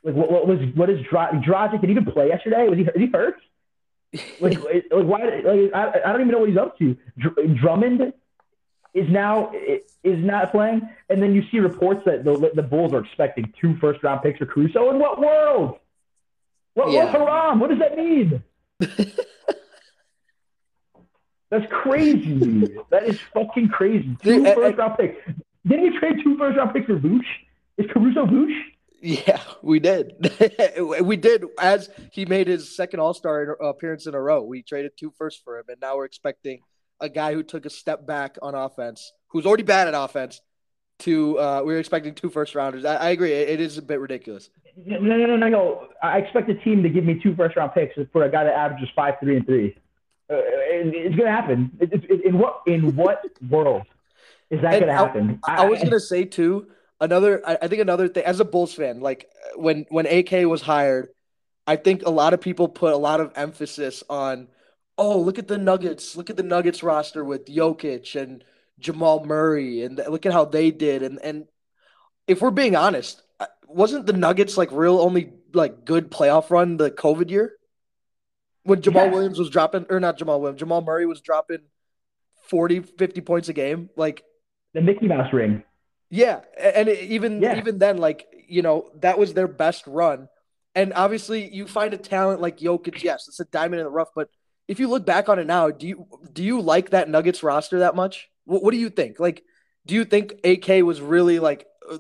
Like 0.03 0.14
what, 0.14 0.33
what 0.33 0.46
was 0.49 0.59
what 0.75 0.88
is 0.90 1.01
Dra- 1.09 1.40
Dragic? 1.46 1.81
Did 1.81 1.90
he 1.90 1.92
even 1.92 2.07
play 2.07 2.29
yesterday? 2.29 2.68
Was 2.68 2.79
he 2.79 2.85
is 2.85 2.90
he 2.96 3.07
hurt? 3.07 3.37
Like, 4.40 4.59
like 4.64 4.85
why? 4.90 5.23
Like 5.44 5.70
I, 5.73 6.01
I 6.05 6.12
don't 6.12 6.23
even 6.23 6.33
know 6.33 6.38
what 6.40 6.49
he's 6.49 6.59
up 6.59 6.77
to. 6.79 6.96
Dr- 7.18 7.57
Drummond 7.61 8.12
is 8.92 9.09
now 9.09 9.53
is 10.03 10.25
not 10.25 10.51
playing, 10.51 10.88
and 11.09 11.23
then 11.23 11.33
you 11.33 11.44
see 11.53 11.61
reports 11.61 12.01
that 12.07 12.25
the 12.25 12.51
the 12.55 12.62
Bulls 12.62 12.92
are 12.92 13.05
expecting 13.05 13.53
two 13.61 13.77
first 13.77 14.03
round 14.03 14.23
picks 14.23 14.38
for 14.38 14.46
Caruso. 14.46 14.90
In 14.90 14.99
what 14.99 15.20
world? 15.20 15.79
What, 16.75 16.90
Yeah. 16.90 17.05
what 17.05 17.12
haram? 17.29 17.61
What 17.61 17.70
does 17.70 17.79
that 17.79 17.96
mean? 17.96 18.42
That's 21.50 21.70
crazy. 21.70 22.68
that 22.90 23.04
is 23.04 23.20
fucking 23.34 23.68
crazy. 23.68 24.16
Two 24.22 24.36
Dude, 24.38 24.46
I- 24.46 24.54
first 24.54 24.78
round 24.78 24.96
picks. 24.98 25.16
Didn't 25.66 25.84
you 25.84 26.00
trade 26.00 26.16
two 26.24 26.38
first 26.38 26.56
round 26.56 26.72
picks 26.72 26.86
for 26.86 26.98
Vooch? 26.98 27.24
Is 27.76 27.86
Caruso 27.92 28.24
Vooch? 28.26 28.56
Yeah, 29.02 29.40
we 29.62 29.80
did. 29.80 30.12
we 31.02 31.16
did. 31.16 31.44
As 31.58 31.88
he 32.12 32.26
made 32.26 32.48
his 32.48 32.74
second 32.76 33.00
All 33.00 33.14
Star 33.14 33.52
appearance 33.62 34.06
in 34.06 34.14
a 34.14 34.20
row, 34.20 34.42
we 34.42 34.62
traded 34.62 34.92
two 34.96 35.12
firsts 35.16 35.40
for 35.42 35.58
him, 35.58 35.64
and 35.68 35.80
now 35.80 35.96
we're 35.96 36.04
expecting 36.04 36.60
a 37.00 37.08
guy 37.08 37.32
who 37.32 37.42
took 37.42 37.64
a 37.64 37.70
step 37.70 38.06
back 38.06 38.36
on 38.42 38.54
offense, 38.54 39.12
who's 39.28 39.46
already 39.46 39.62
bad 39.62 39.88
at 39.88 39.94
offense. 39.94 40.40
To 41.00 41.38
uh, 41.38 41.62
we're 41.64 41.78
expecting 41.78 42.14
two 42.14 42.28
first 42.28 42.54
rounders. 42.54 42.84
I, 42.84 42.96
I 42.96 43.08
agree. 43.10 43.32
It, 43.32 43.48
it 43.48 43.60
is 43.60 43.78
a 43.78 43.82
bit 43.82 44.00
ridiculous. 44.00 44.50
No, 44.76 44.98
no, 44.98 45.16
no, 45.16 45.34
no, 45.34 45.48
no. 45.48 45.88
I 46.02 46.18
expect 46.18 46.50
a 46.50 46.54
team 46.56 46.82
to 46.82 46.90
give 46.90 47.04
me 47.04 47.18
two 47.22 47.34
first 47.34 47.56
round 47.56 47.72
picks 47.72 47.94
for 48.12 48.24
a 48.24 48.30
guy 48.30 48.44
that 48.44 48.52
averages 48.52 48.90
five, 48.94 49.14
three, 49.18 49.36
and 49.36 49.46
three. 49.46 49.74
Uh, 50.31 50.37
it, 50.37 50.95
it's 50.95 51.16
gonna 51.16 51.31
happen. 51.31 51.71
It, 51.81 51.93
it, 51.93 52.25
in 52.25 52.38
what 52.38 52.61
in 52.66 52.95
what 52.95 53.25
world 53.49 53.83
is 54.51 54.61
that 54.62 54.75
And 54.75 54.87
gonna 54.87 54.93
I- 54.93 54.97
happen? 55.07 55.40
I, 55.45 55.62
I 55.62 55.64
was 55.69 55.83
gonna 55.83 56.01
say 56.01 56.25
too. 56.25 56.69
Another, 57.03 57.40
I, 57.49 57.57
I 57.62 57.69
think 57.69 57.81
another 57.81 58.09
thing 58.09 58.25
as 58.25 58.40
a 58.40 58.45
Bulls 58.45 58.75
fan, 58.75 59.01
like 59.01 59.29
when 59.57 59.87
when 59.88 60.07
AK 60.07 60.47
was 60.47 60.61
hired, 60.62 61.09
I 61.66 61.77
think 61.77 62.03
a 62.05 62.11
lot 62.11 62.35
of 62.35 62.40
people 62.43 62.69
put 62.69 62.93
a 62.93 62.97
lot 62.99 63.21
of 63.21 63.33
emphasis 63.37 64.03
on, 64.11 64.49
oh, 64.99 65.19
look 65.19 65.38
at 65.38 65.49
the 65.49 65.57
Nuggets, 65.57 66.14
look 66.14 66.29
at 66.31 66.37
the 66.37 66.43
Nuggets 66.43 66.83
roster 66.83 67.25
with 67.25 67.47
Jokic 67.47 68.21
and 68.21 68.45
Jamal 68.79 69.25
Murray, 69.25 69.83
and 69.83 69.97
look 70.09 70.27
at 70.27 70.33
how 70.33 70.45
they 70.45 70.71
did. 70.71 71.03
And 71.03 71.19
and 71.25 71.47
if 72.29 72.43
we're 72.43 72.51
being 72.51 72.77
honest, 72.77 73.23
uh, 73.40 73.47
wasn't 73.66 74.05
the 74.07 74.12
Nuggets 74.12 74.59
like 74.59 74.71
real 74.71 75.01
only 75.01 75.33
like 75.55 75.85
good 75.87 76.11
playoff 76.11 76.51
run 76.51 76.77
the 76.77 76.90
COVID 76.90 77.31
year 77.31 77.55
when 78.70 78.80
Jamal 78.80 79.06
Yeah. 79.06 79.11
Williams 79.12 79.38
was 79.38 79.50
dropping, 79.50 79.87
or 79.90 79.98
not 79.98 80.16
Jamal 80.16 80.40
Williams, 80.40 80.61
Jamal 80.61 80.80
Murray 80.80 81.04
was 81.04 81.20
dropping 81.20 81.59
40, 82.48 82.80
50 82.80 83.20
points 83.20 83.48
a 83.48 83.52
game, 83.52 83.90
like. 83.96 84.22
the 84.72 84.80
Mickey 84.80 85.09
Mouse 85.09 85.33
ring. 85.33 85.64
Yeah, 86.11 86.40
and 86.56 86.88
it- 86.88 87.00
even 87.11 87.42
Yeah. 87.42 87.59
even 87.59 87.78
then, 87.78 87.98
like 87.98 88.26
you 88.48 88.62
know, 88.62 88.90
that 89.00 89.16
was 89.18 89.35
their 89.35 89.46
best 89.48 89.87
run. 89.87 90.28
And 90.74 90.92
obviously, 90.94 91.48
you 91.52 91.66
find 91.66 91.92
a 91.94 91.96
talent 91.96 92.40
like 92.40 92.59
Jokic. 92.59 93.02
Yes, 93.02 93.26
it's 93.28 93.38
a 93.40 93.44
diamond 93.44 93.80
in 93.80 93.85
the 93.85 93.90
rough. 93.90 94.11
But 94.14 94.28
if 94.66 94.78
you 94.80 94.88
look 94.88 95.04
back 95.04 95.28
on 95.28 95.38
it 95.40 95.46
now, 95.46 95.70
do 95.70 95.87
you 95.87 96.06
do 96.33 96.42
you 96.44 96.61
like 96.61 96.90
that 96.90 97.09
Nuggets 97.09 97.42
roster 97.42 97.80
that 97.80 97.94
much? 97.96 98.28
What, 98.44 98.62
what 98.62 98.70
do 98.72 98.76
you 98.78 98.90
think? 98.90 99.18
Like, 99.20 99.42
do 99.87 99.94
you 99.96 100.04
think 100.04 100.35
AK 100.44 100.83
was 100.83 101.00
really 101.00 101.38
like? 101.40 101.66
Uh, 101.88 101.98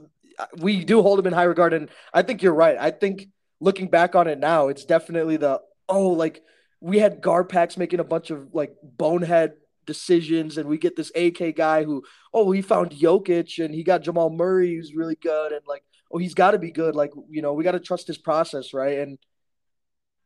we 0.58 0.84
do 0.84 1.02
hold 1.02 1.18
him 1.18 1.26
in 1.26 1.32
high 1.32 1.44
regard, 1.44 1.72
and 1.72 1.88
I 2.14 2.22
think 2.22 2.42
you're 2.42 2.54
right. 2.54 2.76
I 2.78 2.90
think 2.90 3.28
looking 3.60 3.88
back 3.88 4.14
on 4.14 4.26
it 4.28 4.38
now, 4.38 4.68
it's 4.68 4.84
definitely 4.84 5.36
the 5.36 5.60
oh, 5.88 6.08
like 6.10 6.42
we 6.80 6.98
had 6.98 7.20
Garpax 7.20 7.76
making 7.76 8.00
a 8.00 8.04
bunch 8.04 8.30
of 8.30 8.54
like 8.54 8.74
bonehead 8.82 9.54
decisions, 9.86 10.58
and 10.58 10.68
we 10.68 10.78
get 10.78 10.96
this 10.96 11.12
AK 11.14 11.56
guy 11.56 11.84
who 11.84 12.04
oh, 12.32 12.50
he 12.50 12.62
found 12.62 12.90
Jokic 12.90 13.62
and 13.64 13.74
he 13.74 13.82
got 13.82 14.02
Jamal 14.02 14.30
Murray 14.30 14.74
who's 14.74 14.94
really 14.94 15.16
good 15.16 15.52
and 15.52 15.62
like, 15.66 15.84
oh, 16.12 16.18
he's 16.18 16.34
got 16.34 16.52
to 16.52 16.58
be 16.58 16.70
good. 16.70 16.94
Like, 16.94 17.12
you 17.28 17.42
know, 17.42 17.52
we 17.52 17.64
got 17.64 17.72
to 17.72 17.80
trust 17.80 18.06
his 18.06 18.18
process, 18.18 18.72
right? 18.72 18.98
And 18.98 19.18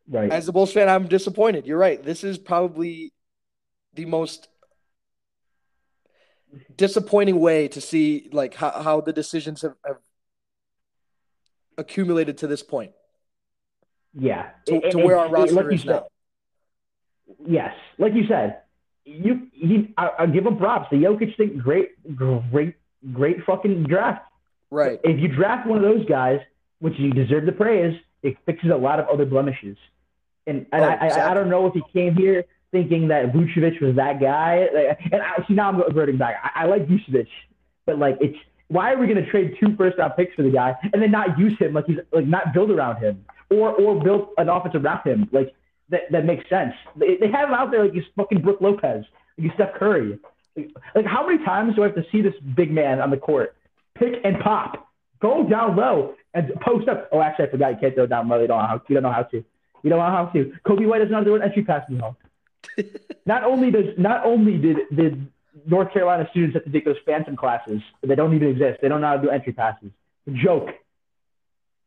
Right. 0.07 0.31
as 0.31 0.49
a 0.49 0.53
Bulls 0.53 0.73
fan, 0.73 0.88
I'm 0.88 1.09
disappointed. 1.09 1.67
You're 1.67 1.79
right. 1.79 2.03
This 2.03 2.25
is 2.25 2.37
probably 2.37 3.12
the 3.95 4.05
most 4.05 4.49
disappointing 6.77 7.40
way 7.40 7.69
to 7.69 7.81
see 7.81 8.29
like 8.33 8.55
how, 8.55 8.71
how 8.71 9.01
the 9.01 9.12
decisions 9.12 9.62
have, 9.62 9.75
have 9.85 9.97
accumulated 11.79 12.38
to 12.38 12.47
this 12.47 12.62
point 12.62 12.93
yeah. 14.14 14.51
to, 14.67 14.90
to 14.90 14.99
where 14.99 15.19
our 15.19 15.29
roster 15.29 15.64
like 15.64 15.75
is 15.75 15.85
now. 15.85 16.07
Yes, 17.47 17.75
like 17.99 18.14
you 18.14 18.25
said, 18.29 18.62
you 19.05 19.49
he 19.53 19.92
I, 19.97 20.11
I'll 20.20 20.31
give 20.31 20.47
him 20.47 20.57
props. 20.57 20.88
The 20.90 20.97
Jokic 20.97 21.37
thing, 21.37 21.59
great, 21.59 21.90
great, 22.16 22.75
great 23.12 23.44
fucking 23.44 23.85
draft. 23.85 24.23
Right. 24.70 25.01
If 25.05 25.20
you 25.20 25.29
draft 25.29 25.66
one 25.66 25.79
of 25.79 25.85
those 25.85 26.07
guys, 26.07 26.40
which 26.81 26.94
you 26.99 27.12
deserve 27.12 27.47
the 27.47 27.53
praise, 27.53 27.99
it 28.23 28.37
fixes 28.47 28.70
a 28.70 28.77
lot 28.77 28.99
of 28.99 29.09
other 29.09 29.27
blemishes. 29.27 29.77
And 30.47 30.66
and 30.73 30.85
Oh, 30.85 30.88
I, 30.88 31.09
I 31.09 31.31
I 31.31 31.35
don't 31.35 31.51
know 31.51 31.66
if 31.66 31.75
he 31.75 31.83
came 31.92 32.14
here 32.14 32.44
thinking 32.73 33.09
that 33.09 33.33
Vucevic 33.33 33.81
was 33.81 33.94
that 33.97 34.20
guy. 34.20 34.66
And 35.12 35.23
I, 35.23 35.44
see 35.47 35.55
now 35.55 35.68
I'm 35.68 35.81
reverting 35.81 36.18
back. 36.18 36.37
I, 36.42 36.64
I 36.64 36.66
like 36.66 36.87
Vucevic, 36.88 37.29
but 37.87 37.99
like 37.99 38.18
it's 38.20 38.37
why 38.68 38.92
are 38.92 38.99
we 38.99 39.07
going 39.07 39.23
to 39.23 39.31
trade 39.31 39.57
two 39.61 39.77
first 39.77 39.99
round 39.99 40.14
picks 40.16 40.35
for 40.35 40.42
the 40.42 40.51
guy 40.51 40.75
and 40.92 41.03
then 41.03 41.11
not 41.11 41.38
use 41.38 41.57
him 41.59 41.75
like 41.75 41.87
he's 41.87 41.99
like 42.12 42.27
not 42.27 42.53
build 42.53 42.70
around 42.70 42.97
him 43.01 43.25
or 43.51 43.73
or 43.73 44.03
build 44.03 44.29
an 44.38 44.49
offense 44.49 44.75
around 44.75 45.07
him 45.07 45.29
like 45.33 45.55
that 45.90 46.03
that 46.11 46.25
makes 46.25 46.49
sense. 46.49 46.75
They, 46.97 47.16
they 47.16 47.31
have 47.31 47.49
him 47.49 47.55
out 47.55 47.70
there 47.70 47.85
like 47.85 47.92
he's 47.92 48.05
fucking 48.16 48.40
Brook 48.40 48.59
Lopez, 48.61 49.05
like 49.38 49.44
he's 49.44 49.53
Steph 49.55 49.75
Curry. 49.75 50.19
Like, 50.56 50.71
like 50.94 51.06
how 51.06 51.27
many 51.27 51.44
times 51.44 51.75
do 51.75 51.83
I 51.83 51.87
have 51.87 51.96
to 51.96 52.04
see 52.11 52.23
this 52.23 52.35
big 52.54 52.71
man 52.71 53.00
on 53.00 53.11
the 53.11 53.17
court 53.17 53.56
pick 53.94 54.15
and 54.25 54.38
pop, 54.40 54.88
go 55.21 55.48
down 55.48 55.77
low 55.77 56.15
and 56.33 56.52
post 56.61 56.88
up? 56.88 57.08
Oh, 57.13 57.21
actually, 57.21 57.46
I 57.46 57.50
forgot 57.50 57.71
you 57.73 57.79
can't 57.81 57.94
throw 57.94 58.06
down 58.06 58.29
low. 58.29 58.40
You 58.40 58.46
don't 58.46 58.58
know 58.58 58.67
how. 58.67 58.83
You 58.88 58.94
don't 58.94 59.02
know 59.02 59.13
how 59.13 59.23
to. 59.23 59.44
You 59.83 59.90
don't 59.90 59.98
know 59.98 60.04
how 60.04 60.27
to. 60.27 60.52
Coby 60.67 60.87
White 60.87 60.98
doesn't 60.98 61.13
know 61.13 61.19
how 61.19 61.25
to 61.25 61.31
do 61.31 61.35
an 61.37 61.42
entry 61.42 61.65
pass 61.65 61.88
me 61.88 61.98
home. 61.98 62.17
not 63.27 63.44
only 63.44 63.71
does 63.71 63.94
not 63.98 64.25
only 64.25 64.56
did 64.56 64.79
did 64.94 65.27
North 65.67 65.92
Carolina 65.92 66.27
students 66.31 66.54
have 66.54 66.65
to 66.65 66.71
take 66.71 66.85
those 66.85 66.96
phantom 67.04 67.37
classes 67.37 67.81
that 68.02 68.17
don't 68.17 68.35
even 68.35 68.48
exist. 68.48 68.81
They 68.83 68.88
don't 68.88 69.00
know 69.00 69.08
how 69.08 69.17
to 69.17 69.23
do 69.23 69.31
entry 69.31 69.52
passes. 69.52 69.90
It's 70.27 70.37
a 70.37 70.42
joke. 70.42 70.71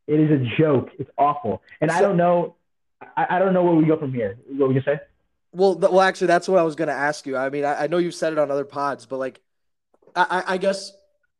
It 0.07 0.19
is 0.19 0.31
a 0.31 0.57
joke. 0.57 0.89
It's 0.97 1.09
awful. 1.17 1.61
And 1.81 1.91
I 1.91 2.01
don't 2.01 2.17
know. 2.17 2.55
I, 3.15 3.25
I 3.31 3.39
don't 3.39 3.53
know 3.53 3.63
where 3.63 3.75
we 3.75 3.85
go 3.85 3.97
from 3.97 4.13
here. 4.13 4.37
What 4.47 4.69
were 4.69 4.73
you 4.73 4.81
say? 4.81 4.99
Well, 5.51 5.75
th- 5.75 5.91
well, 5.91 6.01
actually, 6.01 6.27
that's 6.27 6.47
what 6.47 6.59
I 6.59 6.63
was 6.63 6.75
going 6.75 6.87
to 6.89 6.93
ask 6.93 7.25
you. 7.25 7.37
I 7.37 7.49
mean, 7.49 7.65
I, 7.65 7.83
I 7.83 7.87
know 7.87 7.97
you've 7.97 8.15
said 8.15 8.33
it 8.33 8.39
on 8.39 8.51
other 8.51 8.65
pods, 8.65 9.05
but 9.05 9.17
like, 9.17 9.39
I, 10.15 10.43
I 10.47 10.57
guess 10.57 10.91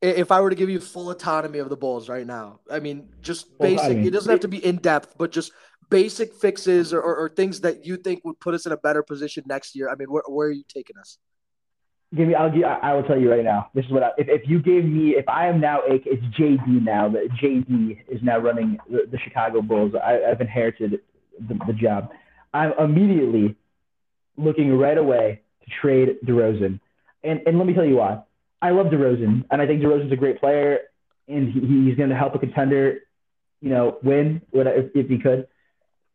if 0.01 0.31
I 0.31 0.39
were 0.41 0.49
to 0.49 0.55
give 0.55 0.69
you 0.69 0.79
full 0.79 1.09
autonomy 1.09 1.59
of 1.59 1.69
the 1.69 1.77
Bulls 1.77 2.09
right 2.09 2.25
now, 2.25 2.59
I 2.69 2.79
mean, 2.79 3.09
just 3.21 3.47
Well, 3.57 3.71
I 3.71 3.75
basic. 3.75 3.97
mean- 3.97 4.07
it 4.07 4.11
doesn't 4.11 4.29
have 4.29 4.39
to 4.41 4.47
be 4.47 4.63
in 4.63 4.77
depth, 4.77 5.15
but 5.17 5.31
just 5.31 5.51
basic 5.89 6.33
fixes 6.35 6.93
or, 6.93 7.01
or, 7.01 7.15
or 7.15 7.29
things 7.29 7.61
that 7.61 7.85
you 7.85 7.97
think 7.97 8.23
would 8.25 8.39
put 8.39 8.53
us 8.53 8.65
in 8.65 8.71
a 8.71 8.77
better 8.77 9.01
position 9.03 9.43
next 9.47 9.75
year. 9.75 9.89
I 9.89 9.95
mean, 9.95 10.11
where, 10.11 10.23
where 10.27 10.47
are 10.49 10.51
you 10.51 10.63
taking 10.67 10.97
us? 10.97 11.17
Give 12.15 12.27
me. 12.27 12.35
I'll 12.35 12.49
give. 12.49 12.63
I 12.63 12.75
I 12.83 12.93
will 12.93 13.03
tell 13.03 13.19
you 13.19 13.29
right 13.29 13.43
now. 13.43 13.67
This 13.73 13.83
is 13.83 13.91
what. 13.91 14.01
I, 14.01 14.11
if 14.17 14.29
if 14.29 14.41
you 14.47 14.61
gave 14.61 14.85
me, 14.85 15.17
if 15.17 15.27
I 15.27 15.47
am 15.47 15.59
now, 15.59 15.81
it's 15.85 16.23
JD 16.37 16.81
now. 16.81 17.09
That 17.09 17.27
JD 17.43 17.97
is 18.07 18.21
now 18.23 18.37
running 18.37 18.77
the, 18.89 19.07
the 19.11 19.17
Chicago 19.19 19.61
Bulls. 19.61 19.91
I, 19.93 20.21
I've 20.23 20.39
inherited 20.39 21.01
the, 21.39 21.57
the 21.67 21.73
job. 21.73 22.09
I'm 22.53 22.73
immediately 22.79 23.55
looking 24.37 24.77
right 24.77 24.97
away 24.97 25.41
to 25.63 25.71
trade 25.81 26.17
DeRozan, 26.25 26.79
and 27.23 27.41
and 27.45 27.57
let 27.57 27.67
me 27.67 27.73
tell 27.73 27.85
you 27.85 27.97
why. 27.97 28.21
I 28.61 28.71
love 28.71 28.87
DeRozan, 28.87 29.45
and 29.51 29.61
I 29.61 29.67
think 29.67 29.81
DeRozan's 29.81 30.11
a 30.11 30.15
great 30.15 30.39
player, 30.39 30.79
and 31.27 31.51
he, 31.51 31.59
he's 31.59 31.95
going 31.97 32.09
to 32.09 32.15
help 32.15 32.33
a 32.35 32.39
contender, 32.39 32.99
you 33.61 33.69
know, 33.69 33.97
win 34.01 34.41
what- 34.51 34.67
if, 34.67 34.95
if 34.95 35.07
he 35.07 35.19
could. 35.19 35.47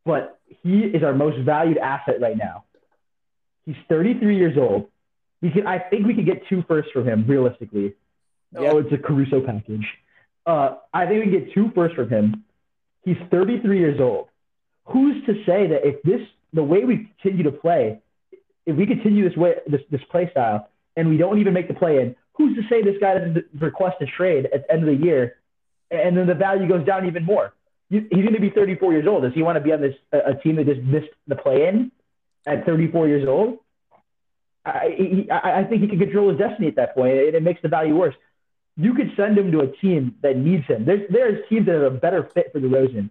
But 0.04 0.40
he 0.62 0.80
is 0.80 1.04
our 1.04 1.14
most 1.14 1.38
valued 1.44 1.78
asset 1.78 2.20
right 2.20 2.36
now. 2.36 2.64
He's 3.64 3.76
33 3.88 4.36
years 4.36 4.58
old. 4.58 4.88
We 5.40 5.50
could, 5.50 5.64
I 5.66 5.78
think 5.78 6.06
we 6.06 6.14
could 6.14 6.26
get 6.26 6.46
two 6.48 6.64
firsts 6.66 6.90
from 6.92 7.06
him 7.06 7.24
realistically. 7.28 7.94
Yeah. 8.52 8.70
Oh, 8.72 8.78
it's 8.78 8.92
a 8.92 8.98
Caruso 8.98 9.40
package. 9.44 9.86
Uh, 10.44 10.76
I 10.92 11.06
think 11.06 11.24
we 11.24 11.30
can 11.30 11.44
get 11.44 11.54
two 11.54 11.70
firsts 11.74 11.94
from 11.94 12.08
him. 12.08 12.44
He's 13.04 13.16
33 13.30 13.78
years 13.78 14.00
old. 14.00 14.28
Who's 14.86 15.24
to 15.26 15.34
say 15.44 15.66
that 15.68 15.86
if 15.86 16.02
this, 16.02 16.20
the 16.52 16.62
way 16.62 16.84
we 16.84 17.10
continue 17.20 17.44
to 17.44 17.52
play, 17.52 18.00
if 18.66 18.76
we 18.76 18.86
continue 18.86 19.28
this 19.28 19.36
way, 19.36 19.54
this 19.66 19.80
this 19.90 20.00
play 20.10 20.30
style, 20.30 20.68
and 20.96 21.08
we 21.08 21.16
don't 21.16 21.38
even 21.38 21.52
make 21.54 21.68
the 21.68 21.74
play 21.74 21.98
in, 22.00 22.16
who's 22.34 22.56
to 22.56 22.62
say 22.68 22.82
this 22.82 22.96
guy 23.00 23.18
doesn't 23.18 23.44
request 23.58 23.96
a 24.00 24.06
trade 24.06 24.46
at 24.46 24.66
the 24.66 24.72
end 24.72 24.88
of 24.88 24.98
the 24.98 25.04
year, 25.04 25.36
and 25.90 26.16
then 26.16 26.26
the 26.26 26.34
value 26.34 26.68
goes 26.68 26.84
down 26.84 27.06
even 27.06 27.24
more? 27.24 27.52
He's 27.90 28.08
going 28.08 28.32
to 28.32 28.40
be 28.40 28.48
34 28.48 28.92
years 28.92 29.06
old. 29.06 29.22
Does 29.22 29.34
he 29.34 29.42
want 29.42 29.56
to 29.56 29.60
be 29.60 29.70
on 29.70 29.82
this 29.82 29.94
a, 30.12 30.30
a 30.30 30.34
team 30.34 30.56
that 30.56 30.64
just 30.64 30.80
missed 30.80 31.10
the 31.26 31.36
play 31.36 31.68
in 31.68 31.92
at 32.46 32.64
34 32.64 33.06
years 33.06 33.28
old? 33.28 33.58
I, 34.64 34.94
he, 34.96 35.30
I 35.30 35.64
think 35.64 35.82
he 35.82 35.88
can 35.88 35.98
control 35.98 36.30
his 36.30 36.38
destiny 36.38 36.68
at 36.68 36.76
that 36.76 36.94
point, 36.94 37.18
and 37.18 37.34
it 37.34 37.42
makes 37.42 37.60
the 37.60 37.68
value 37.68 37.96
worse. 37.96 38.14
You 38.76 38.94
could 38.94 39.12
send 39.16 39.36
him 39.36 39.52
to 39.52 39.60
a 39.60 39.66
team 39.66 40.16
that 40.22 40.36
needs 40.36 40.66
him. 40.66 40.86
There's 40.86 41.02
there's 41.10 41.46
teams 41.48 41.66
that 41.66 41.74
are 41.74 41.86
a 41.86 41.90
better 41.90 42.30
fit 42.32 42.50
for 42.52 42.60
DeRozan. 42.60 43.10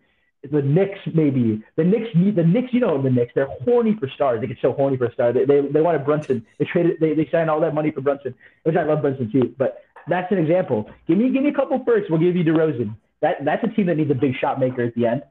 The 0.49 0.61
Knicks, 0.63 0.99
maybe 1.13 1.63
the 1.75 1.83
Knicks 1.83 2.09
need 2.15 2.35
the 2.35 2.43
Knicks. 2.43 2.73
You 2.73 2.79
know 2.79 2.99
the 2.99 3.11
Knicks. 3.11 3.31
They're 3.35 3.49
horny 3.63 3.95
for 3.99 4.09
stars. 4.09 4.41
They 4.41 4.47
get 4.47 4.57
so 4.59 4.73
horny 4.73 4.97
for 4.97 5.05
a 5.05 5.13
star. 5.13 5.31
They 5.31 5.45
they, 5.45 5.61
they 5.61 5.81
wanted 5.81 6.03
Brunson. 6.03 6.45
They 6.57 6.65
traded. 6.65 6.99
They, 6.99 7.13
they 7.13 7.29
signed 7.31 7.49
all 7.49 7.59
that 7.59 7.75
money 7.75 7.91
for 7.91 8.01
Brunson, 8.01 8.33
which 8.63 8.75
I 8.75 8.83
love 8.83 9.01
Brunson 9.01 9.31
too. 9.31 9.53
But 9.55 9.83
that's 10.07 10.31
an 10.31 10.39
example. 10.39 10.89
Give 11.07 11.17
me 11.19 11.29
give 11.29 11.43
me 11.43 11.49
a 11.49 11.53
couple 11.53 11.83
firsts. 11.85 12.09
We'll 12.09 12.19
give 12.19 12.35
you 12.35 12.43
DeRozan. 12.43 12.95
That 13.21 13.45
that's 13.45 13.63
a 13.63 13.67
team 13.67 13.85
that 13.85 13.97
needs 13.97 14.09
a 14.09 14.15
big 14.15 14.35
shot 14.35 14.59
maker 14.59 14.81
at 14.81 14.95
the 14.95 15.05
end. 15.05 15.23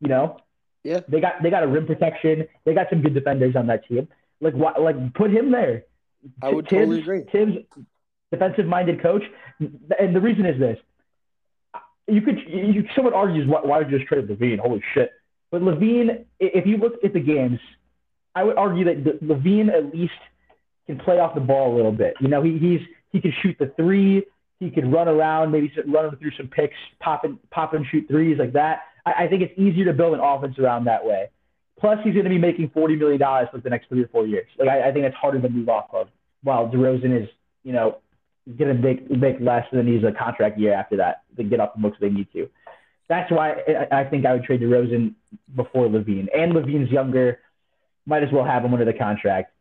You 0.00 0.08
know. 0.08 0.38
Yeah. 0.82 1.00
They 1.08 1.20
got 1.20 1.42
they 1.42 1.50
got 1.50 1.62
a 1.62 1.66
rim 1.66 1.86
protection. 1.86 2.46
They 2.64 2.72
got 2.72 2.88
some 2.88 3.02
good 3.02 3.14
defenders 3.14 3.56
on 3.56 3.66
that 3.66 3.86
team. 3.86 4.08
Like 4.40 4.54
why, 4.54 4.72
like 4.78 5.14
put 5.14 5.30
him 5.30 5.50
there. 5.50 5.84
I 6.42 6.50
would 6.50 6.68
Tibbs- 6.68 6.80
totally 6.80 7.00
agree. 7.00 7.24
Tibbs, 7.30 7.52
defensive 8.30 8.66
minded 8.66 9.02
coach, 9.02 9.22
and 9.60 10.16
the 10.16 10.20
reason 10.20 10.46
is 10.46 10.58
this: 10.58 10.78
you 12.06 12.20
could 12.20 12.38
you 12.46 12.84
someone 12.94 13.14
argues 13.14 13.48
why, 13.48 13.60
why 13.62 13.78
would 13.78 13.90
you 13.90 13.98
just 13.98 14.08
trade 14.08 14.26
LaVine? 14.28 14.58
Holy 14.58 14.82
shit! 14.92 15.12
But 15.50 15.62
LaVine, 15.62 16.24
if 16.40 16.66
you 16.66 16.76
look 16.76 16.94
at 17.04 17.12
the 17.12 17.20
games, 17.20 17.58
I 18.34 18.44
would 18.44 18.56
argue 18.56 18.84
that 18.84 19.22
LaVine 19.22 19.68
at 19.72 19.94
least 19.94 20.12
can 20.86 20.98
play 20.98 21.18
off 21.18 21.34
the 21.34 21.40
ball 21.40 21.74
a 21.74 21.76
little 21.76 21.92
bit. 21.92 22.14
You 22.20 22.28
know, 22.28 22.42
he 22.42 22.58
he's 22.58 22.80
he 23.12 23.20
can 23.20 23.32
shoot 23.42 23.56
the 23.58 23.72
three. 23.76 24.24
He 24.60 24.70
can 24.70 24.90
run 24.90 25.08
around, 25.08 25.50
maybe 25.50 25.72
run 25.86 26.16
through 26.16 26.30
some 26.36 26.48
picks, 26.48 26.76
pop 27.00 27.24
and 27.24 27.38
pop 27.50 27.74
and 27.74 27.84
shoot 27.90 28.06
threes 28.08 28.38
like 28.38 28.52
that. 28.52 28.80
I, 29.04 29.24
I 29.24 29.28
think 29.28 29.42
it's 29.42 29.58
easier 29.58 29.84
to 29.86 29.92
build 29.92 30.14
an 30.14 30.20
offense 30.20 30.58
around 30.58 30.84
that 30.84 31.04
way. 31.04 31.30
Plus, 31.80 31.98
he's 32.04 32.14
going 32.14 32.24
to 32.24 32.30
be 32.30 32.38
making 32.38 32.70
forty 32.70 32.96
million 32.96 33.18
dollars 33.18 33.48
for 33.50 33.58
the 33.58 33.70
next 33.70 33.88
three 33.88 34.02
or 34.02 34.08
four 34.08 34.26
years. 34.26 34.46
Like 34.58 34.68
I, 34.68 34.88
I 34.88 34.92
think 34.92 35.04
that's 35.04 35.16
harder 35.16 35.40
to 35.40 35.48
move 35.48 35.68
off 35.68 35.86
of. 35.92 36.08
While 36.42 36.68
DeRozan 36.68 37.22
is, 37.22 37.28
you 37.62 37.72
know, 37.72 37.98
to 38.46 38.74
make 38.74 39.10
make 39.10 39.36
less 39.40 39.66
than 39.72 39.86
he's 39.86 40.04
a 40.04 40.12
contract 40.12 40.58
year 40.58 40.74
after 40.74 40.96
that 40.96 41.22
to 41.36 41.44
get 41.44 41.60
off 41.60 41.74
the 41.74 41.80
books 41.80 41.96
they 42.00 42.10
need 42.10 42.28
to. 42.32 42.48
That's 43.08 43.30
why 43.30 43.56
I, 43.90 44.00
I 44.00 44.04
think 44.04 44.26
I 44.26 44.32
would 44.32 44.44
trade 44.44 44.60
DeRozan 44.60 45.14
before 45.54 45.88
LaVine. 45.88 46.28
And 46.34 46.52
LaVine's 46.52 46.90
younger, 46.90 47.40
might 48.06 48.22
as 48.22 48.30
well 48.32 48.44
have 48.44 48.64
him 48.64 48.72
under 48.72 48.84
the 48.84 48.92
contract. 48.92 49.52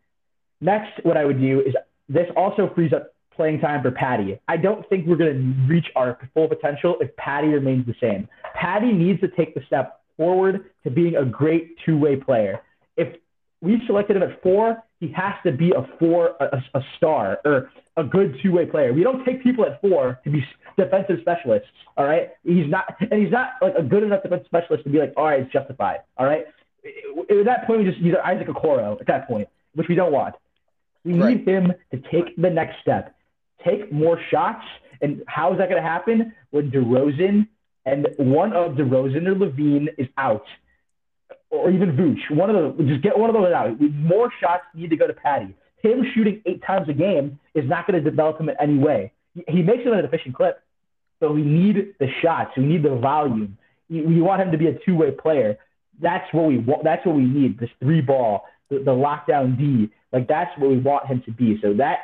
Next, 0.61 0.91
what 1.03 1.17
I 1.17 1.25
would 1.25 1.39
do 1.39 1.61
is 1.61 1.73
this 2.07 2.27
also 2.37 2.71
frees 2.73 2.93
up 2.93 3.13
playing 3.35 3.59
time 3.59 3.81
for 3.81 3.91
Patty. 3.91 4.39
I 4.47 4.57
don't 4.57 4.87
think 4.89 5.07
we're 5.07 5.15
going 5.15 5.33
to 5.33 5.73
reach 5.73 5.87
our 5.95 6.17
full 6.33 6.47
potential 6.47 6.97
if 7.01 7.15
Patty 7.15 7.47
remains 7.47 7.85
the 7.85 7.95
same. 7.99 8.27
Patty 8.53 8.91
needs 8.91 9.19
to 9.21 9.27
take 9.29 9.55
the 9.55 9.61
step 9.65 10.01
forward 10.15 10.65
to 10.83 10.91
being 10.91 11.15
a 11.15 11.25
great 11.25 11.75
two-way 11.85 12.15
player. 12.15 12.61
If 12.95 13.15
we 13.61 13.81
selected 13.87 14.17
him 14.17 14.23
at 14.23 14.41
four, 14.43 14.83
he 14.99 15.11
has 15.13 15.33
to 15.45 15.51
be 15.51 15.71
a 15.71 15.87
four, 15.99 16.35
a, 16.39 16.61
a 16.75 16.81
star, 16.97 17.39
or 17.43 17.71
a 17.97 18.03
good 18.03 18.37
two-way 18.41 18.65
player. 18.65 18.93
We 18.93 19.03
don't 19.03 19.23
take 19.23 19.43
people 19.43 19.65
at 19.65 19.79
four 19.81 20.19
to 20.23 20.29
be 20.29 20.43
defensive 20.77 21.17
specialists. 21.21 21.67
All 21.97 22.05
right, 22.05 22.31
he's 22.43 22.67
not, 22.67 22.95
and 22.99 23.21
he's 23.21 23.31
not 23.31 23.51
like 23.61 23.75
a 23.77 23.83
good 23.83 24.03
enough 24.03 24.23
defensive 24.23 24.47
specialist 24.47 24.83
to 24.85 24.89
be 24.89 24.99
like, 24.99 25.13
all 25.15 25.25
right, 25.25 25.41
it's 25.41 25.51
justified. 25.51 25.99
All 26.17 26.25
right, 26.25 26.45
at 26.85 27.45
that 27.45 27.67
point, 27.67 27.83
we 27.83 27.85
just 27.85 27.99
use 27.99 28.15
Isaac 28.23 28.47
Okoro 28.47 28.99
at 28.99 29.07
that 29.07 29.27
point, 29.27 29.47
which 29.75 29.87
we 29.87 29.95
don't 29.95 30.11
want. 30.11 30.35
We 31.05 31.13
Right. 31.13 31.37
need 31.37 31.47
him 31.47 31.73
to 31.91 31.97
take 32.11 32.35
the 32.35 32.49
next 32.49 32.81
step, 32.81 33.13
take 33.63 33.91
more 33.91 34.19
shots. 34.31 34.65
And 35.01 35.21
how 35.27 35.51
is 35.51 35.57
that 35.57 35.69
going 35.69 35.81
to 35.81 35.87
happen 35.87 36.33
when 36.51 36.71
DeRozan 36.71 37.47
and 37.85 38.07
one 38.17 38.53
of 38.53 38.73
DeRozan 38.73 39.27
or 39.27 39.35
LaVine 39.35 39.89
is 39.97 40.07
out, 40.17 40.45
or 41.49 41.69
even 41.69 41.97
Vooch? 41.97 42.31
One 42.31 42.49
of 42.49 42.77
those, 42.77 42.87
just 42.87 43.01
get 43.01 43.19
one 43.19 43.29
of 43.29 43.35
those 43.35 43.51
out. 43.51 43.79
More 43.81 44.31
shots 44.39 44.63
need 44.73 44.89
to 44.91 44.95
go 44.95 45.05
to 45.05 45.13
Patty. 45.13 45.53
Him 45.83 46.05
shooting 46.15 46.41
eight 46.45 46.63
times 46.65 46.87
a 46.89 46.93
game 46.93 47.39
is 47.53 47.67
not 47.67 47.85
going 47.85 48.01
to 48.01 48.09
develop 48.09 48.39
him 48.39 48.49
in 48.49 48.55
any 48.59 48.77
way. 48.77 49.11
He- 49.47 49.61
makes 49.61 49.83
it 49.85 49.91
an 49.91 50.05
efficient 50.05 50.33
clip, 50.33 50.63
but 51.19 51.33
we 51.33 51.41
need 51.41 51.95
the 51.99 52.07
shots. 52.21 52.51
We 52.55 52.63
need 52.63 52.83
the 52.83 52.95
volume. 52.95 53.57
We 53.89 54.21
want 54.21 54.41
him 54.41 54.51
to 54.51 54.57
be 54.57 54.67
a 54.67 54.79
two-way 54.85 55.11
player. 55.11 55.57
That's 56.01 56.25
what 56.33 56.47
we 56.47 56.57
want. 56.57 56.83
That's 56.83 57.05
what 57.05 57.15
we 57.15 57.25
need. 57.25 57.59
This 57.59 57.69
three 57.79 58.01
ball, 58.01 58.45
the, 58.69 58.79
the 58.79 58.91
lockdown 58.91 59.57
D. 59.57 59.91
Like 60.11 60.27
that's 60.27 60.51
what 60.57 60.69
we 60.69 60.77
want 60.77 61.05
him 61.05 61.21
to 61.25 61.31
be. 61.31 61.59
So 61.61 61.73
that 61.73 61.97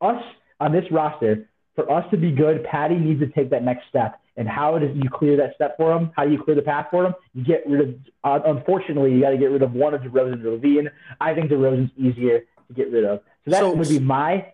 us 0.00 0.22
on 0.60 0.72
this 0.72 0.84
roster, 0.90 1.48
for 1.74 1.90
us 1.90 2.04
to 2.10 2.16
be 2.16 2.30
good, 2.30 2.64
Patty 2.64 2.94
needs 2.94 3.20
to 3.20 3.26
take 3.26 3.50
that 3.50 3.62
next 3.62 3.88
step. 3.88 4.20
And 4.36 4.48
how 4.48 4.78
do 4.78 4.86
you 4.94 5.10
clear 5.10 5.36
that 5.36 5.54
step 5.54 5.76
for 5.76 5.92
him? 5.92 6.12
How 6.16 6.24
do 6.24 6.30
you 6.30 6.42
clear 6.42 6.56
the 6.56 6.62
path 6.62 6.86
for 6.90 7.04
him? 7.04 7.14
You 7.34 7.44
get 7.44 7.62
rid 7.66 7.80
of. 7.80 7.94
Uh, 8.24 8.38
unfortunately, 8.46 9.12
you 9.12 9.20
got 9.20 9.30
to 9.30 9.38
get 9.38 9.50
rid 9.50 9.62
of 9.62 9.72
one 9.72 9.94
of 9.94 10.00
DeRozan 10.02 10.44
or 10.44 10.58
LaVine. 10.58 10.88
I 11.20 11.34
think 11.34 11.50
DeRozan's 11.50 11.90
easier 11.98 12.42
get 12.74 12.90
rid 12.90 13.04
of. 13.04 13.20
So 13.44 13.50
that 13.50 13.60
So- 13.60 13.74
would 13.74 13.88
be 13.88 13.98
my. 13.98 14.52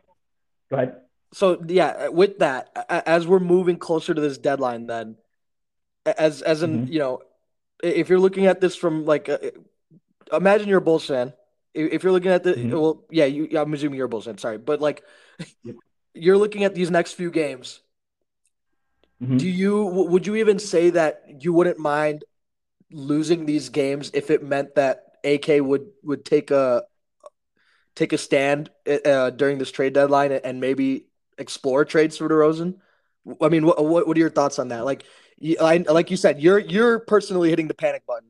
Go 0.70 0.76
ahead. 0.76 1.00
So 1.32 1.62
yeah, 1.66 2.08
with 2.08 2.38
that, 2.38 2.70
as 2.88 3.26
we're 3.26 3.40
moving 3.40 3.76
closer 3.78 4.14
to 4.14 4.20
this 4.20 4.38
deadline, 4.38 4.86
then, 4.86 5.16
as 6.06 6.40
as 6.42 6.62
in 6.62 6.86
Mhm. 6.86 6.92
you 6.92 6.98
know, 7.00 7.22
if 7.82 8.08
you're 8.08 8.20
looking 8.20 8.46
at 8.46 8.60
this 8.60 8.74
from 8.76 9.04
like, 9.04 9.28
uh, 9.28 9.38
imagine 10.32 10.68
you're 10.68 10.78
a 10.78 10.82
Bulls 10.82 11.06
fan. 11.06 11.34
If 11.74 12.02
you're 12.04 12.12
looking 12.12 12.30
at 12.30 12.42
the 12.42 12.54
Mhm. 12.54 12.70
well, 12.72 13.04
yeah, 13.10 13.26
you, 13.26 13.48
I'm 13.58 13.74
assuming 13.74 13.96
you're 13.98 14.06
a 14.06 14.08
Bulls 14.08 14.24
fan. 14.24 14.38
Sorry, 14.38 14.56
but 14.56 14.80
like, 14.80 15.02
you're 16.14 16.38
looking 16.38 16.64
at 16.64 16.74
these 16.74 16.90
next 16.90 17.12
few 17.14 17.30
games. 17.30 17.80
Mhm. 19.22 19.38
Do 19.38 19.48
you 19.48 19.84
would 19.84 20.26
you 20.26 20.36
even 20.36 20.58
say 20.58 20.90
that 20.90 21.42
you 21.44 21.52
wouldn't 21.52 21.78
mind 21.78 22.24
losing 22.92 23.46
these 23.46 23.68
games 23.68 24.10
if 24.14 24.30
it 24.30 24.42
meant 24.42 24.74
that 24.76 25.16
AK 25.24 25.60
would 25.60 25.90
would 26.02 26.24
take 26.24 26.50
a 26.50 26.84
take 27.96 28.12
a 28.12 28.18
stand 28.18 28.70
uh, 29.04 29.30
during 29.30 29.58
this 29.58 29.72
trade 29.72 29.92
deadline 29.94 30.30
and 30.30 30.60
maybe 30.60 31.06
explore 31.38 31.84
trades 31.84 32.16
for 32.16 32.28
DeRozan? 32.28 32.76
I 33.40 33.48
mean, 33.48 33.66
what 33.66 33.84
what, 33.84 34.06
what 34.06 34.16
are 34.16 34.20
your 34.20 34.30
thoughts 34.30 34.60
on 34.60 34.68
that? 34.68 34.84
Like, 34.84 35.02
you, 35.38 35.56
I, 35.60 35.78
like 35.78 36.12
you 36.12 36.16
said, 36.16 36.40
you're 36.40 36.60
you're 36.60 37.00
personally 37.00 37.50
hitting 37.50 37.66
the 37.66 37.74
panic 37.74 38.06
button. 38.06 38.28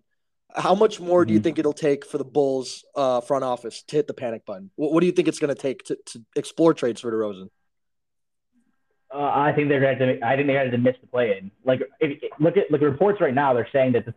How 0.55 0.75
much 0.75 0.99
more 1.01 1.27
do 1.27 1.35
you 1.35 1.41
Mhm. 1.41 1.43
think 1.43 1.59
it'll 1.59 1.75
take 1.75 2.07
for 2.07 2.17
the 2.17 2.25
Bulls 2.25 2.83
uh, 2.95 3.21
front 3.21 3.45
office 3.45 3.83
to 3.89 3.97
hit 3.97 4.07
the 4.07 4.15
panic 4.15 4.47
button? 4.47 4.71
What, 4.77 4.93
what 4.93 5.01
do 5.01 5.07
you 5.07 5.13
think 5.13 5.29
it's 5.29 5.39
going 5.39 5.55
to 5.55 5.61
take 5.61 5.83
to 5.85 5.99
to 6.07 6.23
explore 6.35 6.73
trades 6.73 7.03
for 7.03 7.13
DeRozan? 7.13 7.51
Uh, 9.15 9.19
I 9.19 9.53
think 9.55 9.69
they're 9.69 9.81
going 9.81 9.99
to. 9.99 10.07
Have 10.07 10.21
to, 10.21 10.27
I 10.27 10.35
think 10.37 10.47
they're 10.47 10.59
going 10.59 10.71
to 10.71 10.79
miss 10.79 10.97
the 11.01 11.07
play-in. 11.09 11.51
Like, 11.65 11.83
if, 12.01 12.23
look 12.41 12.57
at 12.57 12.71
look 12.71 12.81
at 12.81 12.85
reports 12.87 13.21
right 13.21 13.35
now. 13.35 13.53
They're 13.53 13.69
saying 13.73 13.93
that 13.93 14.07
the 14.07 14.15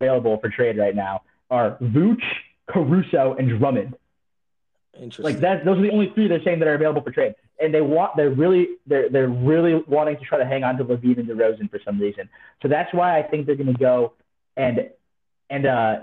available 0.00 0.38
for 0.40 0.48
trade 0.48 0.78
right 0.78 0.96
now 0.96 1.22
are 1.50 1.76
Vooch, 1.80 2.22
Caruso, 2.68 3.36
and 3.38 3.48
Drummond. 3.58 3.94
Interesting. 4.96 5.24
Like 5.24 5.40
that. 5.40 5.64
Those 5.64 5.78
are 5.78 5.82
the 5.82 5.90
only 5.90 6.10
three 6.14 6.28
they're 6.28 6.42
saying 6.44 6.58
that 6.60 6.68
are 6.68 6.74
available 6.74 7.02
for 7.02 7.10
trade. 7.10 7.34
And 7.60 7.72
they 7.72 7.80
want. 7.80 8.16
They're 8.16 8.30
really. 8.30 8.68
They're 8.86 9.08
they're 9.08 9.28
really 9.28 9.82
wanting 9.86 10.16
to 10.16 10.24
try 10.24 10.38
to 10.38 10.44
hang 10.44 10.64
on 10.64 10.76
to 10.78 10.84
LaVine 10.84 11.18
and 11.18 11.28
DeRozan 11.28 11.70
for 11.70 11.80
some 11.84 11.98
reason. 12.00 12.28
So 12.62 12.68
that's 12.68 12.92
why 12.92 13.18
I 13.18 13.22
think 13.22 13.46
they're 13.46 13.56
going 13.56 13.72
to 13.72 13.78
go 13.78 14.12
and 14.56 14.90
and 15.50 15.66
uh, 15.66 16.00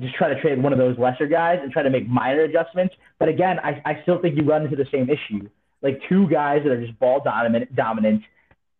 just 0.00 0.14
try 0.14 0.28
to 0.32 0.40
trade 0.40 0.62
one 0.62 0.72
of 0.72 0.78
those 0.78 0.98
lesser 0.98 1.26
guys 1.26 1.58
and 1.62 1.72
try 1.72 1.82
to 1.82 1.90
make 1.90 2.08
minor 2.08 2.42
adjustments. 2.42 2.94
But 3.18 3.28
again, 3.28 3.58
I, 3.58 3.82
I 3.84 4.02
still 4.02 4.20
think 4.20 4.36
you 4.36 4.44
run 4.44 4.64
into 4.64 4.76
the 4.76 4.86
same 4.92 5.08
issue. 5.10 5.48
like 5.82 6.00
two 6.08 6.28
guys 6.28 6.62
that 6.64 6.72
are 6.72 6.84
just 6.84 6.98
ball 6.98 7.20
dominant. 7.22 7.74
Dominant. 7.74 8.22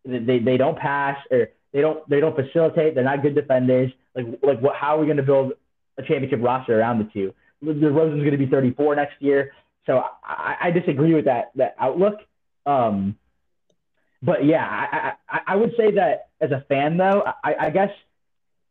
They 0.04 0.38
they 0.38 0.56
don't 0.56 0.78
pass 0.78 1.18
or 1.30 1.48
they 1.72 1.80
don't 1.80 2.08
they 2.08 2.20
don't 2.20 2.36
facilitate. 2.36 2.94
They're 2.94 3.04
not 3.04 3.22
good 3.22 3.34
defenders. 3.34 3.92
Like 4.14 4.26
like 4.42 4.60
what? 4.60 4.76
How 4.76 4.96
are 4.96 5.00
we 5.00 5.06
going 5.06 5.16
to 5.16 5.22
build 5.22 5.52
a 5.98 6.02
championship 6.02 6.40
roster 6.42 6.78
around 6.78 6.98
the 6.98 7.10
two? 7.12 7.34
DeRozan's 7.74 8.20
going 8.20 8.32
to 8.32 8.38
be 8.38 8.46
34 8.46 8.96
next 8.96 9.20
year, 9.20 9.52
so 9.86 10.02
I, 10.24 10.56
I 10.64 10.70
disagree 10.70 11.14
with 11.14 11.26
that 11.26 11.52
that 11.56 11.76
outlook. 11.78 12.20
Um, 12.64 13.16
but 14.22 14.44
yeah, 14.44 14.64
I, 14.64 15.12
I 15.28 15.40
I 15.48 15.56
would 15.56 15.72
say 15.76 15.92
that 15.92 16.28
as 16.40 16.50
a 16.50 16.64
fan 16.68 16.96
though, 16.96 17.22
I, 17.44 17.54
I 17.66 17.70
guess 17.70 17.90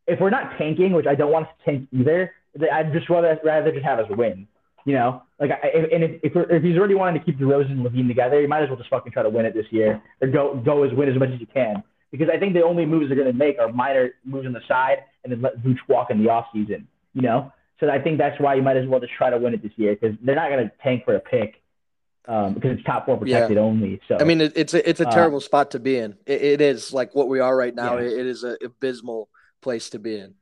if 0.08 0.20
we're 0.20 0.30
not 0.30 0.58
tanking, 0.58 0.94
which 0.94 1.08
I 1.08 1.16
don't 1.16 1.32
want 1.32 1.48
us 1.48 1.54
to 1.60 1.72
tank 1.72 1.90
either, 1.92 2.34
I'd 2.72 2.94
just 2.94 3.10
rather 3.10 3.40
rather 3.44 3.72
just 3.72 3.86
have 3.86 4.00
us 4.00 4.08
win. 4.10 4.48
You 4.86 4.94
know, 4.94 5.24
like, 5.40 5.50
if, 5.64 5.92
and 5.92 6.04
if 6.04 6.12
if, 6.24 6.32
if 6.36 6.64
he's 6.64 6.78
already 6.78 6.94
wanting 6.94 7.20
to 7.20 7.26
keep 7.26 7.40
DeRozan 7.40 7.72
and 7.72 7.86
LaVine 7.86 8.08
together, 8.08 8.40
you 8.40 8.48
might 8.48 8.62
as 8.62 8.70
well 8.70 8.78
just 8.78 8.90
fucking 8.90 9.12
try 9.12 9.24
to 9.24 9.30
win 9.30 9.46
it 9.46 9.54
this 9.54 9.66
year, 9.72 10.02
or 10.22 10.28
go 10.28 10.62
go 10.64 10.84
as 10.84 10.94
win 10.94 11.10
as 11.10 11.18
much 11.18 11.30
as 11.30 11.40
you 11.40 11.48
can. 11.48 11.84
Because 12.12 12.28
I 12.32 12.38
think 12.38 12.54
the 12.54 12.64
only 12.64 12.86
moves 12.86 13.10
they're 13.10 13.18
going 13.18 13.32
to 13.32 13.38
make 13.38 13.58
are 13.60 13.72
minor 13.72 14.12
moves 14.24 14.46
on 14.46 14.54
the 14.54 14.62
side, 14.68 15.00
and 15.24 15.34
then 15.34 15.42
let 15.42 15.58
Vooch 15.64 15.80
walk 15.90 16.12
in 16.12 16.24
the 16.24 16.30
off 16.30 16.46
season. 16.54 16.88
You 17.14 17.24
know, 17.24 17.52
so 17.80 17.90
I 17.90 18.00
think 18.00 18.18
that's 18.18 18.40
why 18.40 18.56
you 18.56 18.62
might 18.62 18.78
as 18.78 18.88
well 18.88 19.00
just 19.00 19.14
try 19.14 19.30
to 19.30 19.38
win 19.38 19.54
it 19.54 19.62
this 19.62 19.72
year 19.76 19.96
because 19.96 20.18
they're 20.22 20.36
not 20.36 20.50
going 20.50 20.66
to 20.66 20.72
tank 20.82 21.06
for 21.06 21.16
a 21.16 21.20
pick 21.20 21.62
um, 22.28 22.54
because 22.54 22.72
it's 22.72 22.84
top 22.84 23.06
four 23.06 23.18
protected 23.18 23.58
yeah. 23.58 23.64
only. 23.64 24.02
So 24.08 24.18
I 24.20 24.24
mean, 24.24 24.42
it, 24.42 24.54
it's 24.56 24.74
a 24.74 24.88
it's 24.90 25.00
a 25.00 25.08
uh, 25.08 25.12
terrible 25.12 25.38
uh, 25.38 25.42
spot 25.42 25.72
to 25.72 25.80
be 25.80 25.98
in. 25.98 26.16
It, 26.26 26.42
it 26.42 26.62
is 26.62 26.94
like 26.94 27.14
what 27.14 27.28
we 27.28 27.40
are 27.40 27.56
right 27.56 27.76
now. 27.76 27.98
Yeah. 27.98 28.06
It, 28.06 28.20
it 28.20 28.26
is 28.26 28.44
an 28.44 28.58
abysmal 28.64 29.30
place 29.62 29.90
to 29.92 30.00
be 30.00 30.18
in. 30.18 30.36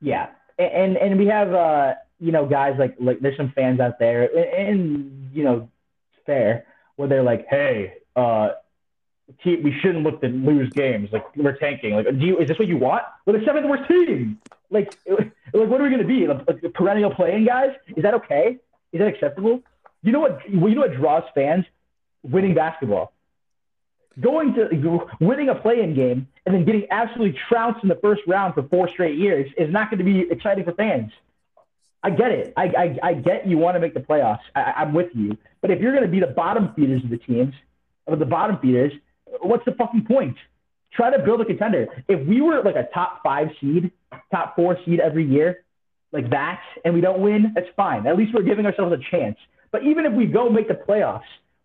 Yeah, 0.00 0.28
and 0.58 0.96
and 0.96 1.18
we 1.18 1.26
have 1.26 1.52
uh, 1.52 1.94
you 2.18 2.32
know 2.32 2.46
guys 2.46 2.76
like 2.78 2.96
like 2.98 3.20
there's 3.20 3.36
some 3.36 3.52
fans 3.54 3.80
out 3.80 3.98
there 3.98 4.24
and, 4.24 5.30
you 5.32 5.44
know 5.44 5.68
fair 6.26 6.66
where 6.96 7.08
they're 7.08 7.22
like, 7.22 7.46
hey, 7.50 7.94
uh, 8.16 8.50
we 9.44 9.74
shouldn't 9.82 10.04
look 10.04 10.20
to 10.20 10.28
lose 10.28 10.70
games. 10.70 11.10
Like 11.12 11.24
we're 11.36 11.56
tanking. 11.56 11.94
Like, 11.94 12.06
do 12.06 12.26
you 12.26 12.38
is 12.38 12.48
this 12.48 12.58
what 12.58 12.68
you 12.68 12.78
want? 12.78 13.02
We're 13.26 13.38
the 13.38 13.44
seventh 13.44 13.66
worst 13.66 13.88
team. 13.88 14.38
Like, 14.70 14.96
like 15.54 15.68
what 15.68 15.80
are 15.80 15.84
we 15.84 15.90
gonna 15.90 16.04
be? 16.04 16.26
Like, 16.26 16.74
perennial 16.74 17.14
playing 17.14 17.44
guys? 17.46 17.70
Is 17.96 18.02
that 18.02 18.14
okay? 18.14 18.58
Is 18.92 18.98
that 18.98 19.08
acceptable? 19.08 19.62
You 20.02 20.12
know 20.12 20.20
what? 20.20 20.40
You 20.48 20.58
know 20.74 20.82
what 20.82 20.94
draws 20.94 21.24
fans? 21.34 21.64
Winning 22.22 22.54
basketball. 22.54 23.12
Going 24.20 24.54
to 24.54 25.08
winning 25.20 25.48
a 25.48 25.54
play-in 25.56 25.94
game 25.94 26.28
and 26.46 26.54
then 26.54 26.64
getting 26.64 26.86
absolutely 26.90 27.38
trounced 27.48 27.80
in 27.82 27.88
the 27.88 27.96
first 27.96 28.22
round 28.28 28.54
for 28.54 28.62
four 28.64 28.88
straight 28.88 29.18
years 29.18 29.50
is 29.58 29.72
not 29.72 29.90
going 29.90 29.98
to 29.98 30.04
be 30.04 30.30
exciting 30.30 30.64
for 30.64 30.72
fans. 30.72 31.10
I 32.04 32.10
get 32.10 32.30
it. 32.30 32.52
I, 32.56 32.64
I, 32.64 32.98
I 33.02 33.14
get 33.14 33.46
you 33.46 33.56
want 33.56 33.76
to 33.76 33.80
make 33.80 33.94
the 33.94 34.00
playoffs. 34.00 34.40
I, 34.54 34.74
I'm 34.76 34.92
with 34.92 35.08
you. 35.14 35.36
But 35.62 35.70
if 35.70 35.80
you're 35.80 35.92
going 35.92 36.04
to 36.04 36.10
be 36.10 36.20
the 36.20 36.26
bottom 36.28 36.72
feeders 36.76 37.02
of 37.02 37.10
the 37.10 37.16
teams, 37.16 37.54
of 38.06 38.18
the 38.18 38.26
bottom 38.26 38.58
feeders, 38.60 38.92
what's 39.40 39.64
the 39.64 39.72
fucking 39.72 40.04
point? 40.04 40.36
Try 40.92 41.10
to 41.16 41.22
build 41.24 41.40
a 41.40 41.46
contender. 41.46 41.86
If 42.06 42.24
we 42.28 42.42
were 42.42 42.62
like 42.62 42.76
a 42.76 42.86
top 42.92 43.22
five 43.24 43.48
seed, 43.58 43.90
top 44.30 44.56
four 44.56 44.78
seed 44.84 45.00
every 45.00 45.24
year, 45.24 45.64
like 46.12 46.30
that, 46.30 46.60
and 46.84 46.94
we 46.94 47.00
don't 47.00 47.20
win, 47.20 47.52
that's 47.54 47.68
fine. 47.76 48.06
At 48.06 48.16
least 48.16 48.32
we're 48.34 48.42
giving 48.42 48.66
ourselves 48.66 48.92
a 48.92 49.10
chance. 49.10 49.36
But 49.72 49.82
even 49.84 50.06
if 50.06 50.12
we 50.12 50.26
go 50.26 50.48
make 50.48 50.68
the 50.68 50.74
playoffs, 50.74 51.22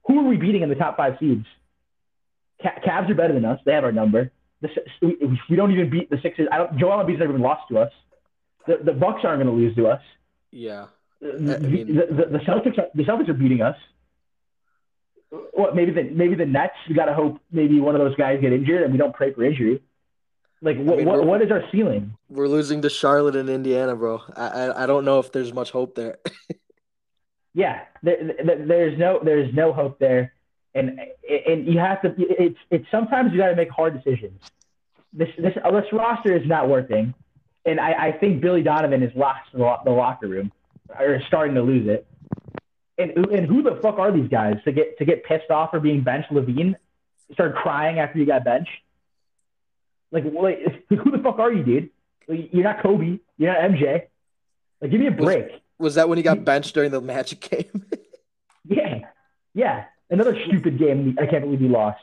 who 0.08 0.20
are 0.20 0.28
we 0.28 0.38
beating 0.38 0.64
in 0.64 0.70
the 0.70 0.76
top 0.76 0.98
five 0.98 1.14
seeds? 1.20 1.46
Cavs 2.64 3.10
are 3.10 3.16
better 3.16 3.34
than 3.34 3.46
us. 3.46 3.60
They 3.66 3.74
have 3.74 3.84
our 3.84 3.92
number. 3.92 4.32
The, 4.62 4.70
we, 5.02 5.18
we 5.50 5.56
don't 5.56 5.72
even 5.72 5.90
beat 5.90 6.10
the 6.10 6.18
Sixers. 6.22 6.48
I 6.52 6.58
don't, 6.58 6.78
Joel 6.78 7.04
Embiid's 7.04 7.20
never 7.20 7.32
even 7.32 7.42
lost 7.42 7.64
to 7.70 7.78
us. 7.78 7.92
The, 8.68 8.78
the 8.84 8.92
Bucks 8.92 9.22
aren't 9.24 9.42
going 9.42 9.48
to 9.48 9.54
lose 9.54 9.76
to 9.76 9.88
us. 9.88 10.02
Yeah. 10.52 10.88
The, 11.22 11.60
mean, 11.60 11.96
the, 11.96 12.08
the, 12.08 12.32
the, 12.32 12.40
Celtics 12.40 12.78
are, 12.78 12.88
the 12.94 13.04
Celtics 13.04 13.30
are 13.30 13.34
beating 13.34 13.62
us. 13.62 13.76
What 15.54 15.76
maybe 15.76 15.92
the 15.92 16.04
maybe 16.04 16.34
the 16.34 16.46
Nets? 16.46 16.74
We 16.88 16.96
gotta 16.96 17.14
hope 17.14 17.40
maybe 17.52 17.80
one 17.80 17.94
of 17.94 18.02
those 18.02 18.16
guys 18.16 18.40
get 18.42 18.52
injured 18.52 18.82
and 18.82 18.92
we 18.92 18.98
don't 18.98 19.14
pray 19.14 19.32
for 19.32 19.44
injury. 19.44 19.80
Like 20.62 20.78
what 20.78 20.96
I 20.96 20.98
mean, 20.98 21.06
what, 21.08 21.26
what 21.26 21.42
is 21.42 21.52
our 21.52 21.64
ceiling? 21.72 22.14
We're 22.30 22.48
losing 22.48 22.82
to 22.82 22.90
Charlotte 22.90 23.36
and 23.36 23.50
Indiana, 23.50 23.96
bro. 23.96 24.22
I 24.36 24.48
I, 24.48 24.84
I 24.84 24.86
don't 24.86 25.06
know 25.06 25.20
if 25.20 25.32
there's 25.32 25.54
much 25.54 25.72
hope 25.72 25.96
there. 25.96 26.18
yeah, 27.54 27.82
there, 28.04 28.36
there's 28.44 28.98
no 29.00 29.20
there's 29.24 29.54
no 29.54 29.72
hope 29.72 30.00
there, 30.00 30.34
and 30.76 31.00
and 31.48 31.66
you 31.66 31.80
have 31.80 32.02
to. 32.02 32.14
It's 32.18 32.60
it's 32.70 32.86
sometimes 32.92 33.32
you 33.32 33.38
got 33.38 33.50
to 33.50 33.56
make 33.56 33.70
hard 33.70 34.02
decisions. 34.04 34.42
This 35.14 35.30
this 35.38 35.54
uh, 35.64 35.72
this 35.72 35.86
roster 35.94 36.36
is 36.36 36.46
not 36.46 36.68
working, 36.68 37.14
and 37.66 37.80
I, 37.80 38.08
I 38.08 38.12
think 38.12 38.42
Billy 38.42 38.62
Donovan 38.62 39.02
is 39.02 39.16
lost 39.16 39.50
the 39.54 39.92
locker 39.92 40.28
room 40.28 40.52
or 40.98 41.22
starting 41.28 41.56
to 41.56 41.62
lose 41.62 41.88
it. 41.88 42.06
And 42.98 43.12
and 43.32 43.46
who 43.46 43.64
the 43.64 43.80
fuck 43.82 43.98
are 43.98 44.12
these 44.12 44.30
guys 44.30 44.56
to 44.66 44.74
get 44.74 44.98
to 44.98 45.06
get 45.06 45.24
pissed 45.24 45.50
off 45.50 45.72
for 45.72 45.80
being 45.80 46.02
benched? 46.02 46.32
LaVine 46.32 46.76
started 47.32 47.56
crying 47.56 48.00
after 48.00 48.20
you 48.20 48.26
got 48.26 48.44
benched. 48.44 48.70
Like, 50.12 50.26
like 50.34 50.60
who 50.90 51.12
the 51.12 51.20
fuck 51.24 51.40
are 51.40 51.52
you, 51.52 51.64
dude? 51.64 51.90
Like, 52.28 52.50
you're 52.54 52.64
not 52.64 52.82
Kobe. 52.82 53.20
You're 53.38 53.54
not 53.54 53.72
MJ. 53.72 54.04
Like, 54.82 54.92
give 54.92 55.00
me 55.00 55.08
a 55.08 55.12
break. 55.12 55.46
Was, 55.46 55.62
was 55.80 55.96
that 55.96 56.10
when 56.10 56.18
he 56.18 56.24
got 56.24 56.44
benched 56.46 56.74
during 56.74 56.92
the 56.92 57.02
Magic 57.02 57.42
game? 57.42 57.86
yeah, 58.66 59.00
yeah. 59.54 59.86
Another 60.10 60.38
stupid 60.48 60.78
game. 60.80 61.18
I 61.20 61.26
can't 61.26 61.44
believe 61.44 61.60
he 61.60 61.68
lost. 61.68 62.02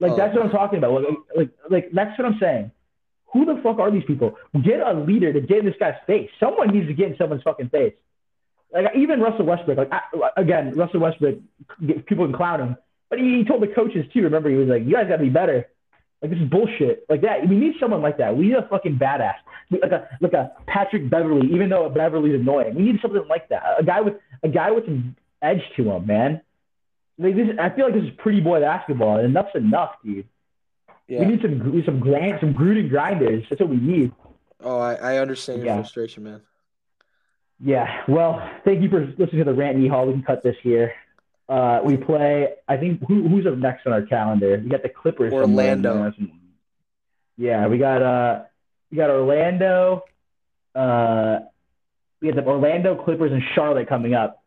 Like 0.00 0.12
oh. 0.12 0.16
that's 0.16 0.34
what 0.34 0.44
I'm 0.44 0.50
talking 0.50 0.78
about. 0.78 1.02
Like, 1.02 1.18
like, 1.36 1.50
like 1.70 1.90
that's 1.92 2.18
what 2.18 2.26
I'm 2.26 2.38
saying. 2.38 2.70
Who 3.32 3.44
the 3.44 3.60
fuck 3.62 3.78
are 3.78 3.90
these 3.90 4.04
people? 4.04 4.36
Get 4.62 4.80
a 4.80 4.92
leader 4.92 5.32
to 5.32 5.40
get 5.40 5.58
in 5.58 5.64
this 5.64 5.74
guy's 5.78 5.96
face. 6.06 6.30
Someone 6.38 6.68
needs 6.68 6.86
to 6.86 6.94
get 6.94 7.10
in 7.10 7.16
someone's 7.16 7.42
fucking 7.42 7.68
face. 7.70 7.94
Like 8.72 8.86
even 8.96 9.20
Russell 9.20 9.46
Westbrook. 9.46 9.78
Like 9.78 9.92
I, 9.92 10.00
again, 10.36 10.74
Russell 10.74 11.00
Westbrook. 11.00 11.38
People 12.06 12.26
can 12.26 12.34
clown 12.34 12.60
him, 12.60 12.76
but 13.08 13.18
he, 13.18 13.38
he 13.38 13.44
told 13.44 13.62
the 13.62 13.68
coaches 13.68 14.04
too. 14.12 14.22
Remember, 14.22 14.50
he 14.50 14.56
was 14.56 14.68
like, 14.68 14.84
"You 14.84 14.92
guys 14.92 15.08
got 15.08 15.16
to 15.16 15.22
be 15.22 15.30
better." 15.30 15.68
Like 16.24 16.30
this 16.30 16.40
is 16.40 16.48
bullshit. 16.48 17.04
Like 17.10 17.20
that. 17.20 17.46
We 17.46 17.54
need 17.54 17.74
someone 17.78 18.00
like 18.00 18.16
that. 18.16 18.34
We 18.34 18.46
need 18.46 18.54
a 18.54 18.66
fucking 18.66 18.98
badass. 18.98 19.34
Like 19.70 19.92
a 19.92 20.08
like 20.22 20.32
a 20.32 20.52
Patrick 20.66 21.10
Beverley. 21.10 21.46
Even 21.52 21.68
though 21.68 21.86
Beverley's 21.90 22.40
annoying, 22.40 22.74
we 22.74 22.82
need 22.84 22.98
something 23.02 23.26
like 23.28 23.50
that. 23.50 23.62
A 23.78 23.84
guy 23.84 24.00
with 24.00 24.14
a 24.42 24.48
guy 24.48 24.70
with 24.70 24.86
some 24.86 25.16
edge 25.42 25.60
to 25.76 25.90
him, 25.90 26.06
man. 26.06 26.40
Like 27.18 27.36
this, 27.36 27.48
I 27.60 27.68
feel 27.68 27.84
like 27.84 27.94
this 27.94 28.04
is 28.04 28.10
pretty 28.16 28.40
boy 28.40 28.62
basketball, 28.62 29.18
and 29.18 29.26
enough's 29.26 29.54
enough, 29.54 29.96
dude. 30.02 30.26
Yeah. 31.08 31.20
We 31.20 31.26
need 31.26 31.42
some 31.42 31.82
some 31.84 32.00
grind, 32.00 32.38
some 32.40 32.54
Gruden 32.54 32.88
grinders. 32.88 33.44
That's 33.50 33.60
what 33.60 33.68
we 33.68 33.76
need. 33.76 34.10
Oh, 34.62 34.78
I, 34.78 34.94
I 34.94 35.18
understand 35.18 35.58
your 35.58 35.66
yeah. 35.66 35.76
frustration, 35.76 36.24
man. 36.24 36.40
Yeah. 37.60 38.00
Well, 38.08 38.50
thank 38.64 38.80
you 38.80 38.88
for 38.88 39.12
listening 39.18 39.44
to 39.44 39.44
the 39.44 39.52
rant, 39.52 39.86
Hall. 39.90 40.06
We 40.06 40.14
can 40.14 40.22
cut 40.22 40.42
this 40.42 40.56
here. 40.62 40.94
Uh, 41.48 41.80
we 41.84 41.96
play. 41.96 42.48
I 42.66 42.76
think 42.76 43.00
who, 43.06 43.28
who's 43.28 43.46
up 43.46 43.56
next 43.56 43.86
on 43.86 43.92
our 43.92 44.02
calendar? 44.02 44.60
We 44.62 44.70
got 44.70 44.82
the 44.82 44.88
Clippers. 44.88 45.32
Orlando. 45.32 46.12
Yeah, 47.36 47.66
we 47.66 47.78
got 47.78 48.02
uh, 48.02 48.42
we 48.90 48.96
got 48.96 49.10
Orlando. 49.10 50.04
Uh, 50.74 51.40
we 52.20 52.28
got 52.28 52.36
the 52.36 52.48
Orlando 52.48 53.02
Clippers 53.02 53.32
and 53.32 53.42
Charlotte 53.54 53.88
coming 53.88 54.14
up. 54.14 54.42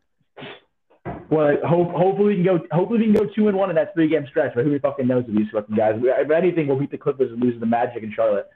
Well, 1.30 1.56
hope, 1.64 1.90
hopefully 1.92 2.28
we 2.28 2.34
can 2.36 2.44
go. 2.44 2.66
Hopefully 2.72 2.98
we 3.00 3.04
can 3.12 3.14
go 3.14 3.30
two 3.34 3.48
and 3.48 3.56
one 3.56 3.70
in 3.70 3.76
that 3.76 3.94
three 3.94 4.08
game 4.08 4.26
stretch. 4.28 4.52
But 4.54 4.64
who 4.64 4.78
fucking 4.78 5.06
knows 5.06 5.24
with 5.26 5.36
these 5.36 5.48
fucking 5.52 5.76
guys? 5.76 6.00
If 6.02 6.30
anything, 6.30 6.66
we'll 6.66 6.78
beat 6.78 6.90
the 6.90 6.98
Clippers 6.98 7.30
and 7.30 7.40
lose 7.40 7.58
the 7.60 7.66
Magic 7.66 8.02
in 8.02 8.12
Charlotte. 8.12 8.48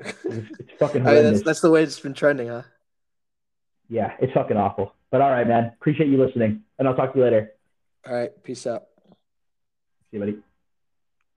It's, 0.00 0.18
it's 0.24 0.70
fucking. 0.78 1.06
I 1.06 1.12
mean, 1.12 1.24
that's, 1.24 1.42
that's 1.42 1.60
the 1.60 1.70
way 1.70 1.82
it's 1.82 2.00
been 2.00 2.14
trending, 2.14 2.48
huh? 2.48 2.62
Yeah, 3.88 4.12
it's 4.20 4.32
fucking 4.32 4.56
awful. 4.56 4.94
But 5.10 5.20
all 5.20 5.30
right, 5.30 5.46
man. 5.46 5.72
Appreciate 5.80 6.08
you 6.08 6.22
listening, 6.22 6.62
and 6.78 6.88
I'll 6.88 6.94
talk 6.94 7.12
to 7.12 7.18
you 7.18 7.24
later. 7.24 7.52
All 8.06 8.14
right. 8.14 8.42
Peace 8.42 8.66
out. 8.66 8.84
See 10.10 10.16
you, 10.16 10.20
buddy. 10.20 10.38